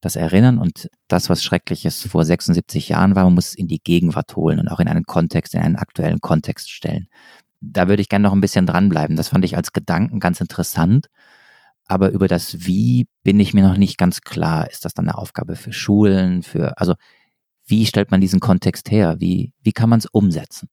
das 0.00 0.14
erinnern 0.14 0.58
und 0.58 0.88
das, 1.08 1.28
was 1.28 1.42
Schreckliches 1.42 2.06
vor 2.06 2.24
76 2.24 2.88
Jahren 2.88 3.16
war, 3.16 3.24
man 3.24 3.34
muss 3.34 3.48
es 3.48 3.54
in 3.56 3.66
die 3.66 3.80
Gegenwart 3.82 4.36
holen 4.36 4.60
und 4.60 4.68
auch 4.68 4.78
in 4.78 4.88
einen 4.88 5.04
Kontext, 5.04 5.54
in 5.54 5.60
einen 5.60 5.76
aktuellen 5.76 6.20
Kontext 6.20 6.70
stellen. 6.70 7.08
Da 7.60 7.88
würde 7.88 8.00
ich 8.00 8.08
gerne 8.08 8.22
noch 8.22 8.32
ein 8.32 8.40
bisschen 8.40 8.66
dranbleiben. 8.66 9.16
Das 9.16 9.28
fand 9.28 9.44
ich 9.44 9.56
als 9.56 9.72
Gedanken 9.72 10.20
ganz 10.20 10.40
interessant. 10.40 11.08
Aber 11.86 12.10
über 12.10 12.28
das 12.28 12.64
Wie 12.64 13.08
bin 13.24 13.40
ich 13.40 13.52
mir 13.54 13.66
noch 13.66 13.76
nicht 13.76 13.98
ganz 13.98 14.20
klar. 14.20 14.70
Ist 14.70 14.84
das 14.84 14.94
dann 14.94 15.08
eine 15.08 15.18
Aufgabe 15.18 15.56
für 15.56 15.72
Schulen, 15.72 16.44
für, 16.44 16.78
also 16.78 16.94
wie 17.70 17.86
stellt 17.86 18.10
man 18.10 18.20
diesen 18.20 18.40
Kontext 18.40 18.90
her? 18.90 19.16
Wie, 19.18 19.52
wie 19.62 19.72
kann 19.72 19.88
man 19.88 20.00
es 20.00 20.06
umsetzen? 20.06 20.68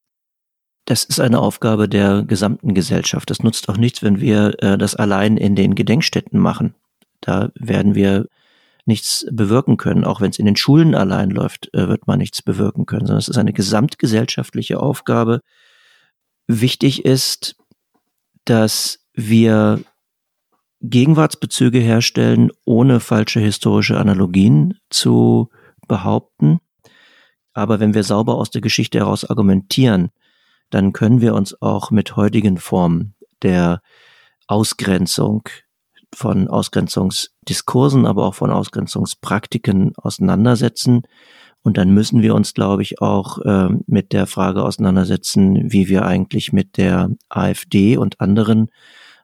Das 0.85 1.03
ist 1.03 1.19
eine 1.19 1.39
Aufgabe 1.39 1.89
der 1.89 2.23
gesamten 2.23 2.73
Gesellschaft. 2.73 3.29
Das 3.29 3.43
nutzt 3.43 3.67
auch 3.69 3.77
nichts, 3.77 4.03
wenn 4.03 4.21
wir 4.21 4.55
äh, 4.63 4.77
das 4.77 4.95
allein 4.95 5.37
in 5.37 5.55
den 5.55 5.75
Gedenkstätten 5.75 6.39
machen. 6.39 6.75
Da 7.21 7.51
werden 7.55 7.93
wir 7.93 8.27
nichts 8.85 9.25
bewirken 9.29 9.75
können. 9.75 10.05
Auch 10.05 10.21
wenn 10.21 10.29
es 10.29 10.39
in 10.39 10.45
den 10.45 10.55
Schulen 10.55 10.95
allein 10.95 11.29
läuft, 11.29 11.73
äh, 11.73 11.89
wird 11.89 12.07
man 12.07 12.19
nichts 12.19 12.41
bewirken 12.41 12.85
können, 12.85 13.05
sondern 13.05 13.19
es 13.19 13.27
ist 13.27 13.37
eine 13.37 13.53
gesamtgesellschaftliche 13.53 14.79
Aufgabe. 14.79 15.41
Wichtig 16.47 17.03
ist, 17.03 17.57
dass 18.45 18.99
wir 19.13 19.81
Gegenwartsbezüge 20.79 21.79
herstellen, 21.79 22.49
ohne 22.63 23.01
falsche 23.01 23.41
historische 23.41 23.97
Analogien 23.97 24.79
zu 24.89 25.49
behaupten 25.89 26.61
aber 27.57 27.79
wenn 27.79 27.93
wir 27.93 28.03
sauber 28.03 28.35
aus 28.35 28.51
der 28.51 28.61
Geschichte 28.61 28.99
heraus 28.99 29.25
argumentieren, 29.25 30.11
dann 30.69 30.93
können 30.93 31.21
wir 31.21 31.33
uns 31.33 31.59
auch 31.61 31.91
mit 31.91 32.15
heutigen 32.15 32.57
Formen 32.57 33.15
der 33.41 33.81
Ausgrenzung 34.47 35.49
von 36.13 36.47
Ausgrenzungsdiskursen, 36.47 38.05
aber 38.05 38.25
auch 38.25 38.35
von 38.35 38.51
Ausgrenzungspraktiken 38.51 39.93
auseinandersetzen. 39.97 41.01
Und 41.63 41.77
dann 41.77 41.89
müssen 41.89 42.21
wir 42.21 42.35
uns, 42.35 42.53
glaube 42.53 42.83
ich, 42.83 43.01
auch 43.01 43.39
äh, 43.39 43.69
mit 43.87 44.13
der 44.13 44.27
Frage 44.27 44.63
auseinandersetzen, 44.63 45.71
wie 45.71 45.89
wir 45.89 46.05
eigentlich 46.05 46.53
mit 46.53 46.77
der 46.77 47.09
AfD 47.27 47.97
und 47.97 48.21
anderen 48.21 48.69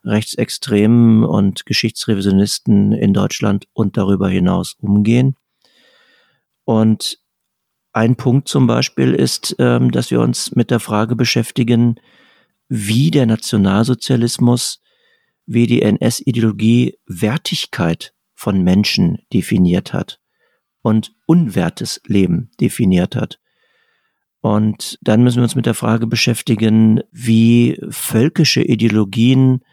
Rechtsextremen 0.03 1.23
und 1.23 1.65
Geschichtsrevisionisten 1.65 2.91
in 2.93 3.13
Deutschland 3.13 3.67
und 3.73 3.95
darüber 3.95 4.27
hinaus 4.27 4.75
umgehen. 4.81 5.35
Und 6.65 7.22
ein 7.93 8.15
Punkt 8.15 8.47
zum 8.47 8.67
Beispiel 8.67 9.13
ist, 9.13 9.55
ähm, 9.59 9.91
dass 9.91 10.11
wir 10.11 10.19
uns 10.19 10.55
mit 10.55 10.71
der 10.71 10.79
Frage 10.79 11.15
beschäftigen, 11.15 11.95
wie 12.67 13.11
der 13.11 13.27
Nationalsozialismus, 13.27 14.81
wie 15.45 15.67
die 15.67 15.83
NS-Ideologie 15.83 16.97
Wertigkeit 17.05 18.13
von 18.33 18.63
Menschen 18.63 19.19
definiert 19.31 19.93
hat 19.93 20.19
und 20.81 21.13
unwertes 21.27 22.01
Leben 22.07 22.49
definiert 22.59 23.15
hat. 23.15 23.39
Und 24.41 24.97
dann 25.01 25.23
müssen 25.23 25.37
wir 25.37 25.43
uns 25.43 25.55
mit 25.55 25.65
der 25.65 25.73
Frage 25.73 26.07
beschäftigen, 26.07 27.01
wie 27.11 27.79
völkische 27.89 28.61
Ideologien 28.61 29.63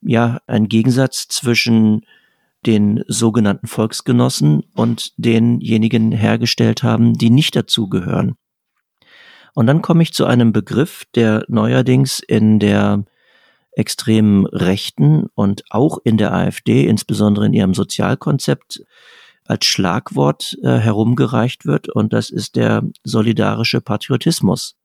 ja 0.00 0.40
ein 0.46 0.68
Gegensatz 0.68 1.28
zwischen 1.28 2.04
den 2.66 3.02
sogenannten 3.08 3.66
Volksgenossen 3.66 4.62
und 4.74 5.12
denjenigen 5.16 6.12
hergestellt 6.12 6.82
haben, 6.82 7.14
die 7.14 7.30
nicht 7.30 7.56
dazugehören. 7.56 8.36
Und 9.54 9.66
dann 9.66 9.82
komme 9.82 10.02
ich 10.02 10.14
zu 10.14 10.24
einem 10.24 10.52
Begriff, 10.52 11.04
der 11.14 11.44
neuerdings 11.48 12.20
in 12.20 12.58
der 12.58 13.04
extremen 13.72 14.46
Rechten 14.46 15.26
und 15.34 15.64
auch 15.70 15.98
in 16.04 16.16
der 16.16 16.32
AfD, 16.32 16.86
insbesondere 16.86 17.46
in 17.46 17.52
ihrem 17.52 17.74
Sozialkonzept, 17.74 18.82
als 19.44 19.66
Schlagwort 19.66 20.56
äh, 20.62 20.78
herumgereicht 20.78 21.66
wird, 21.66 21.88
und 21.88 22.12
das 22.12 22.30
ist 22.30 22.54
der 22.54 22.82
solidarische 23.02 23.80
Patriotismus. 23.80 24.76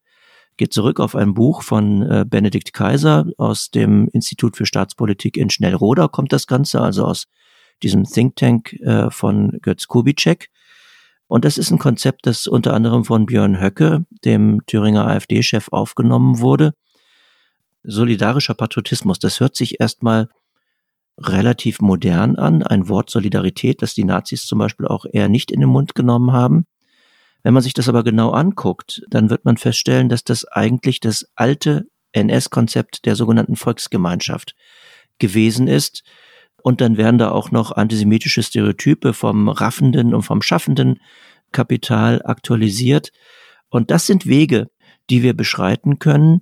Geht 0.58 0.74
zurück 0.74 1.00
auf 1.00 1.16
ein 1.16 1.36
Buch 1.36 1.62
von 1.62 2.02
äh, 2.02 2.26
Benedikt 2.28 2.74
Kaiser 2.74 3.28
aus 3.38 3.70
dem 3.70 4.08
Institut 4.14 4.58
für 4.58 4.66
Staatspolitik 4.66 5.38
in 5.38 5.52
Schnellroda 5.52 6.08
kommt 6.08 6.34
das 6.34 6.48
Ganze, 6.48 6.82
also 6.82 7.06
aus 7.06 7.28
diesem 7.84 8.06
Think 8.06 8.36
Tank 8.36 8.74
äh, 8.82 9.10
von 9.10 9.60
Götz 9.62 9.88
Kubitschek. 9.88 10.50
Und 11.28 11.44
das 11.44 11.58
ist 11.58 11.72
ein 11.72 11.80
Konzept, 11.80 12.26
das 12.26 12.48
unter 12.48 12.74
anderem 12.74 13.04
von 13.04 13.26
Björn 13.26 13.60
Höcke, 13.60 14.06
dem 14.24 14.62
Thüringer 14.66 15.08
AfD-Chef, 15.08 15.68
aufgenommen 15.72 16.40
wurde. 16.40 16.74
Solidarischer 17.84 18.54
Patriotismus, 18.54 19.20
das 19.20 19.40
hört 19.40 19.56
sich 19.56 19.80
erstmal 19.80 20.30
relativ 21.20 21.82
modern 21.82 22.36
an, 22.36 22.64
ein 22.64 22.90
Wort 22.90 23.10
Solidarität, 23.10 23.82
das 23.82 23.94
die 23.94 24.04
Nazis 24.04 24.46
zum 24.46 24.60
Beispiel 24.60 24.88
auch 24.88 25.06
eher 25.12 25.30
nicht 25.30 25.52
in 25.52 25.60
den 25.60 25.70
Mund 25.70 25.96
genommen 25.96 26.32
haben. 26.32 26.66
Wenn 27.44 27.54
man 27.54 27.64
sich 27.64 27.74
das 27.74 27.90
aber 27.90 28.04
genau 28.04 28.32
anguckt, 28.32 29.04
dann 29.10 29.30
wird 29.30 29.46
man 29.46 29.58
feststellen, 29.58 30.10
dass 30.10 30.24
das 30.24 30.46
eigentlich 30.46 31.00
das 31.00 31.26
alte 31.36 31.88
NS-Konzept 32.12 33.06
der 33.06 33.16
sogenannten 33.16 33.56
Volksgemeinschaft 33.56 34.56
gewesen 35.20 35.68
ist, 35.68 36.04
und 36.62 36.82
dann 36.82 36.98
werden 36.98 37.18
da 37.18 37.32
auch 37.32 37.52
noch 37.52 37.72
antisemitische 37.72 38.44
Stereotype 38.44 39.14
vom 39.14 39.50
raffenden 39.50 40.14
und 40.14 40.24
vom 40.24 40.42
schaffenden 40.42 41.00
Kapital 41.52 42.22
aktualisiert. 42.24 43.12
Und 43.70 43.92
das 43.92 44.08
sind 44.08 44.26
Wege, 44.26 44.70
die 45.10 45.24
wir 45.24 45.36
beschreiten 45.36 46.00
können 46.00 46.42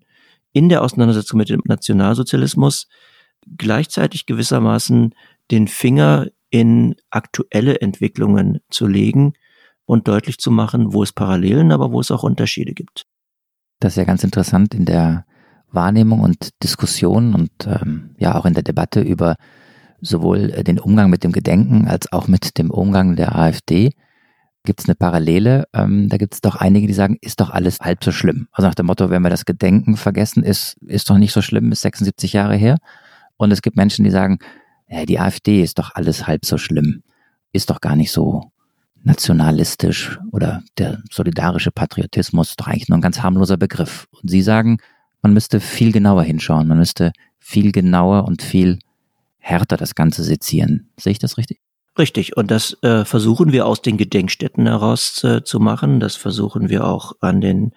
in 0.52 0.70
der 0.70 0.84
Auseinandersetzung 0.84 1.38
mit 1.38 1.50
dem 1.50 1.62
Nationalsozialismus, 1.66 2.88
gleichzeitig 3.58 4.26
gewissermaßen 4.26 5.14
den 5.52 5.68
Finger 5.68 6.28
in 6.50 6.96
aktuelle 7.10 7.82
Entwicklungen 7.82 8.60
zu 8.70 8.88
legen 8.88 9.34
und 9.86 10.08
deutlich 10.08 10.38
zu 10.38 10.52
machen, 10.52 10.94
wo 10.94 11.04
es 11.04 11.12
Parallelen, 11.12 11.72
aber 11.72 11.92
wo 11.92 12.00
es 12.00 12.12
auch 12.12 12.24
Unterschiede 12.24 12.74
gibt. 12.74 13.06
Das 13.80 13.94
ist 13.94 13.98
ja 13.98 14.06
ganz 14.06 14.24
interessant 14.24 14.74
in 14.74 14.86
der 14.86 15.26
Wahrnehmung 15.70 16.22
und 16.22 16.50
Diskussion 16.64 17.36
und 17.36 17.52
ähm, 17.68 18.16
ja 18.18 18.36
auch 18.36 18.46
in 18.46 18.54
der 18.54 18.64
Debatte 18.64 19.02
über 19.02 19.36
sowohl 20.02 20.52
äh, 20.52 20.64
den 20.64 20.80
Umgang 20.80 21.10
mit 21.10 21.24
dem 21.24 21.32
Gedenken 21.32 21.88
als 21.88 22.12
auch 22.12 22.28
mit 22.28 22.58
dem 22.58 22.72
Umgang 22.72 23.16
der 23.16 23.36
AfD 23.36 23.92
gibt 24.66 24.82
es 24.82 24.88
eine 24.88 24.96
Parallele. 24.96 25.66
Ähm, 25.74 26.10
da 26.10 26.18
gibt 26.18 26.34
es 26.34 26.42
doch 26.42 26.56
einige, 26.56 26.88
die 26.88 26.94
sagen, 26.94 27.18
ist 27.22 27.40
doch 27.40 27.52
alles 27.52 27.80
halb 27.80 28.04
so 28.04 28.12
schlimm. 28.12 28.48
Also 28.52 28.68
nach 28.68 28.76
dem 28.76 28.88
Motto, 28.88 29.10
wenn 29.10 29.22
wir 29.22 29.30
das 29.30 29.46
Gedenken 29.46 29.96
vergessen, 29.96 30.44
ist, 30.44 30.76
ist 30.86 31.10
doch 31.10 31.18
nicht 31.18 31.32
so 31.32 31.42
schlimm, 31.42 31.72
ist 31.72 31.82
76 31.82 32.34
Jahre 32.34 32.56
her. 32.56 32.78
Und 33.38 33.52
es 33.52 33.62
gibt 33.62 33.78
Menschen, 33.78 34.04
die 34.04 34.12
sagen, 34.12 34.40
ja, 34.90 35.06
die 35.06 35.20
AfD 35.20 35.62
ist 35.62 35.80
doch 35.80 35.92
alles 35.96 36.28
halb 36.28 36.46
so 36.46 36.58
schlimm, 36.58 37.04
ist 37.54 37.70
doch 37.70 37.82
gar 37.82 37.96
nicht 37.96 38.12
so 38.12 38.52
nationalistisch 39.04 40.20
oder 40.32 40.64
der 40.78 41.02
solidarische 41.12 41.72
Patriotismus 41.72 42.50
ist 42.50 42.60
doch 42.60 42.68
eigentlich 42.68 42.90
nur 42.90 42.98
ein 42.98 43.02
ganz 43.02 43.22
harmloser 43.22 43.58
Begriff. 43.58 44.08
Und 44.12 44.30
sie 44.30 44.42
sagen, 44.42 44.78
man 45.22 45.34
müsste 45.34 45.60
viel 45.60 45.92
genauer 45.92 46.24
hinschauen, 46.24 46.68
man 46.68 46.80
müsste 46.80 47.12
viel 47.40 47.72
genauer 47.72 48.26
und 48.26 48.42
viel 48.42 48.80
härter 49.46 49.78
das 49.78 49.94
Ganze 49.94 50.24
sezieren. 50.24 50.90
Sehe 51.00 51.12
ich 51.12 51.20
das 51.20 51.38
richtig? 51.38 51.60
Richtig, 52.00 52.36
und 52.36 52.50
das 52.50 52.82
äh, 52.82 53.06
versuchen 53.06 53.52
wir 53.52 53.68
aus 53.68 53.82
den 53.82 53.96
Gedenkstätten 53.96 54.66
heraus 54.66 55.24
äh, 55.24 55.44
zu 55.44 55.60
machen. 55.60 56.00
Das 56.00 56.16
versuchen 56.16 56.70
wir 56.70 56.86
auch 56.86 57.14
an 57.22 57.42
den 57.42 57.72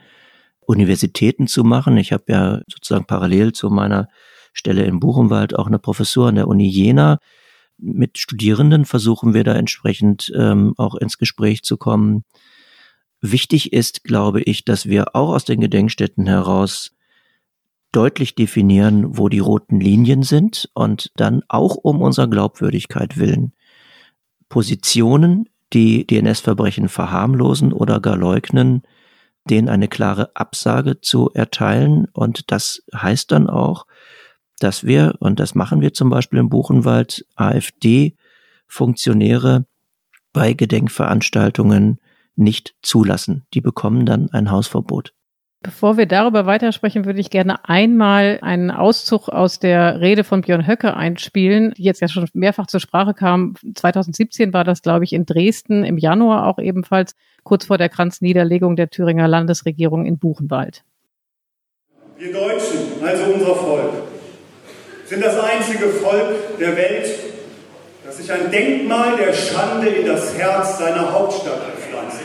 Universitäten 0.60 1.46
zu 1.46 1.64
machen. 1.64 1.98
Ich 1.98 2.12
habe 2.12 2.24
ja 2.28 2.60
sozusagen 2.68 3.04
parallel 3.04 3.52
zu 3.52 3.68
meiner 3.68 4.08
Stelle 4.54 4.84
in 4.84 4.98
Buchenwald 4.98 5.54
auch 5.56 5.66
eine 5.66 5.78
Professur 5.78 6.28
an 6.28 6.36
der 6.36 6.48
Uni 6.48 6.68
Jena. 6.68 7.18
Mit 7.76 8.18
Studierenden 8.18 8.86
versuchen 8.86 9.34
wir 9.34 9.44
da 9.44 9.54
entsprechend 9.54 10.32
ähm, 10.34 10.72
auch 10.78 10.94
ins 10.94 11.18
Gespräch 11.18 11.62
zu 11.62 11.76
kommen. 11.76 12.24
Wichtig 13.20 13.74
ist, 13.74 14.04
glaube 14.04 14.40
ich, 14.42 14.64
dass 14.64 14.86
wir 14.86 15.14
auch 15.14 15.34
aus 15.34 15.44
den 15.44 15.60
Gedenkstätten 15.60 16.26
heraus 16.26 16.92
deutlich 17.98 18.36
definieren, 18.36 19.18
wo 19.18 19.28
die 19.28 19.40
roten 19.40 19.80
Linien 19.80 20.22
sind 20.22 20.70
und 20.72 21.10
dann 21.16 21.42
auch 21.48 21.74
um 21.74 22.00
unserer 22.00 22.28
Glaubwürdigkeit 22.28 23.18
willen 23.18 23.52
Positionen, 24.48 25.48
die 25.72 26.06
DNS-Verbrechen 26.06 26.88
verharmlosen 26.88 27.72
oder 27.72 27.98
gar 28.00 28.16
leugnen, 28.16 28.82
denen 29.50 29.68
eine 29.68 29.88
klare 29.88 30.30
Absage 30.34 31.00
zu 31.00 31.30
erteilen. 31.34 32.06
Und 32.12 32.50
das 32.50 32.82
heißt 32.94 33.32
dann 33.32 33.50
auch, 33.50 33.86
dass 34.58 34.84
wir, 34.84 35.16
und 35.20 35.40
das 35.40 35.54
machen 35.54 35.80
wir 35.80 35.92
zum 35.92 36.10
Beispiel 36.10 36.38
im 36.38 36.48
Buchenwald, 36.48 37.26
AfD-Funktionäre 37.36 39.66
bei 40.32 40.54
Gedenkveranstaltungen 40.54 42.00
nicht 42.36 42.74
zulassen. 42.82 43.46
Die 43.54 43.60
bekommen 43.60 44.06
dann 44.06 44.30
ein 44.30 44.50
Hausverbot. 44.50 45.12
Bevor 45.60 45.96
wir 45.96 46.06
darüber 46.06 46.46
weitersprechen, 46.46 47.04
würde 47.04 47.18
ich 47.18 47.30
gerne 47.30 47.68
einmal 47.68 48.38
einen 48.42 48.70
Auszug 48.70 49.28
aus 49.28 49.58
der 49.58 50.00
Rede 50.00 50.22
von 50.22 50.42
Björn 50.42 50.68
Höcke 50.68 50.96
einspielen, 50.96 51.74
die 51.76 51.82
jetzt 51.82 52.00
ja 52.00 52.06
schon 52.06 52.28
mehrfach 52.32 52.68
zur 52.68 52.78
Sprache 52.78 53.12
kam. 53.12 53.54
2017 53.74 54.52
war 54.52 54.62
das, 54.62 54.82
glaube 54.82 55.02
ich, 55.02 55.12
in 55.12 55.26
Dresden, 55.26 55.84
im 55.84 55.98
Januar 55.98 56.46
auch 56.46 56.60
ebenfalls, 56.60 57.16
kurz 57.42 57.66
vor 57.66 57.76
der 57.76 57.88
Kranzniederlegung 57.88 58.76
der 58.76 58.88
Thüringer 58.88 59.26
Landesregierung 59.26 60.06
in 60.06 60.18
Buchenwald. 60.18 60.84
Wir 62.16 62.32
Deutschen, 62.32 63.02
also 63.04 63.24
unser 63.24 63.56
Volk, 63.56 63.92
sind 65.06 65.24
das 65.24 65.40
einzige 65.40 65.88
Volk 65.88 66.58
der 66.60 66.76
Welt, 66.76 67.08
das 68.04 68.16
sich 68.16 68.30
ein 68.30 68.50
Denkmal 68.52 69.16
der 69.16 69.32
Schande 69.32 69.88
in 69.88 70.06
das 70.06 70.38
Herz 70.38 70.78
seiner 70.78 71.12
Hauptstadt 71.12 71.62
einpflanzt 71.66 72.17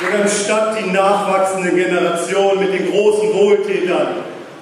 und 0.00 0.22
anstatt 0.22 0.78
die 0.80 0.90
nachwachsende 0.90 1.70
Generation 1.70 2.58
mit 2.58 2.72
den 2.72 2.90
großen 2.90 3.34
Wohltätern, 3.34 4.08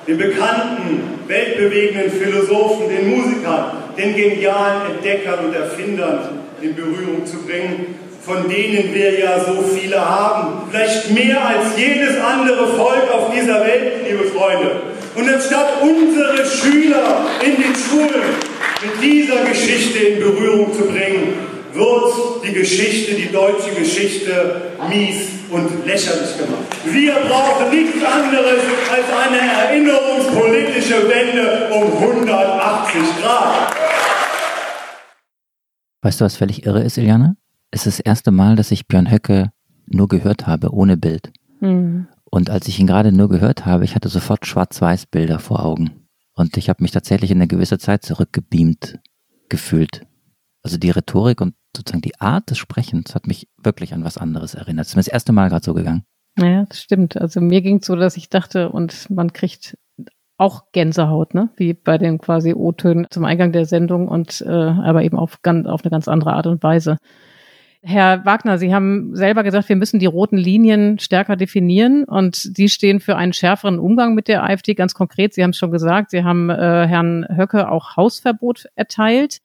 den 0.06 0.18
bekannten, 0.18 1.20
weltbewegenden 1.26 2.10
Philosophen, 2.10 2.88
den 2.88 3.10
Musikern, 3.10 3.72
den 3.96 4.16
genialen 4.16 4.90
Entdeckern 4.92 5.46
und 5.46 5.54
Erfindern 5.54 6.40
in 6.60 6.74
Berührung 6.74 7.24
zu 7.24 7.38
bringen, 7.42 7.98
von 8.22 8.48
denen 8.48 8.92
wir 8.92 9.18
ja 9.18 9.38
so 9.40 9.62
viele 9.62 10.04
haben. 10.04 10.68
Vielleicht 10.70 11.10
mehr 11.12 11.46
als 11.46 11.76
jedes 11.76 12.16
andere 12.20 12.66
Volk 12.68 13.10
auf 13.12 13.32
dieser 13.32 13.60
Welt, 13.60 14.08
liebe 14.08 14.24
Freunde. 14.24 14.82
Und 15.14 15.28
anstatt 15.28 15.82
unsere 15.82 16.44
Schüler 16.46 17.26
in 17.44 17.56
den 17.56 17.74
Schulen 17.74 18.22
mit 18.82 19.02
dieser 19.02 19.44
Geschichte 19.44 19.98
in 19.98 20.20
Berührung 20.20 20.72
zu 20.72 20.84
bringen, 20.86 21.47
wird 21.72 22.44
die 22.46 22.52
Geschichte, 22.52 23.14
die 23.14 23.30
deutsche 23.32 23.74
Geschichte, 23.74 24.72
mies 24.88 25.28
und 25.50 25.86
lächerlich 25.86 26.36
gemacht. 26.36 26.64
Wir 26.84 27.14
brauchen 27.28 27.70
nichts 27.70 28.02
anderes 28.04 28.62
als 28.90 29.06
eine 29.12 29.38
erinnerungspolitische 29.38 31.08
Wende 31.08 31.70
um 31.72 31.92
180 32.02 33.00
Grad. 33.22 33.74
Weißt 36.02 36.20
du, 36.20 36.24
was 36.24 36.36
völlig 36.36 36.64
irre 36.64 36.82
ist, 36.82 36.96
Iliane? 36.96 37.36
Es 37.70 37.86
ist 37.86 37.98
das 37.98 38.06
erste 38.06 38.30
Mal, 38.30 38.56
dass 38.56 38.70
ich 38.70 38.86
Björn 38.86 39.10
Höcke 39.10 39.50
nur 39.86 40.08
gehört 40.08 40.46
habe, 40.46 40.70
ohne 40.72 40.96
Bild. 40.96 41.32
Mhm. 41.60 42.06
Und 42.30 42.50
als 42.50 42.68
ich 42.68 42.78
ihn 42.78 42.86
gerade 42.86 43.10
nur 43.12 43.28
gehört 43.28 43.66
habe, 43.66 43.84
ich 43.84 43.94
hatte 43.94 44.08
sofort 44.08 44.46
Schwarz-Weiß-Bilder 44.46 45.38
vor 45.38 45.64
Augen. 45.64 46.06
Und 46.34 46.56
ich 46.56 46.68
habe 46.68 46.82
mich 46.82 46.92
tatsächlich 46.92 47.30
in 47.30 47.38
eine 47.38 47.48
gewisse 47.48 47.78
Zeit 47.78 48.04
zurückgebeamt 48.04 49.00
gefühlt. 49.48 50.06
Also 50.68 50.76
die 50.76 50.90
Rhetorik 50.90 51.40
und 51.40 51.54
sozusagen 51.74 52.02
die 52.02 52.20
Art 52.20 52.50
des 52.50 52.58
Sprechens 52.58 53.14
hat 53.14 53.26
mich 53.26 53.48
wirklich 53.56 53.94
an 53.94 54.04
was 54.04 54.18
anderes 54.18 54.52
erinnert. 54.52 54.84
Es 54.84 54.90
ist 54.90 54.96
mir 54.96 55.00
das 55.00 55.08
erste 55.08 55.32
Mal 55.32 55.48
gerade 55.48 55.64
so 55.64 55.72
gegangen. 55.72 56.02
Naja, 56.36 56.66
das 56.68 56.82
stimmt. 56.82 57.16
Also 57.16 57.40
mir 57.40 57.62
ging 57.62 57.78
es 57.78 57.86
so, 57.86 57.96
dass 57.96 58.18
ich 58.18 58.28
dachte, 58.28 58.68
und 58.68 59.08
man 59.08 59.32
kriegt 59.32 59.78
auch 60.36 60.70
Gänsehaut, 60.72 61.32
ne? 61.32 61.48
Wie 61.56 61.72
bei 61.72 61.96
den 61.96 62.18
quasi 62.18 62.52
O-Tönen 62.52 63.06
zum 63.08 63.24
Eingang 63.24 63.52
der 63.52 63.64
Sendung 63.64 64.08
und 64.08 64.42
äh, 64.42 64.50
aber 64.50 65.04
eben 65.04 65.16
auf, 65.16 65.38
auf 65.42 65.84
eine 65.84 65.90
ganz 65.90 66.06
andere 66.06 66.34
Art 66.34 66.46
und 66.46 66.62
Weise. 66.62 66.98
Herr 67.80 68.26
Wagner, 68.26 68.58
Sie 68.58 68.74
haben 68.74 69.16
selber 69.16 69.44
gesagt, 69.44 69.70
wir 69.70 69.76
müssen 69.76 70.00
die 70.00 70.06
roten 70.06 70.36
Linien 70.36 70.98
stärker 70.98 71.36
definieren 71.36 72.04
und 72.04 72.58
die 72.58 72.68
stehen 72.68 73.00
für 73.00 73.16
einen 73.16 73.32
schärferen 73.32 73.78
Umgang 73.78 74.14
mit 74.14 74.28
der 74.28 74.44
AfD. 74.44 74.74
Ganz 74.74 74.92
konkret, 74.92 75.32
Sie 75.32 75.42
haben 75.42 75.52
es 75.52 75.56
schon 75.56 75.70
gesagt, 75.70 76.10
Sie 76.10 76.24
haben 76.24 76.50
äh, 76.50 76.86
Herrn 76.86 77.24
Höcke 77.34 77.70
auch 77.70 77.96
Hausverbot 77.96 78.66
erteilt. 78.74 79.38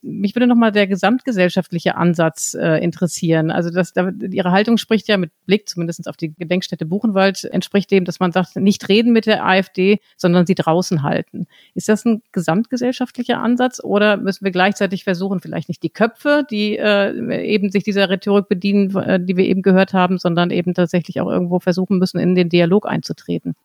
Mich 0.00 0.34
würde 0.34 0.46
nochmal 0.46 0.70
der 0.70 0.86
gesamtgesellschaftliche 0.86 1.96
Ansatz 1.96 2.54
äh, 2.54 2.82
interessieren. 2.82 3.50
Also 3.50 3.70
das, 3.70 3.92
da, 3.92 4.10
Ihre 4.30 4.52
Haltung 4.52 4.76
spricht 4.76 5.08
ja 5.08 5.16
mit 5.16 5.32
Blick 5.46 5.68
zumindest 5.68 6.08
auf 6.08 6.16
die 6.16 6.32
Gedenkstätte 6.32 6.86
Buchenwald, 6.86 7.44
entspricht 7.44 7.90
dem, 7.90 8.04
dass 8.04 8.20
man 8.20 8.30
sagt, 8.30 8.56
nicht 8.56 8.88
reden 8.88 9.12
mit 9.12 9.26
der 9.26 9.44
AfD, 9.44 9.98
sondern 10.16 10.46
sie 10.46 10.54
draußen 10.54 11.02
halten. 11.02 11.46
Ist 11.74 11.88
das 11.88 12.04
ein 12.04 12.22
gesamtgesellschaftlicher 12.30 13.40
Ansatz 13.40 13.82
oder 13.82 14.16
müssen 14.16 14.44
wir 14.44 14.52
gleichzeitig 14.52 15.04
versuchen, 15.04 15.40
vielleicht 15.40 15.68
nicht 15.68 15.82
die 15.82 15.90
Köpfe, 15.90 16.46
die 16.48 16.78
äh, 16.78 17.44
eben 17.44 17.70
sich 17.70 17.82
dieser 17.82 18.08
Rhetorik 18.08 18.48
bedienen, 18.48 18.94
äh, 18.96 19.18
die 19.20 19.36
wir 19.36 19.44
eben 19.44 19.62
gehört 19.62 19.94
haben, 19.94 20.18
sondern 20.18 20.50
eben 20.50 20.74
tatsächlich 20.74 21.20
auch 21.20 21.28
irgendwo 21.28 21.58
versuchen 21.58 21.98
müssen, 21.98 22.18
in 22.18 22.34
den 22.34 22.48
Dialog 22.48 22.86
einzutreten? 22.86 23.56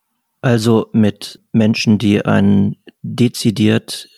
Also 0.41 0.89
mit 0.91 1.39
Menschen, 1.53 1.99
die 1.99 2.25
ein 2.25 2.75
dezidiert 3.01 4.09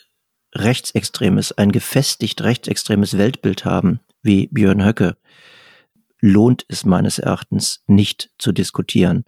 rechtsextremes, 0.56 1.52
ein 1.52 1.72
gefestigt 1.72 2.42
rechtsextremes 2.42 3.18
Weltbild 3.18 3.66
haben, 3.66 4.00
wie 4.22 4.48
Björn 4.48 4.84
Höcke, 4.84 5.18
lohnt 6.22 6.66
es 6.70 6.86
meines 6.86 7.20
Erachtens 7.20 7.84
nicht 7.88 8.32
zu 8.40 8.52
diskutieren. 8.52 9.26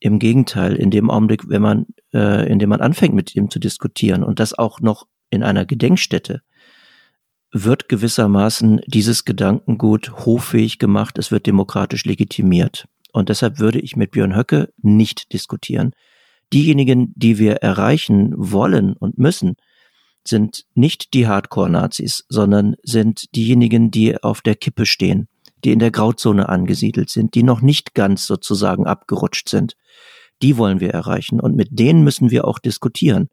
Im 0.00 0.18
Gegenteil, 0.18 0.76
in 0.76 0.90
dem 0.90 1.10
Augenblick, 1.10 1.48
wenn 1.48 1.62
man, 1.62 1.86
äh, 2.12 2.50
in 2.50 2.58
dem 2.58 2.68
man 2.68 2.80
anfängt, 2.80 3.14
mit 3.14 3.34
ihm 3.34 3.50
zu 3.50 3.58
diskutieren 3.58 4.22
und 4.22 4.38
das 4.38 4.56
auch 4.56 4.80
noch 4.80 5.06
in 5.30 5.42
einer 5.42 5.64
Gedenkstätte, 5.66 6.42
wird 7.52 7.88
gewissermaßen 7.88 8.80
dieses 8.86 9.24
Gedankengut 9.24 10.26
hoffähig 10.26 10.78
gemacht, 10.78 11.18
es 11.18 11.30
wird 11.30 11.46
demokratisch 11.46 12.04
legitimiert. 12.04 12.86
Und 13.12 13.28
deshalb 13.28 13.60
würde 13.60 13.78
ich 13.78 13.94
mit 13.96 14.10
Björn 14.10 14.34
Höcke 14.34 14.72
nicht 14.82 15.32
diskutieren. 15.32 15.92
Diejenigen, 16.52 17.12
die 17.14 17.38
wir 17.38 17.56
erreichen 17.56 18.32
wollen 18.36 18.94
und 18.94 19.18
müssen, 19.18 19.54
sind 20.26 20.64
nicht 20.74 21.14
die 21.14 21.26
Hardcore-Nazis, 21.26 22.24
sondern 22.28 22.76
sind 22.82 23.34
diejenigen, 23.34 23.90
die 23.90 24.22
auf 24.22 24.40
der 24.40 24.54
Kippe 24.56 24.86
stehen, 24.86 25.28
die 25.64 25.72
in 25.72 25.78
der 25.78 25.90
Grauzone 25.90 26.48
angesiedelt 26.48 27.10
sind, 27.10 27.34
die 27.34 27.42
noch 27.42 27.60
nicht 27.60 27.94
ganz 27.94 28.26
sozusagen 28.26 28.86
abgerutscht 28.86 29.48
sind. 29.48 29.76
Die 30.42 30.56
wollen 30.56 30.80
wir 30.80 30.90
erreichen 30.90 31.40
und 31.40 31.56
mit 31.56 31.68
denen 31.72 32.02
müssen 32.02 32.30
wir 32.30 32.46
auch 32.46 32.58
diskutieren. 32.58 33.28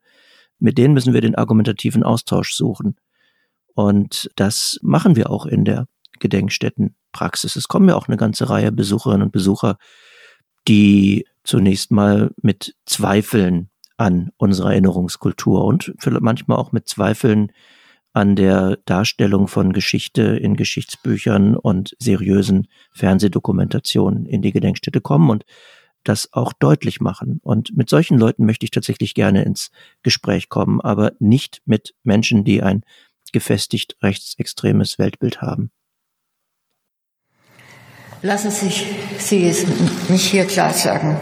Mit 0.59 0.77
denen 0.77 0.93
müssen 0.93 1.13
wir 1.13 1.21
den 1.21 1.35
argumentativen 1.35 2.03
Austausch 2.03 2.53
suchen. 2.53 2.95
Und 3.73 4.29
das 4.35 4.77
machen 4.81 5.15
wir 5.15 5.29
auch 5.29 5.45
in 5.45 5.65
der 5.65 5.87
Gedenkstättenpraxis. 6.19 7.55
Es 7.55 7.67
kommen 7.67 7.89
ja 7.89 7.95
auch 7.95 8.07
eine 8.07 8.17
ganze 8.17 8.49
Reihe 8.49 8.71
Besucherinnen 8.71 9.23
und 9.23 9.31
Besucher, 9.31 9.77
die 10.67 11.25
zunächst 11.43 11.91
mal 11.91 12.31
mit 12.41 12.75
Zweifeln 12.85 13.70
an 14.01 14.31
unserer 14.37 14.71
Erinnerungskultur 14.71 15.63
und 15.63 15.93
manchmal 16.19 16.57
auch 16.57 16.71
mit 16.71 16.89
Zweifeln 16.89 17.51
an 18.13 18.35
der 18.35 18.77
Darstellung 18.85 19.47
von 19.47 19.71
Geschichte 19.71 20.21
in 20.21 20.57
Geschichtsbüchern 20.57 21.55
und 21.55 21.95
seriösen 21.99 22.67
Fernsehdokumentationen 22.91 24.25
in 24.25 24.41
die 24.41 24.51
Gedenkstätte 24.51 24.99
kommen. 24.99 25.29
Und 25.29 25.45
das 26.03 26.33
auch 26.33 26.51
deutlich 26.53 26.99
machen. 26.99 27.39
Und 27.43 27.77
mit 27.77 27.89
solchen 27.89 28.17
Leuten 28.17 28.45
möchte 28.45 28.65
ich 28.65 28.71
tatsächlich 28.71 29.13
gerne 29.13 29.43
ins 29.43 29.69
Gespräch 30.03 30.49
kommen, 30.49 30.81
aber 30.81 31.13
nicht 31.19 31.61
mit 31.65 31.93
Menschen, 32.03 32.43
die 32.43 32.63
ein 32.63 32.83
gefestigt 33.31 33.97
rechtsextremes 34.01 34.99
Weltbild 34.99 35.41
haben. 35.41 35.71
Lassen 38.23 38.51
Sie 38.51 38.71
Sie 39.17 39.47
es 39.47 39.65
mich 40.09 40.29
hier 40.29 40.45
klar 40.45 40.73
sagen. 40.73 41.17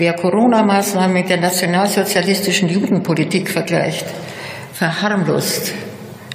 Wer 0.00 0.14
Corona-Maßnahmen 0.14 1.12
mit 1.12 1.28
der 1.28 1.36
nationalsozialistischen 1.36 2.70
Judenpolitik 2.70 3.50
vergleicht, 3.50 4.06
verharmlost 4.72 5.74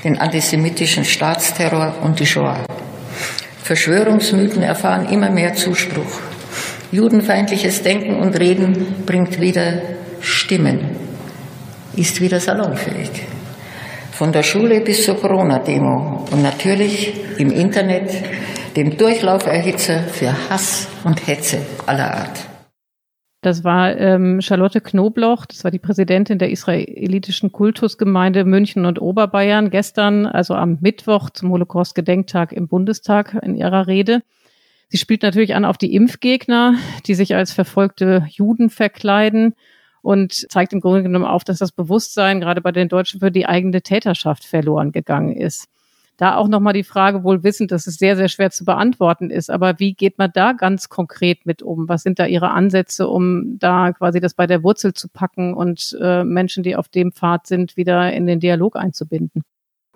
den 0.04 0.20
antisemitischen 0.20 1.04
Staatsterror 1.04 1.96
und 2.04 2.20
die 2.20 2.28
Shoah. 2.28 2.60
Verschwörungsmythen 3.64 4.62
erfahren 4.62 5.10
immer 5.10 5.32
mehr 5.32 5.56
Zuspruch. 5.56 6.20
Judenfeindliches 6.92 7.82
Denken 7.82 8.18
und 8.18 8.40
Reden 8.40 9.04
bringt 9.04 9.42
wieder 9.42 9.82
Stimmen, 10.22 10.98
ist 11.96 12.22
wieder 12.22 12.40
salonfähig. 12.40 13.10
Von 14.12 14.32
der 14.32 14.44
Schule 14.44 14.82
bis 14.82 15.06
zur 15.06 15.20
Corona-Demo 15.20 16.28
und 16.30 16.44
natürlich 16.44 17.40
im 17.40 17.50
Internet, 17.52 18.12
dem 18.76 18.96
Durchlauferhitzer 18.96 20.04
für 20.04 20.36
Hass 20.52 20.88
und 21.04 21.26
Hetze 21.26 21.66
aller 21.88 22.14
Art. 22.14 22.55
Das 23.46 23.64
war 23.64 23.96
ähm, 23.96 24.42
Charlotte 24.42 24.82
Knobloch, 24.82 25.46
das 25.46 25.64
war 25.64 25.70
die 25.70 25.78
Präsidentin 25.78 26.40
der 26.40 26.50
israelitischen 26.50 27.52
Kultusgemeinde 27.52 28.44
München 28.44 28.88
und 28.88 29.00
Oberbayern 29.00 29.70
gestern, 29.70 30.26
also 30.26 30.56
am 30.56 30.80
Mittwoch 30.82 31.30
zum 31.30 31.52
Holocaust-Gedenktag 31.52 32.54
im 32.54 32.68
Bundestag 32.68 33.38
in 33.44 33.54
ihrer 33.54 33.86
Rede. 33.86 34.24
Sie 34.90 34.98
spielt 34.98 35.22
natürlich 35.22 35.54
an 35.54 35.64
auf 35.64 35.78
die 35.78 35.94
Impfgegner, 35.94 36.74
die 37.06 37.14
sich 37.14 37.36
als 37.36 37.54
verfolgte 37.54 38.26
Juden 38.32 38.72
verkleiden 38.72 39.54
und 40.02 40.34
zeigt 40.34 40.74
im 40.74 40.82
Grunde 40.82 41.04
genommen 41.04 41.26
auf, 41.26 41.44
dass 41.44 41.60
das 41.60 41.72
Bewusstsein 41.72 42.42
gerade 42.42 42.62
bei 42.62 42.72
den 42.72 42.90
Deutschen 42.90 43.20
für 43.20 43.30
die 43.30 43.46
eigene 43.46 43.84
Täterschaft 43.84 44.44
verloren 44.44 44.92
gegangen 44.92 45.38
ist. 45.38 45.68
Da 46.18 46.36
auch 46.38 46.48
nochmal 46.48 46.74
die 46.74 46.84
Frage, 46.84 47.24
wohl 47.24 47.44
wissend, 47.44 47.72
dass 47.72 47.88
es 47.88 47.96
sehr, 47.96 48.16
sehr 48.16 48.30
schwer 48.30 48.50
zu 48.50 48.64
beantworten 48.64 49.30
ist, 49.30 49.50
aber 49.50 49.80
wie 49.80 49.94
geht 49.94 50.18
man 50.18 50.32
da 50.34 50.54
ganz 50.54 50.88
konkret 50.88 51.46
mit 51.46 51.62
um? 51.62 51.90
Was 51.90 52.04
sind 52.04 52.20
da 52.20 52.26
Ihre 52.26 52.52
Ansätze, 52.52 53.08
um 53.08 53.60
da 53.60 53.92
quasi 53.92 54.22
das 54.22 54.34
bei 54.34 54.48
der 54.48 54.64
Wurzel 54.64 54.94
zu 54.94 55.10
packen 55.10 55.54
und 55.54 55.98
äh, 56.00 56.24
Menschen, 56.24 56.64
die 56.64 56.78
auf 56.78 56.88
dem 56.88 57.12
Pfad 57.12 57.48
sind, 57.48 57.76
wieder 57.76 58.14
in 58.14 58.28
den 58.28 58.40
Dialog 58.40 58.78
einzubinden? 58.78 59.44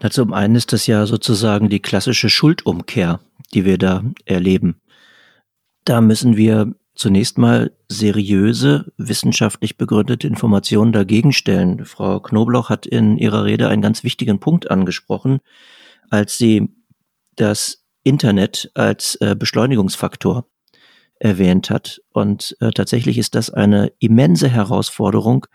Also 0.02 0.24
zum 0.24 0.34
einen 0.34 0.56
ist 0.56 0.74
das 0.74 0.88
ja 0.88 1.06
sozusagen 1.06 1.70
die 1.70 1.82
klassische 1.82 2.30
Schuldumkehr, 2.30 3.20
die 3.54 3.66
wir 3.66 3.78
da 3.78 4.04
erleben. 4.26 4.82
Da 5.86 6.02
müssen 6.02 6.36
wir 6.36 6.74
zunächst 6.96 7.38
mal 7.38 7.72
seriöse, 7.88 8.92
wissenschaftlich 8.98 9.78
begründete 9.78 10.28
Informationen 10.28 10.92
dagegen 10.92 11.32
stellen. 11.32 11.86
Frau 11.86 12.20
Knobloch 12.20 12.70
hat 12.70 12.86
in 12.86 13.18
ihrer 13.18 13.46
Rede 13.46 13.70
einen 13.70 13.82
ganz 13.82 14.04
wichtigen 14.04 14.40
Punkt 14.40 14.70
angesprochen, 14.70 15.40
als 16.10 16.38
sie 16.38 16.70
das 17.36 17.84
Internet 18.03 18.72
als 18.74 19.16
äh, 19.16 19.36
Beschleunigungsfaktor 19.36 20.47
erwähnt 21.20 21.70
hat. 21.70 22.01
Und 22.12 22.55
äh, 22.60 22.72
tatsächlich 22.72 23.18
ist 23.18 23.36
das 23.36 23.49
eine 23.49 23.91
immense 23.99 24.49
Herausforderung, 24.49 25.45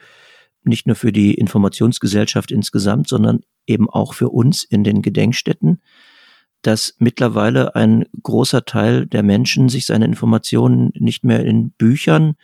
nicht 0.62 0.86
nur 0.86 0.96
für 0.96 1.12
die 1.12 1.34
Informationsgesellschaft 1.34 2.50
insgesamt, 2.50 3.08
sondern 3.08 3.40
eben 3.66 3.88
auch 3.88 4.14
für 4.14 4.30
uns 4.30 4.64
in 4.64 4.84
den 4.84 5.02
Gedenkstätten, 5.02 5.82
dass 6.62 6.94
mittlerweile 6.98 7.74
ein 7.74 8.06
großer 8.22 8.64
Teil 8.64 9.06
der 9.06 9.22
Menschen 9.22 9.68
sich 9.68 9.84
seine 9.86 10.06
Informationen 10.06 10.90
nicht 10.94 11.24
mehr 11.24 11.44
in 11.44 11.70
Büchern, 11.72 12.36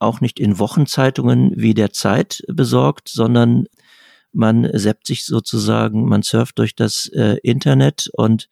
auch 0.00 0.20
nicht 0.20 0.40
in 0.40 0.58
Wochenzeitungen 0.58 1.52
wie 1.54 1.74
der 1.74 1.92
Zeit 1.92 2.42
besorgt, 2.48 3.08
sondern 3.08 3.66
man 4.32 4.68
seppt 4.72 5.06
sich 5.06 5.24
sozusagen, 5.24 6.08
man 6.08 6.22
surft 6.22 6.58
durch 6.58 6.74
das 6.74 7.08
äh, 7.08 7.36
Internet 7.42 8.10
und 8.14 8.48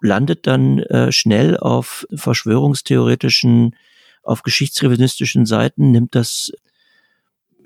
landet 0.00 0.46
dann 0.46 0.78
äh, 0.78 1.12
schnell 1.12 1.56
auf 1.56 2.06
verschwörungstheoretischen, 2.14 3.74
auf 4.22 4.42
geschichtsrevisionistischen 4.42 5.46
Seiten, 5.46 5.90
nimmt 5.90 6.14
das, 6.14 6.52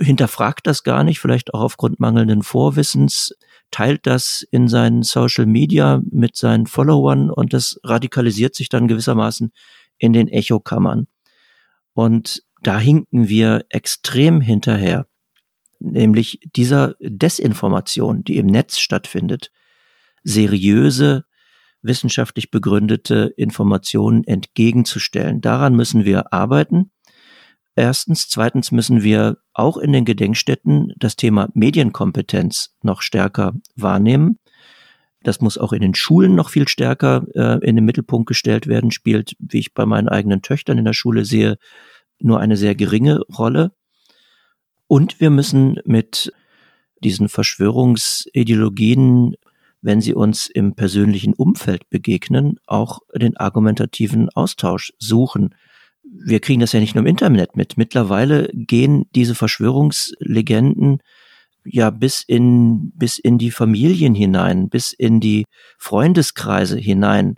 hinterfragt 0.01 0.67
das 0.67 0.83
gar 0.83 1.05
nicht, 1.05 1.21
vielleicht 1.21 1.55
auch 1.55 1.61
aufgrund 1.61 2.01
mangelnden 2.01 2.43
Vorwissens, 2.43 3.35
teilt 3.71 4.07
das 4.07 4.47
in 4.51 4.69
seinen 4.69 5.03
Social 5.03 5.47
Media 5.47 6.03
mit 6.11 6.37
seinen 6.37 6.67
Followern 6.67 7.31
und 7.31 7.53
das 7.53 7.81
radikalisiert 7.83 8.55
sich 8.55 8.69
dann 8.69 8.89
gewissermaßen 8.89 9.53
in 9.99 10.13
den 10.13 10.29
Echokammern. 10.29 11.07
Und 11.95 12.43
da 12.63 12.79
hinken 12.79 13.29
wir 13.29 13.65
extrem 13.71 14.41
hinterher, 14.41 15.07
nämlich 15.83 16.41
dieser 16.55 16.95
Desinformation, 17.01 18.25
die 18.25 18.37
im 18.37 18.47
Netz 18.47 18.79
stattfindet, 18.79 19.51
seriöse, 20.23 21.25
wissenschaftlich 21.83 22.51
begründete 22.51 23.33
Informationen 23.37 24.25
entgegenzustellen. 24.25 25.41
Daran 25.41 25.75
müssen 25.75 26.05
wir 26.05 26.33
arbeiten. 26.33 26.91
Erstens. 27.75 28.29
Zweitens 28.29 28.71
müssen 28.71 29.03
wir 29.03 29.39
auch 29.53 29.77
in 29.77 29.93
den 29.93 30.05
Gedenkstätten 30.05 30.93
das 30.97 31.17
Thema 31.17 31.49
Medienkompetenz 31.55 32.77
noch 32.83 33.03
stärker 33.03 33.55
wahrnehmen. 33.77 34.39
Das 35.23 35.41
muss 35.41 35.57
auch 35.57 35.73
in 35.73 35.81
den 35.81 35.95
Schulen 35.95 36.35
noch 36.35 36.51
viel 36.51 36.69
stärker 36.69 37.25
äh, 37.35 37.67
in 37.67 37.77
den 37.77 37.85
Mittelpunkt 37.85 38.27
gestellt 38.27 38.67
werden, 38.67 38.91
spielt, 38.91 39.37
wie 39.39 39.61
ich 39.61 39.73
bei 39.73 39.87
meinen 39.87 40.09
eigenen 40.09 40.43
Töchtern 40.43 40.79
in 40.79 40.85
der 40.85 40.93
Schule 40.93 41.25
sehe, 41.25 41.59
nur 42.19 42.41
eine 42.41 42.57
sehr 42.57 42.75
geringe 42.75 43.21
Rolle. 43.21 43.73
Und 44.93 45.21
wir 45.21 45.31
müssen 45.31 45.81
mit 45.87 46.31
diesen 47.03 47.31
Verschwörungsideologien, 47.31 49.37
wenn 49.81 50.03
sie 50.03 50.13
uns 50.13 50.49
im 50.49 50.75
persönlichen 50.75 51.33
Umfeld 51.33 51.89
begegnen, 51.89 52.61
auch 52.67 52.99
den 53.15 53.39
argumentativen 53.39 54.29
Austausch 54.29 54.93
suchen 54.99 55.55
wir 56.05 56.41
kriegen 56.41 56.61
das 56.61 56.73
ja 56.73 56.81
nicht 56.81 56.95
nur 56.95 57.03
im 57.03 57.09
Internet 57.09 57.57
mit. 57.57 57.77
Mittlerweile 57.77 58.49
gehen 58.53 59.07
diese 59.15 59.35
Verschwörungslegenden 59.35 60.99
ja 61.65 61.91
bis 61.91 62.23
in, 62.27 62.93
bis 62.95 63.19
in 63.19 63.39
die 63.39 63.51
Familien 63.51 64.15
hinein, 64.15 64.69
bis 64.69 64.93
in 64.93 65.21
die 65.21 65.45
Freundeskreise 65.79 66.77
hinein. 66.77 67.37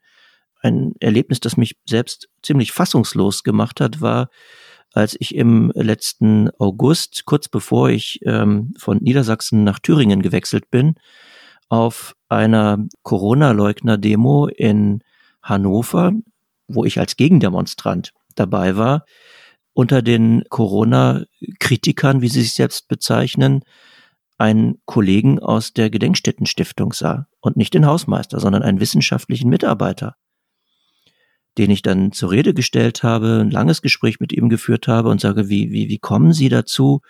Ein 0.60 0.94
Erlebnis, 0.98 1.40
das 1.40 1.56
mich 1.56 1.76
selbst 1.86 2.28
ziemlich 2.42 2.72
fassungslos 2.72 3.44
gemacht 3.44 3.80
hat, 3.80 4.00
war, 4.00 4.28
als 4.94 5.16
ich 5.18 5.34
im 5.34 5.72
letzten 5.74 6.50
August, 6.58 7.24
kurz 7.26 7.48
bevor 7.48 7.90
ich 7.90 8.20
ähm, 8.24 8.74
von 8.78 8.98
Niedersachsen 8.98 9.64
nach 9.64 9.80
Thüringen 9.80 10.22
gewechselt 10.22 10.70
bin, 10.70 10.94
auf 11.68 12.14
einer 12.28 12.78
Corona-Leugner-Demo 13.02 14.46
in 14.46 15.02
Hannover, 15.42 16.12
wo 16.68 16.84
ich 16.84 17.00
als 17.00 17.16
Gegendemonstrant 17.16 18.12
dabei 18.36 18.76
war, 18.76 19.04
unter 19.72 20.00
den 20.00 20.44
Corona-Kritikern, 20.48 22.22
wie 22.22 22.28
sie 22.28 22.42
sich 22.42 22.54
selbst 22.54 22.86
bezeichnen, 22.86 23.64
einen 24.38 24.80
Kollegen 24.84 25.40
aus 25.40 25.72
der 25.72 25.90
Gedenkstättenstiftung 25.90 26.92
sah. 26.92 27.26
Und 27.40 27.56
nicht 27.56 27.74
den 27.74 27.86
Hausmeister, 27.86 28.38
sondern 28.38 28.62
einen 28.62 28.80
wissenschaftlichen 28.80 29.50
Mitarbeiter, 29.50 30.16
den 31.58 31.70
ich 31.70 31.82
dann 31.82 32.12
zur 32.12 32.30
Rede 32.30 32.54
gestellt 32.54 33.02
habe, 33.02 33.40
ein 33.40 33.50
langes 33.50 33.82
Gespräch 33.82 34.20
mit 34.20 34.32
ihm 34.32 34.48
geführt 34.48 34.88
habe 34.88 35.08
und 35.08 35.20
sage, 35.20 35.48
wie, 35.48 35.70
wie, 35.70 35.88
wie 35.88 35.98
kommen 35.98 36.32
Sie 36.32 36.48
dazu, 36.48 37.00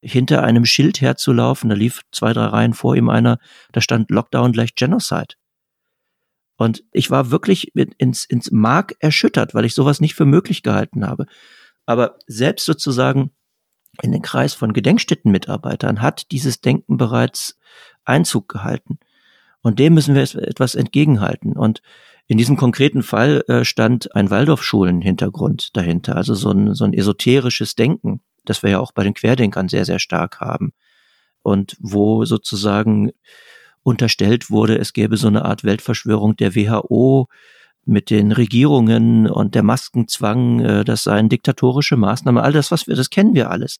hinter 0.00 0.42
einem 0.42 0.64
Schild 0.64 1.00
herzulaufen? 1.00 1.68
Da 1.70 1.76
lief 1.76 2.02
zwei, 2.12 2.32
drei 2.32 2.46
Reihen 2.46 2.74
vor 2.74 2.96
ihm 2.96 3.08
einer, 3.08 3.38
da 3.72 3.80
stand 3.80 4.10
Lockdown 4.10 4.52
gleich 4.52 4.74
Genocide. 4.74 5.34
Und 6.56 6.84
ich 6.92 7.10
war 7.10 7.30
wirklich 7.30 7.74
ins, 7.74 8.24
ins 8.24 8.50
Mark 8.50 8.94
erschüttert, 9.00 9.54
weil 9.54 9.64
ich 9.64 9.74
sowas 9.74 10.00
nicht 10.00 10.14
für 10.14 10.26
möglich 10.26 10.62
gehalten 10.62 11.06
habe. 11.06 11.26
Aber 11.86 12.18
selbst 12.26 12.66
sozusagen 12.66 13.30
in 14.02 14.12
den 14.12 14.22
Kreis 14.22 14.54
von 14.54 14.72
Gedenkstättenmitarbeitern 14.72 16.02
hat 16.02 16.30
dieses 16.30 16.60
Denken 16.60 16.96
bereits 16.96 17.58
Einzug 18.04 18.48
gehalten. 18.48 18.98
Und 19.62 19.78
dem 19.78 19.94
müssen 19.94 20.14
wir 20.14 20.22
etwas 20.22 20.74
entgegenhalten. 20.74 21.54
Und 21.54 21.82
in 22.30 22.38
diesem 22.38 22.56
konkreten 22.56 23.02
Fall 23.02 23.42
äh, 23.48 23.64
stand 23.64 24.14
ein 24.14 24.30
Waldorfschulen-Hintergrund 24.30 25.76
dahinter, 25.76 26.14
also 26.14 26.36
so 26.36 26.52
ein, 26.52 26.76
so 26.76 26.84
ein 26.84 26.94
esoterisches 26.94 27.74
Denken, 27.74 28.20
das 28.44 28.62
wir 28.62 28.70
ja 28.70 28.78
auch 28.78 28.92
bei 28.92 29.02
den 29.02 29.14
Querdenkern 29.14 29.68
sehr, 29.68 29.84
sehr 29.84 29.98
stark 29.98 30.38
haben. 30.38 30.72
Und 31.42 31.76
wo 31.80 32.24
sozusagen 32.24 33.10
unterstellt 33.82 34.48
wurde, 34.48 34.78
es 34.78 34.92
gäbe 34.92 35.16
so 35.16 35.26
eine 35.26 35.44
Art 35.44 35.64
Weltverschwörung 35.64 36.36
der 36.36 36.54
WHO 36.54 37.26
mit 37.84 38.10
den 38.10 38.30
Regierungen 38.30 39.28
und 39.28 39.56
der 39.56 39.64
Maskenzwang, 39.64 40.60
äh, 40.60 40.84
das 40.84 41.02
seien 41.02 41.30
diktatorische 41.30 41.96
Maßnahmen, 41.96 42.40
all 42.40 42.52
das, 42.52 42.70
was 42.70 42.86
wir, 42.86 42.94
das 42.94 43.10
kennen 43.10 43.34
wir 43.34 43.50
alles. 43.50 43.78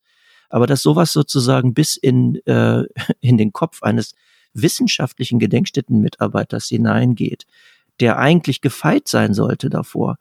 Aber 0.48 0.66
dass 0.66 0.82
sowas 0.82 1.12
sozusagen 1.12 1.72
bis 1.72 1.94
in, 1.94 2.44
äh, 2.46 2.82
in 3.20 3.38
den 3.38 3.52
Kopf 3.52 3.84
eines 3.84 4.16
wissenschaftlichen 4.54 5.38
Gedenkstättenmitarbeiters 5.38 6.66
hineingeht, 6.66 7.46
der 8.00 8.18
eigentlich 8.18 8.60
gefeit 8.60 9.08
sein 9.08 9.34
sollte 9.34 9.70
davor, 9.70 10.16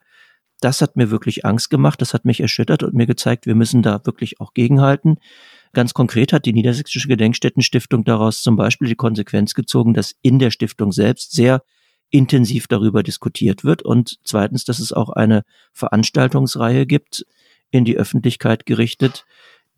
Das 0.62 0.82
hat 0.82 0.94
mir 0.94 1.10
wirklich 1.10 1.46
Angst 1.46 1.70
gemacht, 1.70 2.02
das 2.02 2.12
hat 2.12 2.26
mich 2.26 2.40
erschüttert 2.40 2.82
und 2.82 2.92
mir 2.92 3.06
gezeigt, 3.06 3.46
wir 3.46 3.54
müssen 3.54 3.80
da 3.80 4.04
wirklich 4.04 4.40
auch 4.40 4.52
gegenhalten. 4.52 5.16
Ganz 5.72 5.94
konkret 5.94 6.34
hat 6.34 6.44
die 6.44 6.52
Niedersächsische 6.52 7.08
Gedenkstättenstiftung 7.08 8.04
daraus 8.04 8.42
zum 8.42 8.56
Beispiel 8.56 8.88
die 8.88 8.94
Konsequenz 8.94 9.54
gezogen, 9.54 9.94
dass 9.94 10.16
in 10.20 10.38
der 10.38 10.50
Stiftung 10.50 10.92
selbst 10.92 11.32
sehr 11.32 11.62
intensiv 12.10 12.66
darüber 12.66 13.02
diskutiert 13.02 13.64
wird 13.64 13.82
und 13.82 14.18
zweitens, 14.24 14.64
dass 14.64 14.80
es 14.80 14.92
auch 14.92 15.10
eine 15.10 15.44
Veranstaltungsreihe 15.72 16.84
gibt, 16.84 17.24
in 17.70 17.84
die 17.84 17.96
Öffentlichkeit 17.96 18.66
gerichtet, 18.66 19.24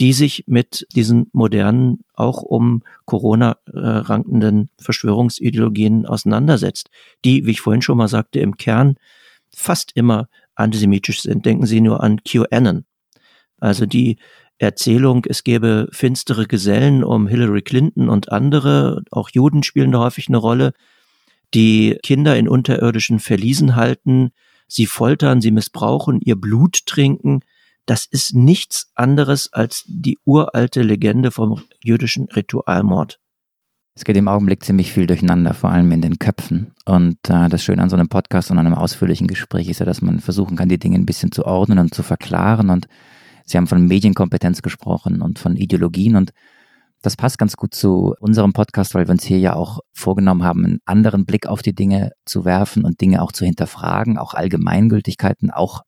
die 0.02 0.12
sich 0.12 0.42
mit 0.48 0.84
diesen 0.96 1.30
modernen, 1.32 2.00
auch 2.14 2.42
um 2.42 2.82
Corona 3.04 3.58
äh, 3.72 3.78
rankenden 3.78 4.68
Verschwörungsideologien 4.80 6.06
auseinandersetzt, 6.06 6.90
die, 7.24 7.46
wie 7.46 7.52
ich 7.52 7.60
vorhin 7.60 7.82
schon 7.82 7.98
mal 7.98 8.08
sagte, 8.08 8.40
im 8.40 8.56
Kern 8.56 8.96
fast 9.54 9.92
immer 9.94 10.28
antisemitisch 10.56 11.22
sind. 11.22 11.46
Denken 11.46 11.66
Sie 11.66 11.80
nur 11.80 12.02
an 12.02 12.20
QAnon. 12.24 12.84
Also 13.60 13.86
die 13.86 14.16
Erzählung, 14.58 15.24
es 15.28 15.44
gäbe 15.44 15.88
finstere 15.92 16.48
Gesellen 16.48 17.04
um 17.04 17.28
Hillary 17.28 17.62
Clinton 17.62 18.08
und 18.08 18.32
andere, 18.32 19.04
auch 19.12 19.30
Juden 19.30 19.62
spielen 19.62 19.92
da 19.92 20.00
häufig 20.00 20.26
eine 20.26 20.38
Rolle, 20.38 20.72
die 21.54 21.96
Kinder 22.02 22.36
in 22.36 22.48
unterirdischen 22.48 23.20
Verliesen 23.20 23.76
halten, 23.76 24.32
sie 24.66 24.86
foltern, 24.86 25.40
sie 25.40 25.52
missbrauchen, 25.52 26.20
ihr 26.20 26.34
Blut 26.34 26.86
trinken. 26.86 27.42
Das 27.86 28.06
ist 28.06 28.34
nichts 28.34 28.90
anderes 28.94 29.52
als 29.52 29.84
die 29.86 30.18
uralte 30.24 30.82
Legende 30.82 31.30
vom 31.30 31.62
jüdischen 31.82 32.26
Ritualmord. 32.26 33.18
Es 33.94 34.04
geht 34.04 34.16
im 34.16 34.28
Augenblick 34.28 34.64
ziemlich 34.64 34.92
viel 34.92 35.06
durcheinander, 35.06 35.52
vor 35.52 35.70
allem 35.70 35.90
in 35.92 36.00
den 36.00 36.18
Köpfen. 36.18 36.72
Und 36.86 37.18
äh, 37.28 37.48
das 37.48 37.62
Schöne 37.62 37.82
an 37.82 37.90
so 37.90 37.96
einem 37.96 38.08
Podcast 38.08 38.50
und 38.50 38.58
einem 38.58 38.74
ausführlichen 38.74 39.26
Gespräch 39.26 39.68
ist 39.68 39.80
ja, 39.80 39.86
dass 39.86 40.00
man 40.00 40.20
versuchen 40.20 40.56
kann, 40.56 40.68
die 40.68 40.78
Dinge 40.78 40.96
ein 40.96 41.06
bisschen 41.06 41.32
zu 41.32 41.44
ordnen 41.44 41.78
und 41.78 41.94
zu 41.94 42.02
verklaren 42.02 42.70
und 42.70 42.86
Sie 43.44 43.58
haben 43.58 43.66
von 43.66 43.86
Medienkompetenz 43.86 44.62
gesprochen 44.62 45.20
und 45.20 45.38
von 45.38 45.56
Ideologien 45.56 46.16
und 46.16 46.32
das 47.02 47.16
passt 47.16 47.36
ganz 47.36 47.56
gut 47.56 47.74
zu 47.74 48.14
unserem 48.20 48.52
Podcast, 48.52 48.94
weil 48.94 49.08
wir 49.08 49.12
uns 49.12 49.24
hier 49.24 49.38
ja 49.38 49.54
auch 49.54 49.80
vorgenommen 49.92 50.44
haben, 50.44 50.64
einen 50.64 50.80
anderen 50.84 51.26
Blick 51.26 51.46
auf 51.46 51.60
die 51.60 51.74
Dinge 51.74 52.12
zu 52.24 52.44
werfen 52.44 52.84
und 52.84 53.00
Dinge 53.00 53.20
auch 53.22 53.32
zu 53.32 53.44
hinterfragen, 53.44 54.18
auch 54.18 54.34
Allgemeingültigkeiten, 54.34 55.50
auch 55.50 55.82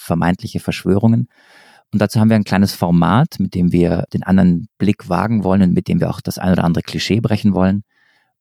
vermeintliche 0.00 0.60
Verschwörungen. 0.60 1.28
Und 1.92 2.00
dazu 2.00 2.20
haben 2.20 2.30
wir 2.30 2.36
ein 2.36 2.44
kleines 2.44 2.74
Format, 2.74 3.36
mit 3.38 3.54
dem 3.54 3.72
wir 3.72 4.04
den 4.12 4.22
anderen 4.22 4.68
Blick 4.78 5.08
wagen 5.08 5.44
wollen 5.44 5.62
und 5.62 5.74
mit 5.74 5.88
dem 5.88 6.00
wir 6.00 6.08
auch 6.10 6.20
das 6.20 6.38
ein 6.38 6.52
oder 6.52 6.64
andere 6.64 6.82
Klischee 6.82 7.20
brechen 7.20 7.52
wollen. 7.52 7.82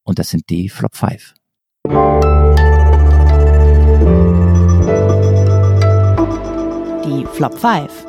Und 0.03 0.19
das 0.19 0.29
sind 0.29 0.49
die 0.49 0.69
Flop 0.69 0.95
5. 0.95 1.33
Die 7.05 7.25
Flop 7.33 7.57
5. 7.57 8.05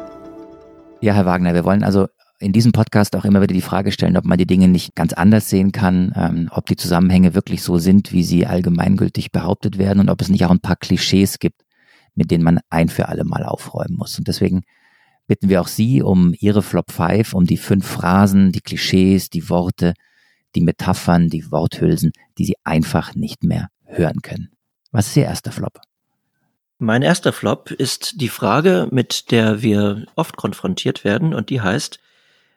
Ja, 1.00 1.14
Herr 1.14 1.26
Wagner, 1.26 1.54
wir 1.54 1.64
wollen 1.64 1.82
also 1.82 2.06
in 2.38 2.52
diesem 2.52 2.72
Podcast 2.72 3.16
auch 3.16 3.24
immer 3.24 3.40
wieder 3.42 3.54
die 3.54 3.60
Frage 3.60 3.92
stellen, 3.92 4.16
ob 4.16 4.24
man 4.24 4.38
die 4.38 4.46
Dinge 4.46 4.68
nicht 4.68 4.94
ganz 4.94 5.12
anders 5.12 5.48
sehen 5.48 5.72
kann, 5.72 6.12
ähm, 6.16 6.48
ob 6.52 6.66
die 6.66 6.76
Zusammenhänge 6.76 7.34
wirklich 7.34 7.62
so 7.62 7.78
sind, 7.78 8.12
wie 8.12 8.22
sie 8.22 8.46
allgemeingültig 8.46 9.32
behauptet 9.32 9.78
werden 9.78 10.00
und 10.00 10.10
ob 10.10 10.20
es 10.20 10.28
nicht 10.28 10.44
auch 10.44 10.50
ein 10.50 10.60
paar 10.60 10.76
Klischees 10.76 11.38
gibt, 11.38 11.62
mit 12.14 12.30
denen 12.30 12.44
man 12.44 12.60
ein 12.70 12.88
für 12.88 13.08
alle 13.08 13.24
Mal 13.24 13.44
aufräumen 13.44 13.96
muss. 13.96 14.18
Und 14.18 14.28
deswegen 14.28 14.62
bitten 15.26 15.48
wir 15.48 15.60
auch 15.60 15.68
Sie 15.68 16.02
um 16.02 16.34
Ihre 16.38 16.62
Flop 16.62 16.90
5, 16.90 17.34
um 17.34 17.46
die 17.46 17.56
fünf 17.56 17.86
Phrasen, 17.86 18.52
die 18.52 18.60
Klischees, 18.60 19.30
die 19.30 19.48
Worte, 19.48 19.94
die 20.54 20.60
Metaphern, 20.60 21.28
die 21.28 21.50
Worthülsen, 21.50 22.12
die 22.38 22.44
Sie 22.44 22.56
einfach 22.64 23.14
nicht 23.14 23.44
mehr 23.44 23.68
hören 23.84 24.22
können. 24.22 24.50
Was 24.90 25.08
ist 25.08 25.16
Ihr 25.16 25.24
erster 25.24 25.52
Flop? 25.52 25.80
Mein 26.78 27.02
erster 27.02 27.32
Flop 27.32 27.70
ist 27.70 28.20
die 28.20 28.30
Frage, 28.30 28.88
mit 28.90 29.30
der 29.30 29.62
wir 29.62 30.06
oft 30.16 30.36
konfrontiert 30.36 31.04
werden 31.04 31.34
und 31.34 31.50
die 31.50 31.60
heißt, 31.60 32.00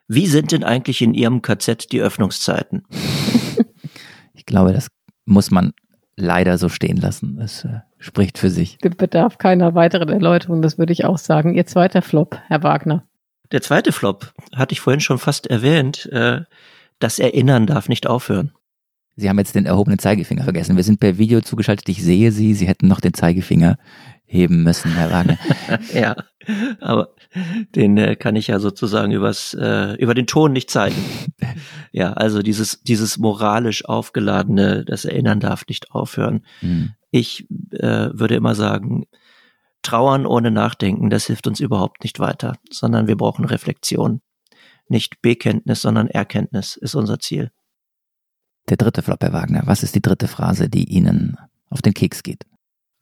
wie 0.08 0.26
sind 0.26 0.52
denn 0.52 0.64
eigentlich 0.64 1.02
in 1.02 1.14
Ihrem 1.14 1.42
KZ 1.42 1.92
die 1.92 2.00
Öffnungszeiten? 2.00 2.84
ich 4.34 4.46
glaube, 4.46 4.72
das 4.72 4.88
muss 5.24 5.50
man 5.50 5.72
leider 6.16 6.58
so 6.58 6.68
stehen 6.68 6.96
lassen. 6.96 7.38
Äh, 7.38 7.80
spricht 8.04 8.38
für 8.38 8.50
sich. 8.50 8.78
Bedarf 8.78 9.38
keiner 9.38 9.74
weiteren 9.74 10.10
Erläuterung, 10.10 10.62
das 10.62 10.78
würde 10.78 10.92
ich 10.92 11.04
auch 11.04 11.18
sagen. 11.18 11.54
Ihr 11.54 11.66
zweiter 11.66 12.02
Flop, 12.02 12.38
Herr 12.48 12.62
Wagner. 12.62 13.04
Der 13.50 13.62
zweite 13.62 13.92
Flop 13.92 14.32
hatte 14.54 14.72
ich 14.72 14.80
vorhin 14.80 15.00
schon 15.00 15.18
fast 15.18 15.46
erwähnt. 15.46 16.06
Äh, 16.12 16.42
das 16.98 17.18
Erinnern 17.18 17.66
darf 17.66 17.88
nicht 17.88 18.06
aufhören. 18.06 18.52
Sie 19.16 19.28
haben 19.28 19.38
jetzt 19.38 19.54
den 19.54 19.66
erhobenen 19.66 19.98
Zeigefinger 19.98 20.44
vergessen. 20.44 20.76
Wir 20.76 20.82
sind 20.82 20.98
per 20.98 21.18
Video 21.18 21.40
zugeschaltet. 21.40 21.88
Ich 21.88 22.02
sehe 22.02 22.32
Sie. 22.32 22.54
Sie 22.54 22.66
hätten 22.66 22.88
noch 22.88 23.00
den 23.00 23.14
Zeigefinger 23.14 23.78
heben 24.26 24.64
müssen, 24.64 24.92
Herr 24.92 25.12
Wagner. 25.12 25.38
ja, 25.94 26.16
aber 26.80 27.14
den 27.74 27.96
äh, 27.96 28.16
kann 28.16 28.36
ich 28.36 28.48
ja 28.48 28.58
sozusagen 28.58 29.12
übers, 29.12 29.54
äh, 29.54 29.94
über 29.94 30.14
den 30.14 30.26
Ton 30.26 30.52
nicht 30.52 30.70
zeigen. 30.70 30.96
ja, 31.92 32.12
also 32.14 32.42
dieses, 32.42 32.82
dieses 32.82 33.18
moralisch 33.18 33.84
aufgeladene, 33.84 34.84
das 34.84 35.04
Erinnern 35.04 35.40
darf 35.40 35.64
nicht 35.68 35.92
aufhören. 35.92 36.44
Mhm. 36.60 36.94
Ich 37.10 37.46
äh, 37.70 38.08
würde 38.12 38.34
immer 38.34 38.54
sagen, 38.54 39.04
Trauern 39.82 40.26
ohne 40.26 40.50
Nachdenken, 40.50 41.10
das 41.10 41.26
hilft 41.26 41.46
uns 41.46 41.60
überhaupt 41.60 42.02
nicht 42.02 42.18
weiter, 42.18 42.56
sondern 42.70 43.06
wir 43.06 43.16
brauchen 43.16 43.44
Reflexion. 43.44 44.22
Nicht 44.88 45.22
Bekenntnis, 45.22 45.82
sondern 45.82 46.08
Erkenntnis 46.08 46.76
ist 46.76 46.94
unser 46.94 47.18
Ziel. 47.18 47.50
Der 48.68 48.76
dritte 48.76 49.02
Flop, 49.02 49.22
Herr 49.22 49.32
Wagner. 49.32 49.62
Was 49.66 49.82
ist 49.82 49.94
die 49.94 50.02
dritte 50.02 50.28
Phrase, 50.28 50.68
die 50.68 50.84
Ihnen 50.84 51.36
auf 51.70 51.82
den 51.82 51.94
Keks 51.94 52.22
geht? 52.22 52.44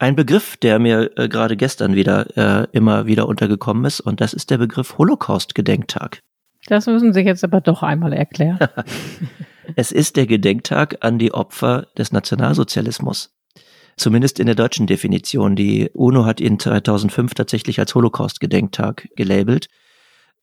ein 0.03 0.17
Begriff, 0.17 0.57
der 0.57 0.81
mir 0.81 1.17
äh, 1.17 1.29
gerade 1.29 1.57
gestern 1.57 1.95
wieder 1.95 2.37
äh, 2.37 2.67
immer 2.73 3.07
wieder 3.07 3.29
untergekommen 3.29 3.85
ist, 3.85 4.01
und 4.01 4.21
das 4.21 4.35
ist 4.35 4.51
der 4.51 4.59
Begriff 4.59 4.99
Holocaust-Gedenktag. 4.99 6.19
Das 6.67 6.87
müssen 6.87 7.13
Sie 7.13 7.21
jetzt 7.21 7.45
aber 7.45 7.61
doch 7.61 7.85
einmal 7.85 8.13
erklären. 8.13 8.59
es 9.77 9.93
ist 9.93 10.17
der 10.17 10.27
Gedenktag 10.27 10.97
an 11.01 11.21
die 11.21 11.33
Opfer 11.33 11.87
des 11.97 12.11
Nationalsozialismus. 12.11 13.33
Zumindest 13.97 14.41
in 14.41 14.47
der 14.47 14.57
deutschen 14.57 14.89
Definition. 14.89 15.55
Die 15.55 15.91
UNO 15.95 16.25
hat 16.25 16.41
ihn 16.41 16.59
2005 16.59 17.35
tatsächlich 17.35 17.79
als 17.79 17.95
Holocaust-Gedenktag 17.95 19.09
gelabelt. 19.15 19.69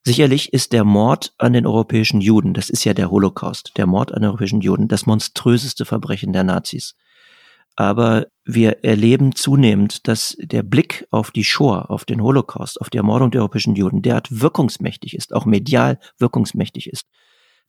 Sicherlich 0.04 0.54
ist 0.54 0.74
der 0.74 0.86
Mord 0.86 1.34
an 1.38 1.54
den 1.54 1.66
europäischen 1.66 2.22
Juden, 2.22 2.54
das 2.54 2.70
ist 2.70 2.84
ja 2.84 2.94
der 2.94 3.12
Holocaust, 3.12 3.74
der 3.78 3.86
Mord 3.86 4.14
an 4.14 4.22
den 4.22 4.30
europäischen 4.30 4.62
Juden, 4.62 4.88
das 4.88 5.06
monströseste 5.06 5.86
Verbrechen 5.86 6.34
der 6.34 6.44
Nazis 6.44 6.96
aber 7.80 8.28
wir 8.44 8.84
erleben 8.84 9.36
zunehmend, 9.36 10.10
dass 10.10 10.36
der 10.38 10.64
Blick 10.64 11.08
auf 11.12 11.32
die 11.32 11.46
Shoah, 11.46 11.90
auf 11.90 12.04
den 12.04 12.22
Holocaust, 12.22 12.82
auf 12.82 12.90
die 12.90 12.98
Ermordung 12.98 13.32
der 13.32 13.40
europäischen 13.40 13.74
Juden 13.74 14.02
derart 14.02 14.28
wirkungsmächtig 14.30 15.16
ist, 15.16 15.34
auch 15.34 15.46
medial 15.46 15.98
wirkungsmächtig 16.18 16.90
ist, 16.90 17.08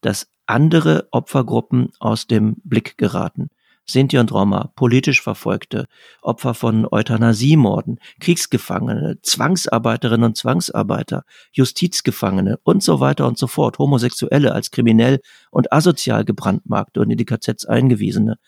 dass 0.01 0.28
andere 0.47 1.07
Opfergruppen 1.12 1.93
aus 2.01 2.26
dem 2.26 2.57
Blick 2.64 2.99
geraten. 2.99 3.51
Sinti 3.87 4.18
und 4.18 4.33
Roma, 4.33 4.72
politisch 4.76 5.20
Verfolgte, 5.20 5.87
Opfer 6.22 6.55
von 6.55 6.87
Euthanasiemorden, 6.91 7.99
Kriegsgefangene, 8.20 9.18
Zwangsarbeiterinnen 9.22 10.24
und 10.24 10.37
Zwangsarbeiter, 10.37 11.24
Justizgefangene 11.53 12.59
und 12.62 12.83
so 12.83 13.01
weiter 13.01 13.26
und 13.26 13.39
so 13.39 13.47
fort, 13.47 13.78
Homosexuelle 13.78 14.53
als 14.53 14.70
kriminell 14.70 15.20
und 15.51 15.72
asozial 15.72 16.24
gebrandmarkte 16.24 17.01
und 17.01 17.11
in 17.11 17.18
die 17.18 17.24
KZs 17.24 17.66
eingewiesene. 17.66 18.39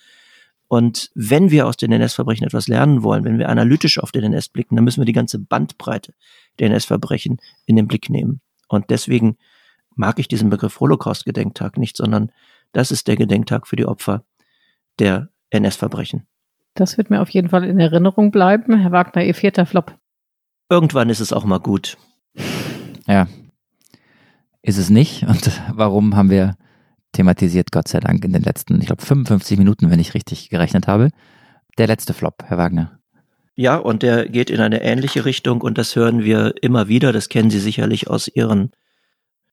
Und 0.68 1.10
wenn 1.14 1.50
wir 1.50 1.66
aus 1.66 1.76
den 1.76 1.92
NS-Verbrechen 1.92 2.46
etwas 2.46 2.66
lernen 2.66 3.02
wollen, 3.02 3.24
wenn 3.24 3.38
wir 3.38 3.50
analytisch 3.50 3.98
auf 3.98 4.10
den 4.10 4.24
NS 4.24 4.48
blicken, 4.48 4.76
dann 4.76 4.84
müssen 4.84 5.02
wir 5.02 5.06
die 5.06 5.12
ganze 5.12 5.38
Bandbreite 5.38 6.14
der 6.58 6.68
NS-Verbrechen 6.68 7.38
in 7.66 7.76
den 7.76 7.88
Blick 7.88 8.08
nehmen. 8.08 8.40
Und 8.68 8.88
deswegen 8.88 9.36
mag 9.94 10.18
ich 10.18 10.28
diesen 10.28 10.48
Begriff 10.48 10.80
Holocaust-Gedenktag 10.80 11.76
nicht, 11.76 11.98
sondern 11.98 12.32
das 12.72 12.90
ist 12.90 13.06
der 13.06 13.16
Gedenktag 13.16 13.66
für 13.66 13.76
die 13.76 13.84
Opfer 13.84 14.24
der 14.98 15.30
NS-Verbrechen. 15.50 16.26
Das 16.74 16.96
wird 16.96 17.10
mir 17.10 17.20
auf 17.20 17.30
jeden 17.30 17.50
Fall 17.50 17.64
in 17.64 17.78
Erinnerung 17.78 18.30
bleiben. 18.30 18.78
Herr 18.78 18.92
Wagner, 18.92 19.24
Ihr 19.24 19.34
vierter 19.34 19.66
Flop. 19.66 19.96
Irgendwann 20.70 21.10
ist 21.10 21.20
es 21.20 21.32
auch 21.32 21.44
mal 21.44 21.60
gut. 21.60 21.98
Ja, 23.06 23.26
ist 24.62 24.78
es 24.78 24.90
nicht. 24.90 25.24
Und 25.24 25.60
warum 25.74 26.16
haben 26.16 26.30
wir 26.30 26.56
thematisiert, 27.12 27.72
Gott 27.72 27.88
sei 27.88 28.00
Dank, 28.00 28.24
in 28.24 28.32
den 28.32 28.42
letzten, 28.42 28.80
ich 28.80 28.86
glaube, 28.86 29.02
55 29.02 29.58
Minuten, 29.58 29.90
wenn 29.90 30.00
ich 30.00 30.14
richtig 30.14 30.48
gerechnet 30.48 30.86
habe. 30.86 31.10
Der 31.78 31.86
letzte 31.86 32.14
Flop, 32.14 32.42
Herr 32.46 32.58
Wagner. 32.58 32.98
Ja, 33.54 33.76
und 33.76 34.02
der 34.02 34.28
geht 34.28 34.48
in 34.48 34.60
eine 34.60 34.82
ähnliche 34.82 35.26
Richtung 35.26 35.60
und 35.60 35.76
das 35.76 35.94
hören 35.94 36.24
wir 36.24 36.54
immer 36.62 36.88
wieder. 36.88 37.12
Das 37.12 37.28
kennen 37.28 37.50
Sie 37.50 37.60
sicherlich 37.60 38.08
aus 38.08 38.28
Ihren 38.28 38.70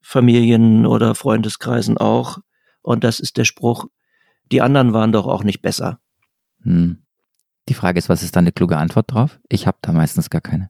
Familien 0.01 0.85
oder 0.85 1.15
Freundeskreisen 1.15 1.97
auch. 1.97 2.37
Und 2.81 3.03
das 3.03 3.19
ist 3.19 3.35
der 3.35 3.43
Spruch, 3.43 3.87
die 4.51 4.61
anderen 4.61 4.93
waren 4.93 5.11
doch 5.11 5.27
auch 5.27 5.43
nicht 5.43 5.61
besser. 5.61 5.99
Hm. 6.63 7.03
Die 7.67 7.73
Frage 7.73 7.99
ist, 7.99 8.09
was 8.09 8.23
ist 8.23 8.35
da 8.35 8.39
eine 8.39 8.51
kluge 8.51 8.77
Antwort 8.77 9.11
drauf? 9.11 9.39
Ich 9.47 9.67
habe 9.67 9.77
da 9.81 9.91
meistens 9.91 10.29
gar 10.29 10.41
keine. 10.41 10.69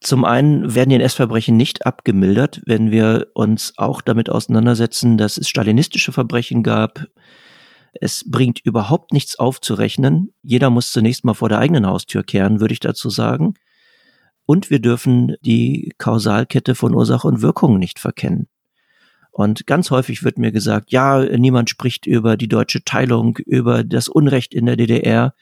Zum 0.00 0.24
einen 0.24 0.74
werden 0.74 0.90
die 0.90 0.96
NS-Verbrechen 0.96 1.56
nicht 1.56 1.86
abgemildert, 1.86 2.62
wenn 2.66 2.90
wir 2.90 3.28
uns 3.34 3.74
auch 3.76 4.00
damit 4.00 4.30
auseinandersetzen, 4.30 5.18
dass 5.18 5.38
es 5.38 5.48
stalinistische 5.48 6.12
Verbrechen 6.12 6.62
gab. 6.62 7.06
Es 7.92 8.24
bringt 8.28 8.60
überhaupt 8.60 9.12
nichts 9.12 9.38
aufzurechnen. 9.38 10.32
Jeder 10.42 10.70
muss 10.70 10.92
zunächst 10.92 11.24
mal 11.24 11.34
vor 11.34 11.48
der 11.48 11.58
eigenen 11.58 11.86
Haustür 11.86 12.22
kehren, 12.22 12.60
würde 12.60 12.74
ich 12.74 12.80
dazu 12.80 13.10
sagen. 13.10 13.54
Und 14.46 14.70
wir 14.70 14.80
dürfen 14.80 15.34
die 15.42 15.92
Kausalkette 15.98 16.74
von 16.74 16.94
Ursache 16.94 17.26
und 17.26 17.42
Wirkung 17.42 17.78
nicht 17.78 17.98
verkennen. 17.98 18.48
Und 19.38 19.68
ganz 19.68 19.92
häufig 19.92 20.24
wird 20.24 20.36
mir 20.36 20.50
gesagt, 20.50 20.90
ja, 20.90 21.24
niemand 21.38 21.70
spricht 21.70 22.06
über 22.06 22.36
die 22.36 22.48
deutsche 22.48 22.82
Teilung, 22.82 23.38
über 23.46 23.84
das 23.84 24.08
Unrecht 24.08 24.52
in 24.52 24.66
der 24.66 24.74
DDR. 24.74 25.32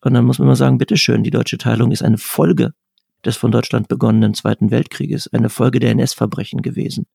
Und 0.00 0.14
dann 0.14 0.24
muss 0.24 0.38
man 0.38 0.46
mal 0.46 0.54
sagen, 0.54 0.78
bitteschön, 0.78 1.24
die 1.24 1.32
deutsche 1.32 1.58
Teilung 1.58 1.90
ist 1.90 2.04
eine 2.04 2.18
Folge 2.18 2.72
des 3.24 3.36
von 3.36 3.50
Deutschland 3.50 3.88
begonnenen 3.88 4.34
Zweiten 4.34 4.70
Weltkrieges, 4.70 5.26
eine 5.26 5.48
Folge 5.48 5.80
der 5.80 5.90
NS-Verbrechen 5.90 6.62
gewesen. 6.62 7.08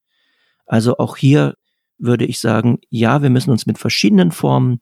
Also 0.66 0.98
auch 0.98 1.16
hier 1.16 1.56
würde 1.98 2.26
ich 2.26 2.42
sagen, 2.42 2.80
ja, 2.90 3.22
wir 3.22 3.30
müssen 3.30 3.52
uns 3.52 3.66
mit 3.66 3.78
verschiedenen 3.78 4.34
Formen 4.34 4.82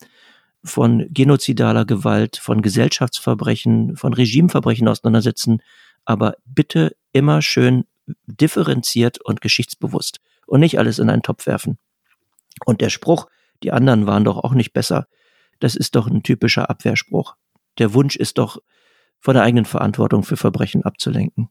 von 0.63 1.05
genozidaler 1.11 1.85
Gewalt, 1.85 2.37
von 2.37 2.63
Gesellschaftsverbrechen, 2.63 3.97
von 3.97 4.15
Regimeverbrechen 4.15 4.87
auseinandersetzen, 4.87 5.61
aber 6.05 6.33
bitte 6.43 6.95
immer 7.11 7.43
schön 7.43 7.85
differenziert 8.25 9.21
und 9.21 9.41
geschichtsbewusst 9.41 10.19
und 10.47 10.59
nicht 10.59 10.79
alles 10.79 10.99
in 10.99 11.09
einen 11.09 11.23
Topf 11.23 11.45
werfen. 11.45 11.77
Und 12.65 12.81
der 12.81 12.89
Spruch, 12.89 13.27
die 13.63 13.71
anderen 13.71 14.07
waren 14.07 14.23
doch 14.23 14.37
auch 14.37 14.53
nicht 14.53 14.73
besser, 14.73 15.07
das 15.59 15.75
ist 15.75 15.95
doch 15.95 16.07
ein 16.07 16.23
typischer 16.23 16.69
Abwehrspruch. 16.69 17.35
Der 17.79 17.93
Wunsch 17.93 18.15
ist 18.15 18.37
doch, 18.37 18.57
von 19.19 19.35
der 19.35 19.43
eigenen 19.43 19.65
Verantwortung 19.65 20.23
für 20.23 20.35
Verbrechen 20.35 20.83
abzulenken. 20.83 21.47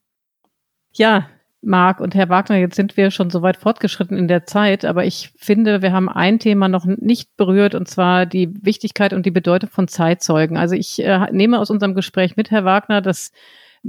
Ja, 0.93 1.26
Marc 1.62 2.01
und 2.01 2.14
Herr 2.14 2.28
Wagner, 2.28 2.57
jetzt 2.57 2.74
sind 2.76 2.97
wir 2.97 3.11
schon 3.11 3.30
so 3.30 3.40
weit 3.40 3.57
fortgeschritten 3.57 4.18
in 4.18 4.28
der 4.28 4.45
Zeit, 4.45 4.84
aber 4.84 5.07
ich 5.07 5.32
finde, 5.36 5.80
wir 5.80 5.93
haben 5.93 6.09
ein 6.09 6.38
Thema 6.38 6.68
noch 6.68 6.84
nicht 6.84 7.36
berührt, 7.36 7.74
und 7.74 7.88
zwar 7.88 8.26
die 8.26 8.51
Wichtigkeit 8.62 9.12
und 9.12 9.24
die 9.24 9.30
Bedeutung 9.30 9.70
von 9.70 9.88
Zeitzeugen. 9.88 10.59
Also 10.59 10.74
ich 10.74 11.03
äh, 11.03 11.30
nehme 11.32 11.61
aus 11.61 11.70
unserem 11.70 11.95
Gespräch 11.95 12.36
mit, 12.36 12.51
Herr 12.51 12.64
Wagner, 12.64 13.01
dass 13.01 13.30